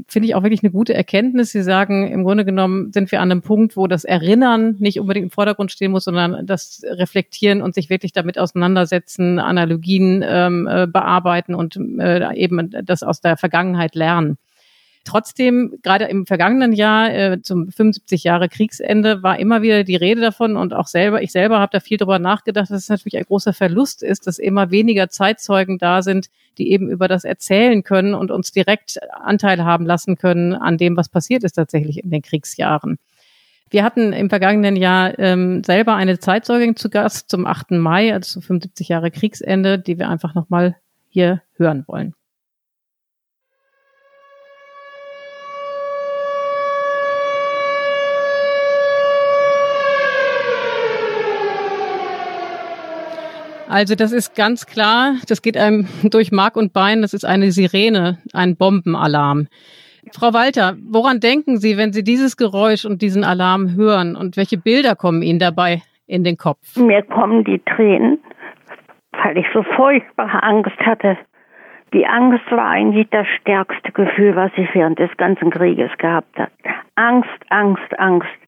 finde 0.07 0.27
ich 0.27 0.35
auch 0.35 0.43
wirklich 0.43 0.63
eine 0.63 0.71
gute 0.71 0.93
Erkenntnis. 0.93 1.51
Sie 1.51 1.61
sagen, 1.61 2.07
im 2.11 2.23
Grunde 2.23 2.45
genommen 2.45 2.91
sind 2.91 3.11
wir 3.11 3.21
an 3.21 3.31
einem 3.31 3.41
Punkt, 3.41 3.77
wo 3.77 3.87
das 3.87 4.03
Erinnern 4.03 4.75
nicht 4.79 4.99
unbedingt 4.99 5.25
im 5.25 5.29
Vordergrund 5.29 5.71
stehen 5.71 5.91
muss, 5.91 6.05
sondern 6.05 6.45
das 6.45 6.81
Reflektieren 6.85 7.61
und 7.61 7.75
sich 7.75 7.89
wirklich 7.89 8.11
damit 8.11 8.39
auseinandersetzen, 8.39 9.39
Analogien 9.39 10.23
ähm, 10.27 10.67
äh, 10.67 10.87
bearbeiten 10.87 11.53
und 11.53 11.77
äh, 11.99 12.35
eben 12.35 12.71
das 12.83 13.03
aus 13.03 13.21
der 13.21 13.37
Vergangenheit 13.37 13.95
lernen. 13.95 14.37
Trotzdem, 15.05 15.75
gerade 15.83 16.05
im 16.05 16.25
vergangenen 16.25 16.71
Jahr 16.71 17.13
äh, 17.13 17.41
zum 17.41 17.69
75 17.69 18.23
Jahre 18.23 18.47
Kriegsende 18.47 19.21
war 19.21 19.37
immer 19.37 19.61
wieder 19.61 19.83
die 19.83 19.97
Rede 19.97 20.21
davon 20.21 20.55
und 20.55 20.73
auch 20.73 20.87
selber, 20.87 21.21
ich 21.21 21.33
selber 21.33 21.59
habe 21.59 21.71
da 21.73 21.81
viel 21.81 21.97
drüber 21.97 22.19
nachgedacht, 22.19 22.69
dass 22.69 22.83
es 22.83 22.89
natürlich 22.89 23.17
ein 23.17 23.25
großer 23.25 23.51
Verlust 23.51 24.01
ist, 24.01 24.27
dass 24.27 24.39
immer 24.39 24.71
weniger 24.71 25.09
Zeitzeugen 25.09 25.77
da 25.77 26.01
sind, 26.01 26.27
die 26.57 26.71
eben 26.71 26.89
über 26.89 27.09
das 27.09 27.25
erzählen 27.25 27.83
können 27.83 28.13
und 28.13 28.31
uns 28.31 28.53
direkt 28.53 28.97
Anteil 29.11 29.65
haben 29.65 29.85
lassen 29.85 30.15
können 30.15 30.53
an 30.53 30.77
dem, 30.77 30.95
was 30.95 31.09
passiert 31.09 31.43
ist 31.43 31.53
tatsächlich 31.53 32.01
in 32.01 32.09
den 32.09 32.21
Kriegsjahren. 32.21 32.97
Wir 33.69 33.83
hatten 33.83 34.13
im 34.13 34.29
vergangenen 34.29 34.77
Jahr 34.77 35.17
ähm, 35.19 35.63
selber 35.65 35.95
eine 35.95 36.19
Zeitzeugin 36.19 36.77
zu 36.77 36.89
Gast 36.89 37.29
zum 37.29 37.45
8. 37.45 37.71
Mai, 37.71 38.13
also 38.13 38.39
75 38.39 38.87
Jahre 38.87 39.11
Kriegsende, 39.11 39.79
die 39.79 39.99
wir 39.99 40.09
einfach 40.09 40.33
nochmal 40.33 40.77
hier 41.09 41.41
hören 41.57 41.83
wollen. 41.87 42.13
Also 53.74 53.95
das 53.95 54.11
ist 54.11 54.36
ganz 54.36 54.67
klar, 54.67 55.15
das 55.28 55.41
geht 55.41 55.57
einem 55.57 55.88
durch 56.11 56.32
Mark 56.32 56.57
und 56.57 56.74
Bein, 56.74 57.01
das 57.01 57.15
ist 57.15 57.26
eine 57.26 57.49
Sirene, 57.49 58.19
ein 58.32 58.55
Bombenalarm. 58.55 59.47
Frau 60.11 60.32
Walter, 60.32 60.76
woran 60.91 61.19
denken 61.19 61.57
Sie, 61.57 61.76
wenn 61.76 61.91
Sie 61.91 62.03
dieses 62.03 62.38
Geräusch 62.38 62.86
und 62.86 63.01
diesen 63.01 63.24
Alarm 63.24 63.76
hören 63.76 64.15
und 64.15 64.38
welche 64.38 64.59
Bilder 64.59 64.95
kommen 64.95 65.24
Ihnen 65.24 65.39
dabei 65.39 65.82
in 66.05 66.24
den 66.24 66.38
Kopf? 66.38 66.78
Mir 66.78 67.01
kommen 67.01 67.45
die 67.45 67.59
Tränen, 67.65 68.19
weil 69.24 69.39
ich 69.39 69.47
so 69.55 69.63
furchtbare 69.76 70.43
Angst 70.43 70.78
hatte. 70.82 71.17
Die 71.95 72.05
Angst 72.05 72.45
war 72.51 72.69
eigentlich 72.69 73.07
das 73.09 73.26
stärkste 73.41 73.91
Gefühl, 73.91 74.36
was 74.36 74.51
ich 74.55 74.67
während 74.76 74.99
des 74.99 75.09
ganzen 75.17 75.49
Krieges 75.49 75.89
gehabt 75.97 76.38
habe. 76.38 76.51
Angst, 76.93 77.39
Angst, 77.49 77.97
Angst. 77.99 78.42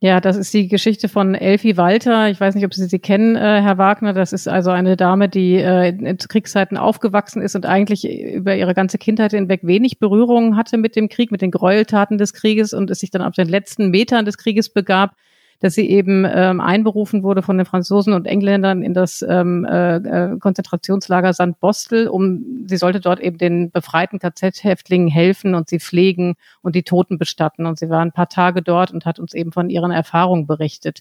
Ja, 0.00 0.20
das 0.20 0.36
ist 0.36 0.54
die 0.54 0.68
Geschichte 0.68 1.08
von 1.08 1.34
Elfie 1.34 1.76
Walter. 1.76 2.30
Ich 2.30 2.38
weiß 2.38 2.54
nicht, 2.54 2.64
ob 2.64 2.72
Sie 2.72 2.84
sie 2.84 3.00
kennen, 3.00 3.34
äh, 3.34 3.60
Herr 3.60 3.78
Wagner. 3.78 4.12
Das 4.12 4.32
ist 4.32 4.46
also 4.46 4.70
eine 4.70 4.96
Dame, 4.96 5.28
die 5.28 5.56
äh, 5.56 6.16
zu 6.18 6.28
Kriegszeiten 6.28 6.76
aufgewachsen 6.76 7.42
ist 7.42 7.56
und 7.56 7.66
eigentlich 7.66 8.08
über 8.08 8.54
ihre 8.54 8.74
ganze 8.74 8.96
Kindheit 8.98 9.32
hinweg 9.32 9.62
wenig 9.64 9.98
Berührungen 9.98 10.56
hatte 10.56 10.78
mit 10.78 10.94
dem 10.94 11.08
Krieg, 11.08 11.32
mit 11.32 11.42
den 11.42 11.50
Gräueltaten 11.50 12.16
des 12.16 12.32
Krieges 12.32 12.72
und 12.74 12.90
es 12.90 13.00
sich 13.00 13.10
dann 13.10 13.22
auf 13.22 13.34
den 13.34 13.48
letzten 13.48 13.90
Metern 13.90 14.24
des 14.24 14.38
Krieges 14.38 14.68
begab 14.68 15.16
dass 15.60 15.74
sie 15.74 15.90
eben 15.90 16.24
ähm, 16.24 16.60
einberufen 16.60 17.22
wurde 17.22 17.42
von 17.42 17.56
den 17.56 17.66
Franzosen 17.66 18.12
und 18.12 18.26
Engländern 18.26 18.82
in 18.82 18.94
das 18.94 19.22
ähm, 19.22 19.64
äh, 19.64 19.96
äh 19.96 20.38
Konzentrationslager 20.38 21.32
St. 21.32 21.58
Bostel, 21.60 22.08
um 22.08 22.64
sie 22.66 22.76
sollte 22.76 23.00
dort 23.00 23.20
eben 23.20 23.38
den 23.38 23.70
befreiten 23.70 24.18
KZ-Häftlingen 24.20 25.08
helfen 25.08 25.54
und 25.54 25.68
sie 25.68 25.80
pflegen 25.80 26.34
und 26.62 26.76
die 26.76 26.84
Toten 26.84 27.18
bestatten. 27.18 27.66
Und 27.66 27.78
sie 27.78 27.90
war 27.90 28.00
ein 28.00 28.12
paar 28.12 28.28
Tage 28.28 28.62
dort 28.62 28.92
und 28.92 29.04
hat 29.04 29.18
uns 29.18 29.34
eben 29.34 29.50
von 29.50 29.68
ihren 29.68 29.90
Erfahrungen 29.90 30.46
berichtet. 30.46 31.00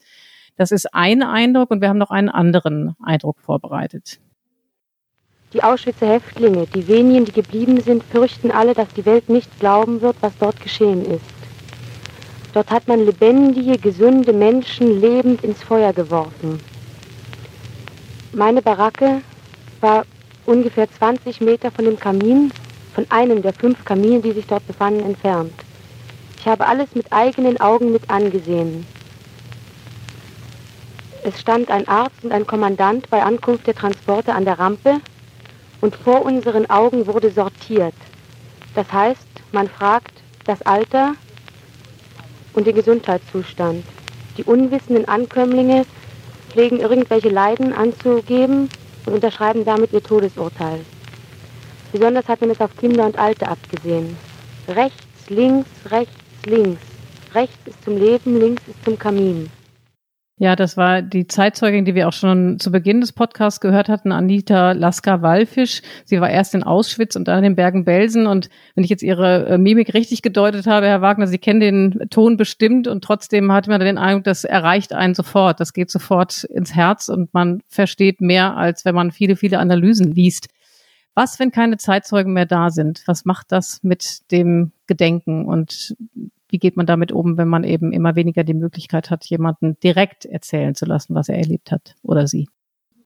Das 0.56 0.72
ist 0.72 0.94
ein 0.94 1.22
Eindruck 1.22 1.70
und 1.70 1.82
wir 1.82 1.90
haben 1.90 2.00
noch 2.00 2.10
einen 2.10 2.30
anderen 2.30 2.96
Eindruck 3.04 3.40
vorbereitet. 3.40 4.20
Die 5.54 5.64
Auschwitzer 5.64 6.08
Häftlinge, 6.08 6.66
die 6.74 6.88
wenigen, 6.88 7.26
die 7.26 7.32
geblieben 7.32 7.80
sind, 7.80 8.04
fürchten 8.04 8.52
alle, 8.52 8.74
dass 8.74 8.90
die 8.90 9.06
Welt 9.06 9.30
nicht 9.30 9.60
glauben 9.60 10.02
wird, 10.02 10.18
was 10.22 10.38
dort 10.40 10.60
geschehen 10.60 11.06
ist. 11.06 11.37
Dort 12.58 12.72
hat 12.72 12.88
man 12.88 13.06
lebendige, 13.06 13.78
gesunde 13.78 14.34
Menschen 14.34 15.00
lebend 15.00 15.44
ins 15.44 15.62
Feuer 15.62 15.94
geworfen. 15.94 16.60
Meine 18.34 18.64
Baracke 18.64 19.22
war 19.80 20.08
ungefähr 20.48 20.92
20 20.92 21.40
Meter 21.40 21.70
von 21.70 21.86
dem 21.86 22.00
Kamin, 22.00 22.52
von 22.96 23.06
einem 23.12 23.44
der 23.44 23.54
fünf 23.54 23.86
Kamine, 23.86 24.22
die 24.22 24.32
sich 24.32 24.48
dort 24.48 24.66
befanden, 24.66 25.02
entfernt. 25.02 25.54
Ich 26.40 26.48
habe 26.48 26.66
alles 26.66 26.88
mit 26.96 27.14
eigenen 27.14 27.62
Augen 27.62 27.92
mit 27.92 28.10
angesehen. 28.10 28.88
Es 31.26 31.40
stand 31.40 31.70
ein 31.70 31.88
Arzt 31.88 32.24
und 32.24 32.32
ein 32.32 32.48
Kommandant 32.48 33.08
bei 33.12 33.22
Ankunft 33.22 33.68
der 33.68 33.76
Transporte 33.76 34.34
an 34.34 34.46
der 34.46 34.58
Rampe 34.58 35.00
und 35.82 35.96
vor 35.96 36.26
unseren 36.26 36.68
Augen 36.72 37.06
wurde 37.06 37.30
sortiert. 37.30 37.94
Das 38.74 38.92
heißt, 38.92 39.28
man 39.52 39.70
fragt 39.70 40.24
das 40.48 40.64
Alter, 40.64 41.14
und 42.58 42.66
den 42.66 42.76
Gesundheitszustand. 42.76 43.86
Die 44.36 44.44
unwissenden 44.44 45.08
Ankömmlinge 45.08 45.86
pflegen 46.50 46.80
irgendwelche 46.80 47.30
Leiden 47.30 47.72
anzugeben 47.72 48.68
und 49.06 49.14
unterschreiben 49.14 49.64
damit 49.64 49.94
ihr 49.94 50.02
Todesurteil. 50.02 50.80
Besonders 51.92 52.28
hat 52.28 52.42
man 52.42 52.50
es 52.50 52.60
auf 52.60 52.76
Kinder 52.76 53.06
und 53.06 53.18
Alte 53.20 53.48
abgesehen. 53.48 54.18
Rechts, 54.68 55.30
links, 55.30 55.70
rechts, 55.92 56.16
links. 56.48 56.82
Rechts 57.36 57.56
ist 57.66 57.84
zum 57.84 57.98
Leben, 57.98 58.40
links 58.40 58.64
ist 58.68 58.84
zum 58.84 58.98
Kamin. 58.98 59.52
Ja, 60.40 60.56
das 60.56 60.78
war 60.78 61.02
die 61.02 61.26
Zeitzeugin, 61.26 61.84
die 61.84 61.96
wir 61.96 62.08
auch 62.08 62.14
schon 62.14 62.60
zu 62.60 62.72
Beginn 62.72 63.02
des 63.02 63.12
Podcasts 63.12 63.60
gehört 63.60 63.90
hatten, 63.90 64.12
Anita 64.12 64.74
Lasker-Wallfisch. 64.74 65.82
Sie 66.06 66.22
war 66.22 66.30
erst 66.30 66.54
in 66.54 66.62
Auschwitz 66.62 67.16
und 67.16 67.28
dann 67.28 67.40
in 67.40 67.44
den 67.44 67.56
Bergen-Belsen. 67.56 68.28
Und 68.28 68.48
wenn 68.76 68.84
ich 68.84 68.92
jetzt 68.92 69.02
Ihre 69.02 69.48
äh, 69.48 69.58
Mimik 69.58 69.96
richtig 69.96 70.22
gedeutet 70.22 70.68
habe, 70.68 70.86
Herr 70.86 71.02
Wagner, 71.02 71.26
Sie 71.26 71.40
kennen 71.40 71.60
den 71.60 72.10
Ton 72.12 72.38
bestimmt 72.38 72.88
und 72.88 73.04
trotzdem 73.04 73.52
hat 73.52 73.68
man 73.68 73.80
den 73.80 73.98
Eindruck, 73.98 74.26
das 74.26 74.44
erreicht 74.44 74.94
einen 74.94 75.16
sofort. 75.16 75.60
Das 75.60 75.74
geht 75.74 75.90
sofort 75.90 76.44
ins 76.44 76.76
Herz 76.76 77.10
und 77.10 77.34
man 77.34 77.64
versteht 77.68 78.22
mehr, 78.22 78.56
als 78.56 78.86
wenn 78.86 78.94
man 78.94 79.10
viele, 79.10 79.38
viele 79.38 79.58
Analysen 79.58 80.12
liest. 80.14 80.50
Was, 81.16 81.40
wenn 81.40 81.50
keine 81.50 81.78
Zeitzeugen 81.78 82.34
mehr 82.34 82.46
da 82.46 82.70
sind? 82.70 83.02
Was 83.08 83.26
macht 83.26 83.52
das 83.52 83.82
mit 83.82 84.32
dem 84.32 84.72
Gedenken? 84.86 85.46
Und 85.48 85.96
wie 86.50 86.60
geht 86.60 86.78
man 86.78 86.86
damit 86.86 87.12
um, 87.12 87.38
wenn 87.38 87.48
man 87.48 87.64
eben 87.64 87.92
immer 87.92 88.16
weniger 88.16 88.44
die 88.44 88.54
Möglichkeit 88.54 89.10
hat, 89.10 89.26
jemanden 89.26 89.80
direkt 89.82 90.26
erzählen 90.26 90.76
zu 90.76 90.86
lassen, 90.86 91.16
was 91.16 91.30
er 91.30 91.38
erlebt 91.38 91.72
hat 91.72 91.96
oder 92.04 92.28
sie? 92.28 92.48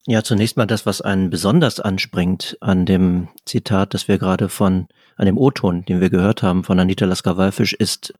Ja, 0.07 0.23
zunächst 0.23 0.57
mal 0.57 0.65
das, 0.65 0.85
was 0.85 1.01
einen 1.01 1.29
besonders 1.29 1.79
anspringt 1.79 2.57
an 2.59 2.85
dem 2.85 3.27
Zitat, 3.45 3.93
das 3.93 4.07
wir 4.07 4.17
gerade 4.17 4.49
von, 4.49 4.87
an 5.15 5.27
dem 5.27 5.37
O-Ton, 5.37 5.85
den 5.85 6.01
wir 6.01 6.09
gehört 6.09 6.41
haben 6.41 6.63
von 6.63 6.79
Anita 6.79 7.05
Lasker-Wallfisch, 7.05 7.73
ist, 7.73 8.13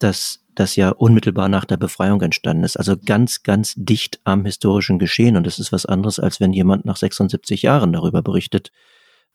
dass 0.00 0.40
das 0.56 0.74
ja 0.74 0.90
unmittelbar 0.90 1.48
nach 1.48 1.64
der 1.64 1.76
Befreiung 1.76 2.20
entstanden 2.20 2.64
ist. 2.64 2.76
Also 2.76 2.96
ganz, 2.96 3.44
ganz 3.44 3.74
dicht 3.76 4.20
am 4.24 4.44
historischen 4.44 4.98
Geschehen. 4.98 5.36
Und 5.36 5.46
das 5.46 5.60
ist 5.60 5.70
was 5.70 5.86
anderes, 5.86 6.18
als 6.18 6.40
wenn 6.40 6.52
jemand 6.52 6.84
nach 6.84 6.96
76 6.96 7.62
Jahren 7.62 7.92
darüber 7.92 8.22
berichtet, 8.22 8.72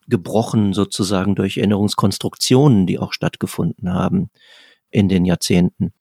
gebrochen 0.10 0.74
sozusagen 0.74 1.34
durch 1.34 1.56
Erinnerungskonstruktionen, 1.58 2.86
die 2.88 2.99
auch 2.99 3.14
stattgefunden 3.14 3.93
haben 3.93 4.32
in 4.93 5.09
den 5.09 5.25
Jahrzehnten. 5.25 5.93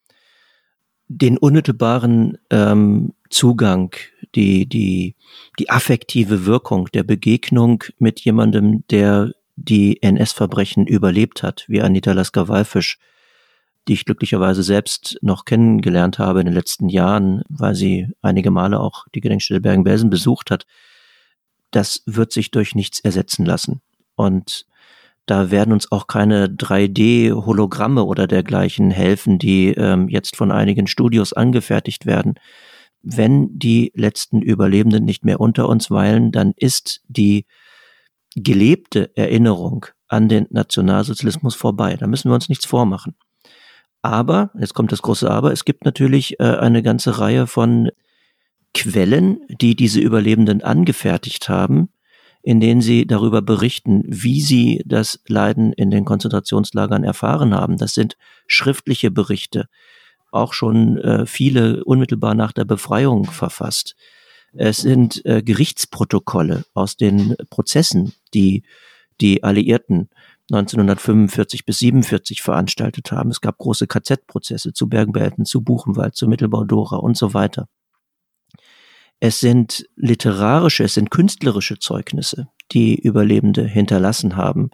Den 1.09 1.37
unmittelbaren 1.39 2.39
ähm, 2.51 3.15
Zugang, 3.29 3.95
die, 4.35 4.67
die, 4.67 5.17
die 5.59 5.71
affektive 5.71 6.47
Wirkung 6.47 6.89
der 6.93 7.03
Begegnung 7.03 7.85
mit 7.99 8.21
jemandem, 8.21 8.85
der 8.89 9.33
die 9.57 10.03
NS-Verbrechen 10.03 10.87
überlebt 10.87 11.43
hat, 11.43 11.65
wie 11.69 11.83
Anita 11.83 12.13
Lasker-Wallfisch, 12.13 12.99
die 13.89 13.95
ich 13.95 14.05
glücklicherweise 14.05 14.63
selbst 14.63 15.19
noch 15.23 15.45
kennengelernt 15.45 16.19
habe 16.19 16.41
in 16.41 16.47
den 16.47 16.55
letzten 16.55 16.89
Jahren, 16.89 17.43
weil 17.49 17.75
sie 17.75 18.09
einige 18.23 18.51
Male 18.51 18.79
auch 18.79 19.07
die 19.15 19.21
Gedenkstätte 19.21 19.61
Bergen-Belsen 19.61 20.09
besucht 20.09 20.51
hat, 20.51 20.67
das 21.71 22.03
wird 22.07 22.33
sich 22.33 22.51
durch 22.51 22.75
nichts 22.75 23.01
ersetzen 23.01 23.45
lassen. 23.45 23.81
Und 24.15 24.67
da 25.27 25.51
werden 25.51 25.73
uns 25.73 25.91
auch 25.93 26.07
keine 26.07 26.47
3D-Hologramme 26.49 28.05
oder 28.05 28.27
dergleichen 28.27 28.91
helfen, 28.91 29.39
die 29.39 29.69
ähm, 29.69 30.09
jetzt 30.09 30.37
von 30.37 30.51
einigen 30.51 30.87
Studios 30.87 31.33
angefertigt 31.33 32.07
werden. 32.07 32.35
Wenn 33.03 33.59
die 33.59 33.93
letzten 33.95 34.43
Überlebenden 34.43 35.05
nicht 35.05 35.25
mehr 35.25 35.41
unter 35.41 35.69
uns 35.69 35.91
weilen, 35.91 36.33
dann 36.33 36.53
ist 36.57 37.03
die 37.09 37.47
gelebte 38.35 39.17
Erinnerung 39.17 39.87
an 40.09 40.29
den 40.29 40.47
Nationalsozialismus 40.51 41.55
vorbei. 41.55 41.97
Da 41.97 42.07
müssen 42.07 42.31
wir 42.31 42.35
uns 42.35 42.49
nichts 42.49 42.67
vormachen. 42.67 43.15
Aber, 44.03 44.51
jetzt 44.59 44.75
kommt 44.75 44.91
das 44.91 45.03
große 45.03 45.31
Aber, 45.31 45.53
es 45.53 45.65
gibt 45.65 45.85
natürlich 45.85 46.41
äh, 46.41 46.45
eine 46.45 46.83
ganze 46.83 47.19
Reihe 47.19 47.47
von 47.47 47.91
Quellen, 48.75 49.41
die 49.49 49.77
diese 49.77 50.01
Überlebenden 50.01 50.63
angefertigt 50.63 51.49
haben, 51.49 51.91
in 52.43 52.61
denen 52.61 52.81
sie 52.81 53.07
darüber 53.07 53.41
berichten, 53.41 54.03
wie 54.07 54.41
sie 54.41 54.83
das 54.85 55.21
Leiden 55.27 55.73
in 55.73 55.91
den 55.91 56.05
Konzentrationslagern 56.05 57.05
erfahren 57.05 57.55
haben. 57.55 57.79
Das 57.79 57.95
sind 57.95 58.17
schriftliche 58.47 59.11
Berichte, 59.11 59.69
auch 60.33 60.53
schon 60.53 60.99
äh, 60.99 61.27
viele 61.27 61.85
unmittelbar 61.85 62.35
nach 62.35 62.53
der 62.53 62.65
Befreiung 62.65 63.27
verfasst. 63.27 63.95
Es 64.55 64.79
sind 64.79 65.25
äh, 65.25 65.43
Gerichtsprotokolle 65.43 66.65
aus 66.75 66.97
den 66.97 67.37
Prozessen, 67.49 68.13
die 68.35 68.65
die 69.21 69.45
Alliierten 69.45 70.11
1945 70.51 71.65
bis 71.65 71.79
47 71.79 72.43
veranstaltet 72.43 73.13
haben. 73.13 73.31
Es 73.31 73.41
gab 73.41 73.59
große 73.59 73.87
KZ-Prozesse 73.87 74.73
zu 74.73 74.89
Bergen-Belsen, 74.89 75.45
zu 75.45 75.63
Buchenwald, 75.63 76.17
zu 76.17 76.27
Mittelbau-Dora 76.29 76.97
und 76.97 77.17
so 77.17 77.33
weiter. 77.33 77.69
Es 79.25 79.39
sind 79.39 79.89
literarische, 79.95 80.83
es 80.83 80.95
sind 80.95 81.13
künstlerische 81.13 81.79
Zeugnisse, 81.79 82.49
die 82.73 82.99
Überlebende 82.99 83.65
hinterlassen 83.65 84.35
haben. 84.35 84.71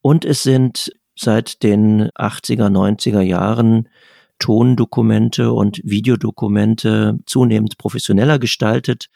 Und 0.00 0.24
es 0.24 0.42
sind 0.42 0.90
seit 1.14 1.62
den 1.62 2.08
80er, 2.12 2.70
90er 2.70 3.20
Jahren 3.20 3.90
Tondokumente 4.38 5.52
und 5.52 5.82
Videodokumente 5.84 7.18
zunehmend 7.26 7.76
professioneller 7.76 8.38
gestaltet 8.38 9.10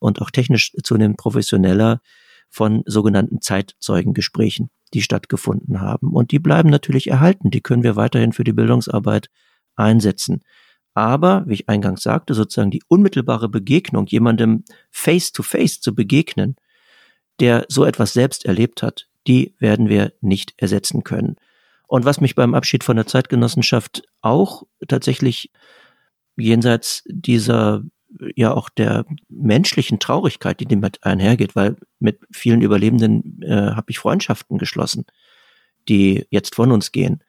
und 0.00 0.20
auch 0.20 0.32
technisch 0.32 0.72
zunehmend 0.82 1.16
professioneller 1.16 2.00
von 2.50 2.82
sogenannten 2.86 3.40
Zeitzeugengesprächen, 3.40 4.70
die 4.94 5.02
stattgefunden 5.02 5.80
haben. 5.80 6.12
Und 6.12 6.32
die 6.32 6.40
bleiben 6.40 6.70
natürlich 6.70 7.06
erhalten. 7.06 7.52
Die 7.52 7.60
können 7.60 7.84
wir 7.84 7.94
weiterhin 7.94 8.32
für 8.32 8.42
die 8.42 8.52
Bildungsarbeit 8.52 9.28
einsetzen. 9.76 10.42
Aber, 10.94 11.44
wie 11.46 11.54
ich 11.54 11.68
eingangs 11.68 12.02
sagte, 12.02 12.34
sozusagen 12.34 12.70
die 12.70 12.82
unmittelbare 12.88 13.48
Begegnung, 13.48 14.06
jemandem 14.06 14.64
face 14.90 15.32
to 15.32 15.42
face 15.42 15.80
zu 15.80 15.94
begegnen, 15.94 16.56
der 17.40 17.64
so 17.68 17.84
etwas 17.84 18.12
selbst 18.12 18.44
erlebt 18.44 18.82
hat, 18.82 19.08
die 19.26 19.54
werden 19.58 19.88
wir 19.88 20.12
nicht 20.20 20.54
ersetzen 20.56 21.02
können. 21.02 21.36
Und 21.86 22.04
was 22.04 22.20
mich 22.20 22.34
beim 22.34 22.54
Abschied 22.54 22.84
von 22.84 22.96
der 22.96 23.06
Zeitgenossenschaft 23.06 24.02
auch 24.20 24.64
tatsächlich 24.88 25.50
jenseits 26.36 27.04
dieser 27.06 27.82
ja 28.36 28.52
auch 28.52 28.68
der 28.68 29.06
menschlichen 29.28 29.98
Traurigkeit, 29.98 30.60
die 30.60 30.66
damit 30.66 31.02
einhergeht, 31.04 31.56
weil 31.56 31.76
mit 31.98 32.20
vielen 32.30 32.62
Überlebenden 32.62 33.42
äh, 33.42 33.72
habe 33.72 33.90
ich 33.90 33.98
Freundschaften 33.98 34.58
geschlossen, 34.58 35.06
die 35.88 36.26
jetzt 36.30 36.54
von 36.54 36.72
uns 36.72 36.92
gehen. 36.92 37.22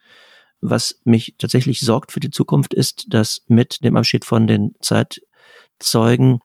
Was 0.66 1.01
mich 1.03 1.36
tatsächlich 1.38 1.82
sorgt 1.82 2.14
für 2.14 2.22
die 2.22 2.32
Zukunft 2.32 2.74
ist, 2.74 3.14
dass 3.14 3.43
mit 3.47 3.84
dem 3.84 3.97
Abschied 3.97 4.24
von 4.24 4.47
den 4.47 4.76
Zeitzeugen 4.80 6.39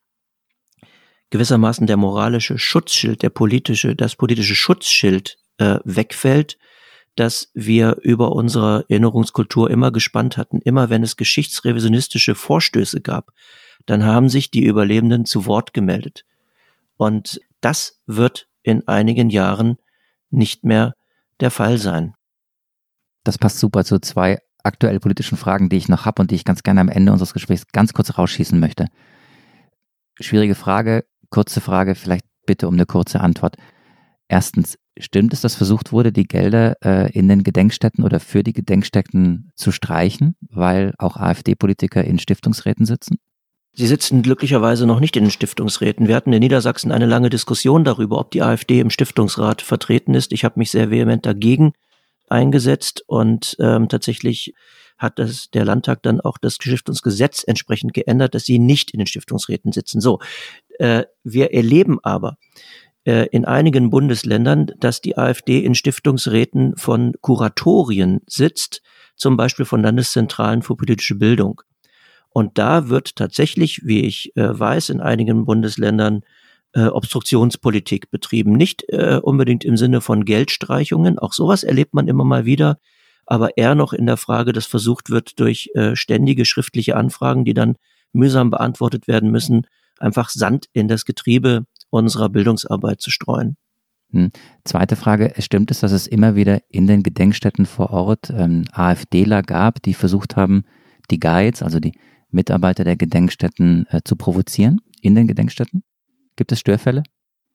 gewissermaßen 1.30 1.86
der 1.86 1.96
moralische 1.96 2.58
Schutzschild, 2.58 3.22
der 3.22 3.30
politische, 3.30 3.94
das 3.94 4.16
politische 4.16 4.56
Schutzschild 4.56 5.38
äh, 5.58 5.78
wegfällt, 5.84 6.58
dass 7.14 7.52
wir 7.54 7.98
über 8.02 8.32
unsere 8.32 8.86
Erinnerungskultur 8.88 9.70
immer 9.70 9.92
gespannt 9.92 10.36
hatten. 10.36 10.60
Immer 10.62 10.90
wenn 10.90 11.04
es 11.04 11.16
geschichtsrevisionistische 11.16 12.34
Vorstöße 12.34 13.00
gab, 13.00 13.32
dann 13.86 14.04
haben 14.04 14.28
sich 14.28 14.50
die 14.50 14.64
Überlebenden 14.64 15.26
zu 15.26 15.46
Wort 15.46 15.72
gemeldet. 15.72 16.24
Und 16.96 17.40
das 17.60 18.00
wird 18.06 18.48
in 18.62 18.86
einigen 18.88 19.30
Jahren 19.30 19.78
nicht 20.30 20.64
mehr 20.64 20.94
der 21.38 21.52
Fall 21.52 21.78
sein. 21.78 22.14
Das 23.28 23.36
passt 23.36 23.58
super 23.58 23.84
zu 23.84 24.00
zwei 24.00 24.38
aktuell 24.62 25.00
politischen 25.00 25.36
Fragen, 25.36 25.68
die 25.68 25.76
ich 25.76 25.90
noch 25.90 26.06
habe 26.06 26.22
und 26.22 26.30
die 26.30 26.34
ich 26.34 26.46
ganz 26.46 26.62
gerne 26.62 26.80
am 26.80 26.88
Ende 26.88 27.12
unseres 27.12 27.34
Gesprächs 27.34 27.66
ganz 27.74 27.92
kurz 27.92 28.16
rausschießen 28.16 28.58
möchte. 28.58 28.86
Schwierige 30.18 30.54
Frage, 30.54 31.04
kurze 31.28 31.60
Frage, 31.60 31.94
vielleicht 31.94 32.24
bitte 32.46 32.66
um 32.66 32.72
eine 32.72 32.86
kurze 32.86 33.20
Antwort. 33.20 33.56
Erstens, 34.28 34.78
stimmt 34.98 35.34
es, 35.34 35.42
dass 35.42 35.56
versucht 35.56 35.92
wurde, 35.92 36.10
die 36.10 36.26
Gelder 36.26 36.76
äh, 36.82 37.12
in 37.12 37.28
den 37.28 37.42
Gedenkstätten 37.42 38.02
oder 38.02 38.18
für 38.18 38.42
die 38.42 38.54
Gedenkstätten 38.54 39.50
zu 39.54 39.72
streichen, 39.72 40.34
weil 40.48 40.94
auch 40.96 41.18
AfD-Politiker 41.18 42.02
in 42.02 42.18
Stiftungsräten 42.18 42.86
sitzen? 42.86 43.18
Sie 43.74 43.86
sitzen 43.86 44.22
glücklicherweise 44.22 44.86
noch 44.86 45.00
nicht 45.00 45.18
in 45.18 45.24
den 45.24 45.30
Stiftungsräten. 45.30 46.08
Wir 46.08 46.16
hatten 46.16 46.32
in 46.32 46.40
Niedersachsen 46.40 46.92
eine 46.92 47.04
lange 47.04 47.28
Diskussion 47.28 47.84
darüber, 47.84 48.20
ob 48.20 48.30
die 48.30 48.40
AfD 48.40 48.80
im 48.80 48.88
Stiftungsrat 48.88 49.60
vertreten 49.60 50.14
ist. 50.14 50.32
Ich 50.32 50.44
habe 50.44 50.58
mich 50.58 50.70
sehr 50.70 50.90
vehement 50.90 51.26
dagegen 51.26 51.74
eingesetzt 52.30 53.02
und 53.06 53.56
ähm, 53.60 53.88
tatsächlich 53.88 54.54
hat 54.98 55.18
das, 55.18 55.50
der 55.50 55.64
Landtag 55.64 56.02
dann 56.02 56.20
auch 56.20 56.38
das 56.38 56.54
Stiftungsgesetz 56.54 57.44
entsprechend 57.46 57.94
geändert, 57.94 58.34
dass 58.34 58.44
sie 58.44 58.58
nicht 58.58 58.90
in 58.90 58.98
den 58.98 59.06
Stiftungsräten 59.06 59.72
sitzen. 59.72 60.00
So, 60.00 60.18
äh, 60.78 61.04
wir 61.22 61.54
erleben 61.54 61.98
aber 62.02 62.36
äh, 63.04 63.26
in 63.30 63.44
einigen 63.44 63.90
Bundesländern, 63.90 64.72
dass 64.78 65.00
die 65.00 65.16
AfD 65.16 65.60
in 65.60 65.74
Stiftungsräten 65.74 66.76
von 66.76 67.14
Kuratorien 67.20 68.20
sitzt, 68.26 68.82
zum 69.16 69.36
Beispiel 69.36 69.64
von 69.64 69.82
Landeszentralen 69.82 70.62
für 70.62 70.76
politische 70.76 71.14
Bildung. 71.14 71.62
Und 72.30 72.58
da 72.58 72.88
wird 72.88 73.16
tatsächlich, 73.16 73.82
wie 73.84 74.02
ich 74.02 74.36
äh, 74.36 74.58
weiß, 74.58 74.90
in 74.90 75.00
einigen 75.00 75.44
Bundesländern 75.44 76.22
äh, 76.72 76.86
Obstruktionspolitik 76.86 78.10
betrieben. 78.10 78.52
Nicht 78.52 78.84
äh, 78.88 79.20
unbedingt 79.22 79.64
im 79.64 79.76
Sinne 79.76 80.00
von 80.00 80.24
Geldstreichungen, 80.24 81.18
auch 81.18 81.32
sowas 81.32 81.64
erlebt 81.64 81.94
man 81.94 82.08
immer 82.08 82.24
mal 82.24 82.44
wieder, 82.44 82.78
aber 83.26 83.56
eher 83.56 83.74
noch 83.74 83.92
in 83.92 84.06
der 84.06 84.16
Frage, 84.16 84.52
dass 84.52 84.66
versucht 84.66 85.10
wird, 85.10 85.38
durch 85.40 85.70
äh, 85.74 85.96
ständige 85.96 86.44
schriftliche 86.44 86.96
Anfragen, 86.96 87.44
die 87.44 87.54
dann 87.54 87.76
mühsam 88.12 88.50
beantwortet 88.50 89.06
werden 89.06 89.30
müssen, 89.30 89.66
einfach 89.98 90.30
Sand 90.30 90.66
in 90.72 90.88
das 90.88 91.04
Getriebe 91.04 91.64
unserer 91.90 92.28
Bildungsarbeit 92.28 93.00
zu 93.00 93.10
streuen. 93.10 93.56
Hm. 94.10 94.30
Zweite 94.64 94.96
Frage, 94.96 95.34
stimmt 95.38 95.70
es, 95.70 95.80
dass 95.80 95.92
es 95.92 96.06
immer 96.06 96.34
wieder 96.34 96.60
in 96.70 96.86
den 96.86 97.02
Gedenkstätten 97.02 97.66
vor 97.66 97.90
Ort 97.90 98.30
ähm, 98.30 98.64
AfDler 98.72 99.42
gab, 99.42 99.82
die 99.82 99.94
versucht 99.94 100.36
haben, 100.36 100.64
die 101.10 101.20
Guides, 101.20 101.62
also 101.62 101.80
die 101.80 101.92
Mitarbeiter 102.30 102.84
der 102.84 102.96
Gedenkstätten 102.96 103.86
äh, 103.90 104.00
zu 104.04 104.16
provozieren 104.16 104.80
in 105.02 105.14
den 105.14 105.26
Gedenkstätten? 105.26 105.82
Gibt 106.38 106.52
es 106.52 106.60
Störfälle? 106.60 107.02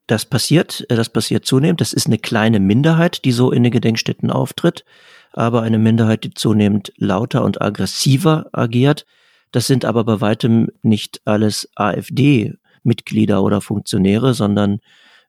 Das 0.07 0.25
passiert, 0.25 0.85
äh, 0.89 0.95
das 0.97 1.07
passiert 1.07 1.45
zunehmend. 1.45 1.79
Das 1.79 1.93
ist 1.93 2.05
eine 2.07 2.17
kleine 2.19 2.59
Minderheit, 2.59 3.23
die 3.23 3.31
so 3.31 3.51
in 3.51 3.63
den 3.63 3.71
Gedenkstätten 3.71 4.29
auftritt, 4.29 4.83
aber 5.31 5.61
eine 5.61 5.79
Minderheit, 5.79 6.25
die 6.25 6.33
zunehmend 6.33 6.91
lauter 6.97 7.45
und 7.45 7.61
aggressiver 7.61 8.49
agiert. 8.51 9.05
Das 9.51 9.67
sind 9.67 9.85
aber 9.85 10.03
bei 10.03 10.19
weitem 10.19 10.67
nicht 10.81 11.21
alles 11.23 11.69
AfD-Mitglieder 11.75 13.41
oder 13.41 13.61
Funktionäre, 13.61 14.33
sondern 14.33 14.79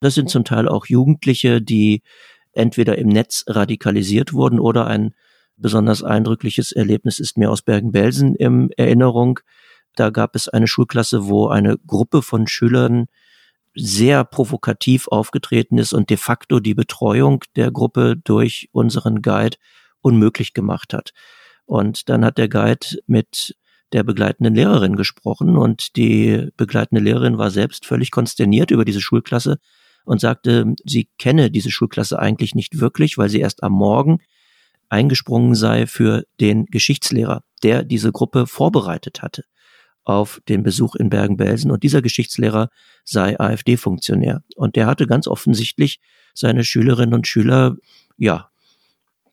das 0.00 0.14
sind 0.14 0.30
zum 0.30 0.44
Teil 0.44 0.68
auch 0.68 0.86
Jugendliche, 0.86 1.62
die 1.62 2.02
entweder 2.54 2.98
im 2.98 3.08
Netz 3.08 3.44
radikalisiert 3.46 4.32
wurden 4.32 4.58
oder 4.58 4.88
ein 4.88 5.14
besonders 5.56 6.02
eindrückliches 6.02 6.72
Erlebnis 6.72 7.20
ist 7.20 7.38
mir 7.38 7.52
aus 7.52 7.62
Bergen-Belsen 7.62 8.34
in 8.34 8.70
Erinnerung. 8.76 9.38
Da 9.94 10.10
gab 10.10 10.34
es 10.34 10.48
eine 10.48 10.66
Schulklasse, 10.66 11.28
wo 11.28 11.46
eine 11.46 11.78
Gruppe 11.86 12.20
von 12.20 12.48
Schülern 12.48 13.06
sehr 13.74 14.24
provokativ 14.24 15.08
aufgetreten 15.08 15.78
ist 15.78 15.92
und 15.92 16.10
de 16.10 16.16
facto 16.16 16.60
die 16.60 16.74
Betreuung 16.74 17.42
der 17.56 17.70
Gruppe 17.70 18.16
durch 18.16 18.68
unseren 18.72 19.22
Guide 19.22 19.56
unmöglich 20.00 20.54
gemacht 20.54 20.92
hat. 20.92 21.12
Und 21.66 22.08
dann 22.08 22.24
hat 22.24 22.38
der 22.38 22.48
Guide 22.48 22.86
mit 23.06 23.56
der 23.92 24.02
begleitenden 24.02 24.54
Lehrerin 24.54 24.96
gesprochen 24.96 25.56
und 25.56 25.96
die 25.96 26.48
begleitende 26.56 27.02
Lehrerin 27.02 27.38
war 27.38 27.50
selbst 27.50 27.86
völlig 27.86 28.10
konsterniert 28.10 28.70
über 28.70 28.84
diese 28.84 29.00
Schulklasse 29.00 29.58
und 30.04 30.20
sagte, 30.20 30.74
sie 30.84 31.08
kenne 31.18 31.50
diese 31.50 31.70
Schulklasse 31.70 32.18
eigentlich 32.18 32.54
nicht 32.54 32.80
wirklich, 32.80 33.18
weil 33.18 33.28
sie 33.28 33.40
erst 33.40 33.62
am 33.62 33.72
Morgen 33.72 34.18
eingesprungen 34.88 35.54
sei 35.54 35.86
für 35.86 36.24
den 36.40 36.66
Geschichtslehrer, 36.66 37.42
der 37.62 37.84
diese 37.84 38.12
Gruppe 38.12 38.46
vorbereitet 38.46 39.22
hatte 39.22 39.44
auf 40.04 40.40
den 40.48 40.62
Besuch 40.62 40.94
in 40.94 41.10
Bergen-Belsen. 41.10 41.70
Und 41.70 41.82
dieser 41.82 42.02
Geschichtslehrer 42.02 42.70
sei 43.04 43.38
AfD-Funktionär. 43.38 44.42
Und 44.56 44.76
der 44.76 44.86
hatte 44.86 45.06
ganz 45.06 45.26
offensichtlich 45.26 46.00
seine 46.34 46.64
Schülerinnen 46.64 47.14
und 47.14 47.26
Schüler, 47.26 47.76
ja, 48.16 48.50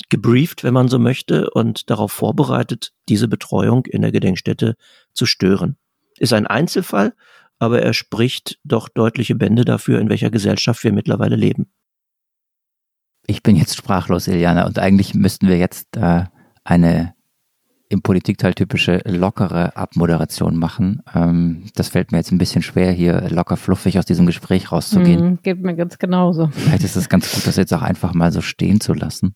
gebrieft, 0.09 0.63
wenn 0.63 0.73
man 0.73 0.87
so 0.87 0.99
möchte, 0.99 1.49
und 1.51 1.89
darauf 1.89 2.11
vorbereitet, 2.11 2.93
diese 3.09 3.27
Betreuung 3.27 3.85
in 3.85 4.01
der 4.01 4.11
Gedenkstätte 4.11 4.75
zu 5.13 5.25
stören. 5.25 5.77
Ist 6.17 6.33
ein 6.33 6.47
Einzelfall, 6.47 7.13
aber 7.59 7.81
er 7.81 7.93
spricht 7.93 8.59
doch 8.63 8.89
deutliche 8.89 9.35
Bände 9.35 9.65
dafür, 9.65 9.99
in 9.99 10.09
welcher 10.09 10.29
Gesellschaft 10.29 10.83
wir 10.83 10.91
mittlerweile 10.91 11.35
leben. 11.35 11.71
Ich 13.27 13.43
bin 13.43 13.55
jetzt 13.55 13.77
sprachlos, 13.77 14.27
Iliana, 14.27 14.65
und 14.65 14.79
eigentlich 14.79 15.13
müssten 15.13 15.47
wir 15.47 15.57
jetzt 15.57 15.95
äh, 15.95 16.25
eine 16.63 17.13
im 17.91 18.01
Politikteil 18.01 18.53
typische 18.53 19.01
lockere 19.05 19.75
Abmoderation 19.75 20.57
machen. 20.57 21.03
Ähm, 21.13 21.63
das 21.75 21.89
fällt 21.89 22.11
mir 22.11 22.19
jetzt 22.19 22.31
ein 22.31 22.37
bisschen 22.37 22.61
schwer, 22.61 22.91
hier 22.91 23.29
locker 23.29 23.57
fluffig 23.57 23.99
aus 23.99 24.05
diesem 24.05 24.25
Gespräch 24.25 24.71
rauszugehen. 24.71 25.33
Mm, 25.33 25.39
geht 25.43 25.61
mir 25.61 25.75
ganz 25.75 25.97
genauso. 25.99 26.47
Vielleicht 26.53 26.83
ist 26.83 26.95
es 26.95 27.09
ganz 27.09 27.31
gut, 27.33 27.45
das 27.45 27.57
jetzt 27.57 27.73
auch 27.73 27.81
einfach 27.81 28.13
mal 28.13 28.31
so 28.31 28.41
stehen 28.41 28.79
zu 28.79 28.93
lassen 28.93 29.35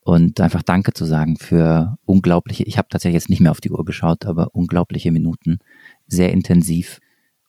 und 0.00 0.40
einfach 0.40 0.62
Danke 0.62 0.92
zu 0.94 1.04
sagen 1.04 1.36
für 1.36 1.98
unglaubliche, 2.04 2.64
ich 2.64 2.78
habe 2.78 2.88
tatsächlich 2.88 3.20
jetzt 3.20 3.28
nicht 3.28 3.40
mehr 3.40 3.50
auf 3.50 3.60
die 3.60 3.70
Uhr 3.70 3.84
geschaut, 3.84 4.24
aber 4.24 4.54
unglaubliche 4.54 5.12
Minuten, 5.12 5.58
sehr 6.06 6.32
intensiv 6.32 7.00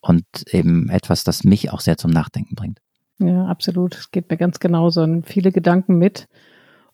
und 0.01 0.25
eben 0.51 0.89
etwas, 0.89 1.23
das 1.23 1.43
mich 1.43 1.71
auch 1.71 1.79
sehr 1.79 1.97
zum 1.97 2.11
Nachdenken 2.11 2.55
bringt. 2.55 2.79
Ja, 3.19 3.45
absolut. 3.45 3.95
Es 3.95 4.11
geht 4.11 4.29
mir 4.29 4.37
ganz 4.37 4.59
genauso. 4.59 5.01
Und 5.01 5.25
viele 5.25 5.51
Gedanken 5.51 5.97
mit. 5.97 6.27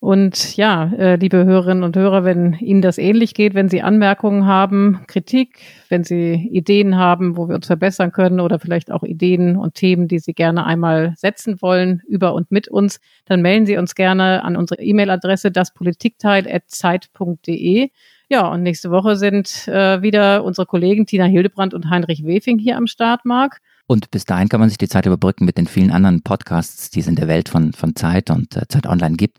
Und 0.03 0.57
ja, 0.57 0.91
äh, 0.97 1.15
liebe 1.15 1.45
Hörerinnen 1.45 1.85
und 1.85 1.95
Hörer, 1.95 2.25
wenn 2.25 2.55
Ihnen 2.55 2.81
das 2.81 2.97
ähnlich 2.97 3.34
geht, 3.34 3.53
wenn 3.53 3.69
Sie 3.69 3.81
Anmerkungen 3.81 4.45
haben, 4.45 4.99
Kritik, 5.07 5.61
wenn 5.88 6.03
Sie 6.03 6.34
Ideen 6.51 6.97
haben, 6.97 7.38
wo 7.38 7.47
wir 7.47 7.55
uns 7.55 7.67
verbessern 7.67 8.11
können 8.11 8.41
oder 8.41 8.59
vielleicht 8.59 8.91
auch 8.91 9.03
Ideen 9.03 9.55
und 9.55 9.75
Themen, 9.75 10.09
die 10.09 10.19
Sie 10.19 10.34
gerne 10.34 10.65
einmal 10.65 11.13
setzen 11.15 11.61
wollen, 11.61 12.01
über 12.05 12.34
und 12.34 12.51
mit 12.51 12.67
uns, 12.67 12.99
dann 13.23 13.41
melden 13.41 13.65
Sie 13.65 13.77
uns 13.77 13.95
gerne 13.95 14.43
an 14.43 14.57
unsere 14.57 14.81
E-Mail-Adresse 14.81 15.51
daspolitikteil.zeit.de. 15.51 17.89
Ja, 18.27 18.49
und 18.49 18.61
nächste 18.61 18.91
Woche 18.91 19.15
sind 19.15 19.69
äh, 19.69 20.01
wieder 20.01 20.43
unsere 20.43 20.65
Kollegen 20.65 21.05
Tina 21.05 21.23
Hildebrand 21.23 21.73
und 21.73 21.89
Heinrich 21.89 22.25
Wefing 22.25 22.59
hier 22.59 22.75
am 22.75 22.88
Start, 22.88 23.23
Marc. 23.23 23.61
Und 23.88 24.11
bis 24.11 24.25
dahin 24.25 24.49
kann 24.49 24.59
man 24.59 24.67
sich 24.67 24.77
die 24.77 24.89
Zeit 24.89 25.05
überbrücken 25.05 25.45
mit 25.45 25.57
den 25.57 25.67
vielen 25.67 25.91
anderen 25.91 26.23
Podcasts, 26.23 26.89
die 26.89 26.99
es 26.99 27.07
in 27.07 27.15
der 27.15 27.30
Welt 27.30 27.47
von, 27.47 27.71
von 27.71 27.95
Zeit 27.95 28.30
und 28.30 28.57
äh, 28.57 28.67
Zeit 28.67 28.85
Online 28.85 29.15
gibt. 29.15 29.38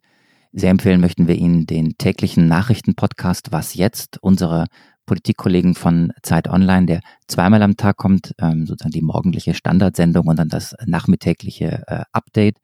Sehr 0.56 0.70
empfehlen 0.70 1.00
möchten 1.00 1.26
wir 1.26 1.34
Ihnen 1.34 1.66
den 1.66 1.98
täglichen 1.98 2.46
Nachrichtenpodcast 2.46 3.50
Was 3.50 3.74
jetzt? 3.74 4.18
Unsere 4.22 4.66
Politikkollegen 5.04 5.74
von 5.74 6.12
Zeit 6.22 6.48
Online, 6.48 6.86
der 6.86 7.00
zweimal 7.26 7.60
am 7.62 7.76
Tag 7.76 7.96
kommt, 7.96 8.36
ähm, 8.38 8.64
sozusagen 8.64 8.92
die 8.92 9.02
morgendliche 9.02 9.54
Standardsendung 9.54 10.28
und 10.28 10.38
dann 10.38 10.48
das 10.48 10.76
nachmittägliche 10.86 11.82
äh, 11.88 12.04
Update. 12.12 12.58